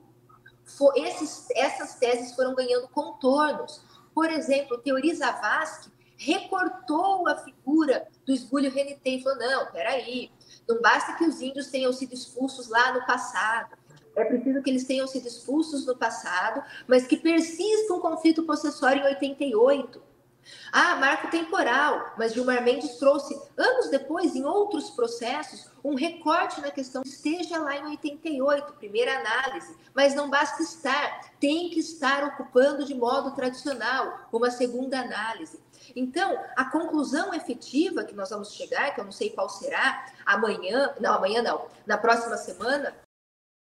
esses, 0.95 1.48
essas 1.56 1.95
teses 1.95 2.34
foram 2.36 2.54
ganhando 2.54 2.88
contornos. 2.89 3.82
Por 4.14 4.30
exemplo, 4.30 4.78
Teori 4.78 5.16
Zavascki 5.16 5.91
recortou 6.18 7.28
a 7.28 7.36
figura 7.38 8.08
do 8.26 8.34
esbulho 8.34 8.72
renitente 8.72 9.24
falou: 9.24 9.39
não, 9.39 9.72
peraí, 9.72 10.32
não 10.68 10.82
basta 10.82 11.14
que 11.14 11.26
os 11.26 11.41
índios 11.41 11.68
tenham 11.68 11.93
sido 11.93 12.14
expulsos 12.14 12.68
lá 12.68 12.93
no 12.93 13.06
passado 13.06 13.76
é 14.18 14.26
preciso 14.26 14.61
que 14.61 14.70
eles 14.70 14.84
tenham 14.84 15.07
sido 15.07 15.28
expulsos 15.28 15.86
no 15.86 15.95
passado, 15.95 16.63
mas 16.88 17.05
que 17.05 17.18
persista 17.18 17.93
um 17.93 17.99
conflito 17.99 18.43
possessório 18.43 19.03
em 19.03 19.05
88. 19.05 20.01
Ah, 20.72 20.95
marco 20.95 21.30
temporal, 21.30 22.13
mas 22.18 22.34
Gilmar 22.34 22.63
Mendes 22.63 22.97
trouxe, 22.97 23.39
anos 23.57 23.89
depois, 23.89 24.36
em 24.36 24.45
outros 24.45 24.89
processos, 24.89 25.70
um 25.84 25.93
recorte 25.93 26.61
na 26.61 26.72
questão. 26.72 27.03
Esteja 27.05 27.59
lá 27.59 27.76
em 27.76 27.86
88, 27.86 28.74
primeira 28.74 29.20
análise, 29.20 29.76
mas 29.93 30.15
não 30.15 30.30
basta 30.30 30.63
estar, 30.63 31.32
tem 31.39 31.70
que 31.70 31.80
estar 31.80 32.24
ocupando 32.24 32.86
de 32.86 32.95
modo 32.95 33.36
tradicional 33.36 34.28
uma 34.32 34.49
segunda 34.49 34.99
análise. 34.99 35.59
Então, 35.95 36.38
a 36.55 36.65
conclusão 36.65 37.34
efetiva 37.34 38.03
que 38.03 38.15
nós 38.15 38.30
vamos 38.30 38.53
chegar, 38.53 38.93
que 38.93 39.01
eu 39.01 39.05
não 39.05 39.11
sei 39.11 39.30
qual 39.30 39.49
será, 39.49 40.05
amanhã, 40.26 40.93
não, 40.99 41.13
amanhã 41.13 41.41
não, 41.41 41.65
na 41.86 41.97
próxima 41.97 42.38
semana, 42.38 42.93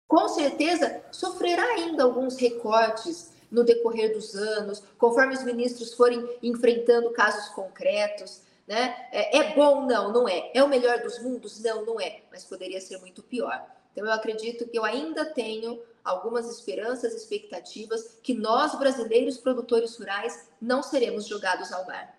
com 0.08 0.26
certeza 0.26 1.02
sofrerá 1.12 1.62
ainda 1.62 2.02
alguns 2.02 2.36
recortes 2.38 3.30
no 3.50 3.62
decorrer 3.62 4.12
dos 4.12 4.34
anos, 4.34 4.82
conforme 4.98 5.34
os 5.34 5.44
ministros 5.44 5.94
forem 5.94 6.26
enfrentando 6.42 7.10
casos 7.10 7.50
concretos. 7.50 8.40
Né? 8.66 8.94
É, 9.12 9.38
é 9.38 9.54
bom? 9.54 9.86
Não, 9.86 10.12
não 10.12 10.28
é. 10.28 10.50
É 10.54 10.62
o 10.62 10.68
melhor 10.68 11.00
dos 11.00 11.22
mundos? 11.22 11.60
Não, 11.60 11.84
não 11.84 12.00
é. 12.00 12.22
Mas 12.30 12.44
poderia 12.44 12.80
ser 12.80 12.98
muito 12.98 13.22
pior. 13.22 13.64
Então, 13.92 14.04
eu 14.04 14.12
acredito 14.12 14.66
que 14.68 14.78
eu 14.78 14.84
ainda 14.84 15.24
tenho 15.24 15.80
algumas 16.04 16.48
esperanças, 16.50 17.14
expectativas 17.14 18.18
que 18.22 18.34
nós, 18.34 18.74
brasileiros 18.78 19.38
produtores 19.38 19.96
rurais, 19.96 20.48
não 20.60 20.82
seremos 20.82 21.26
jogados 21.26 21.72
ao 21.72 21.86
mar. 21.86 22.14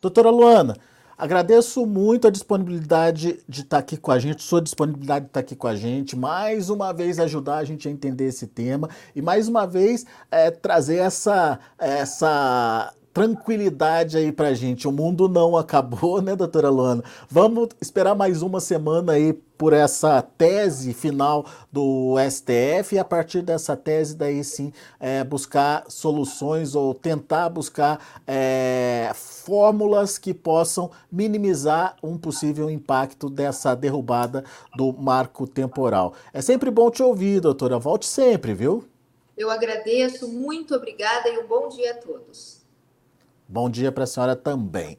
Doutora 0.00 0.30
Luana, 0.30 0.78
Agradeço 1.16 1.86
muito 1.86 2.26
a 2.26 2.30
disponibilidade 2.30 3.40
de 3.48 3.60
estar 3.60 3.78
aqui 3.78 3.96
com 3.96 4.10
a 4.10 4.18
gente, 4.18 4.42
sua 4.42 4.60
disponibilidade 4.60 5.26
de 5.26 5.30
estar 5.30 5.40
aqui 5.40 5.54
com 5.54 5.68
a 5.68 5.76
gente, 5.76 6.16
mais 6.16 6.68
uma 6.68 6.92
vez 6.92 7.20
ajudar 7.20 7.58
a 7.58 7.64
gente 7.64 7.86
a 7.86 7.90
entender 7.90 8.26
esse 8.26 8.46
tema 8.46 8.88
e 9.14 9.22
mais 9.22 9.46
uma 9.46 9.66
vez 9.66 10.04
é, 10.30 10.50
trazer 10.50 10.96
essa, 10.96 11.58
essa 11.78 12.92
tranquilidade 13.14 14.16
aí 14.16 14.32
pra 14.32 14.52
gente. 14.54 14.88
O 14.88 14.92
mundo 14.92 15.28
não 15.28 15.56
acabou, 15.56 16.20
né, 16.20 16.34
doutora 16.34 16.68
Luana? 16.68 17.04
Vamos 17.30 17.68
esperar 17.80 18.16
mais 18.16 18.42
uma 18.42 18.58
semana 18.58 19.12
aí 19.12 19.32
por 19.56 19.72
essa 19.72 20.20
tese 20.20 20.92
final 20.92 21.46
do 21.72 22.16
STF 22.28 22.96
e 22.96 22.98
a 22.98 23.04
partir 23.04 23.40
dessa 23.40 23.76
tese 23.76 24.16
daí 24.16 24.42
sim 24.42 24.72
é, 24.98 25.22
buscar 25.22 25.84
soluções 25.88 26.74
ou 26.74 26.92
tentar 26.92 27.48
buscar 27.48 28.00
é, 28.26 29.12
fórmulas 29.44 30.16
que 30.16 30.32
possam 30.32 30.90
minimizar 31.12 31.96
um 32.02 32.16
possível 32.16 32.70
impacto 32.70 33.28
dessa 33.28 33.74
derrubada 33.76 34.42
do 34.74 34.92
marco 34.92 35.46
temporal. 35.46 36.14
É 36.32 36.40
sempre 36.40 36.70
bom 36.70 36.90
te 36.90 37.02
ouvir, 37.02 37.40
doutora. 37.40 37.78
Volte 37.78 38.06
sempre, 38.06 38.54
viu? 38.54 38.84
Eu 39.36 39.50
agradeço, 39.50 40.28
muito 40.28 40.74
obrigada 40.74 41.28
e 41.28 41.38
um 41.38 41.46
bom 41.46 41.68
dia 41.68 41.92
a 41.92 41.94
todos. 41.94 42.62
Bom 43.46 43.68
dia 43.68 43.92
para 43.92 44.04
a 44.04 44.06
senhora 44.06 44.34
também. 44.34 44.96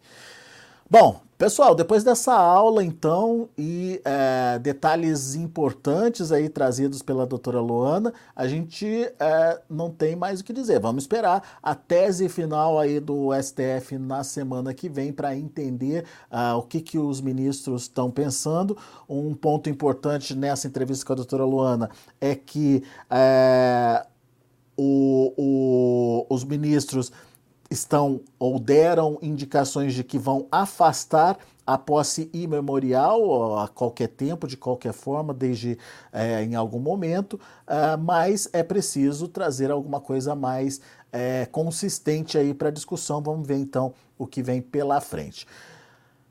Bom, 0.87 1.21
pessoal, 1.38 1.75
depois 1.75 2.03
dessa 2.03 2.33
aula, 2.33 2.83
então, 2.83 3.49
e 3.57 4.01
é, 4.05 4.57
detalhes 4.59 5.36
importantes 5.36 6.31
aí 6.31 6.47
trazidos 6.47 7.01
pela 7.01 7.25
doutora 7.25 7.59
Luana, 7.59 8.13
a 8.36 8.47
gente 8.47 8.86
é, 9.19 9.61
não 9.69 9.89
tem 9.89 10.15
mais 10.15 10.39
o 10.39 10.43
que 10.43 10.53
dizer. 10.53 10.79
Vamos 10.79 11.03
esperar 11.03 11.59
a 11.61 11.75
tese 11.75 12.29
final 12.29 12.79
aí 12.79 12.99
do 12.99 13.29
STF 13.33 13.97
na 13.97 14.23
semana 14.23 14.73
que 14.73 14.88
vem 14.88 15.11
para 15.11 15.36
entender 15.36 16.05
uh, 16.31 16.57
o 16.57 16.63
que, 16.63 16.79
que 16.81 16.97
os 16.97 17.19
ministros 17.19 17.83
estão 17.83 18.09
pensando. 18.09 18.77
Um 19.07 19.33
ponto 19.33 19.69
importante 19.69 20.36
nessa 20.36 20.67
entrevista 20.67 21.05
com 21.05 21.13
a 21.13 21.17
doutora 21.17 21.45
Luana 21.45 21.89
é 22.19 22.36
que 22.36 22.83
é, 23.09 24.05
o, 24.77 25.33
o, 25.38 26.33
os 26.33 26.43
ministros 26.43 27.11
estão 27.70 28.22
ou 28.38 28.59
deram 28.59 29.18
indicações 29.22 29.93
de 29.93 30.03
que 30.03 30.18
vão 30.18 30.47
afastar 30.51 31.38
a 31.66 31.78
posse 31.78 32.30
imemorial 32.32 33.57
a 33.57 33.68
qualquer 33.68 34.07
tempo, 34.09 34.47
de 34.47 34.55
qualquer 34.55 34.93
forma, 34.93 35.34
desde 35.34 35.78
é, 36.13 36.43
em 36.43 36.53
algum 36.53 36.80
momento, 36.80 37.34
uh, 37.34 37.97
mas 37.99 38.47
é 38.53 38.61
preciso 38.61 39.28
trazer 39.28 39.72
alguma 39.72 39.99
coisa 39.99 40.36
mais 40.36 40.80
é, 41.11 41.47
consistente 41.51 42.38
aí 42.38 42.53
para 42.53 42.68
a 42.68 42.72
discussão. 42.72 43.22
Vamos 43.22 43.47
ver 43.47 43.57
então 43.57 43.93
o 44.18 44.28
que 44.28 44.43
vem 44.43 44.61
pela 44.61 45.01
frente. 45.01 45.47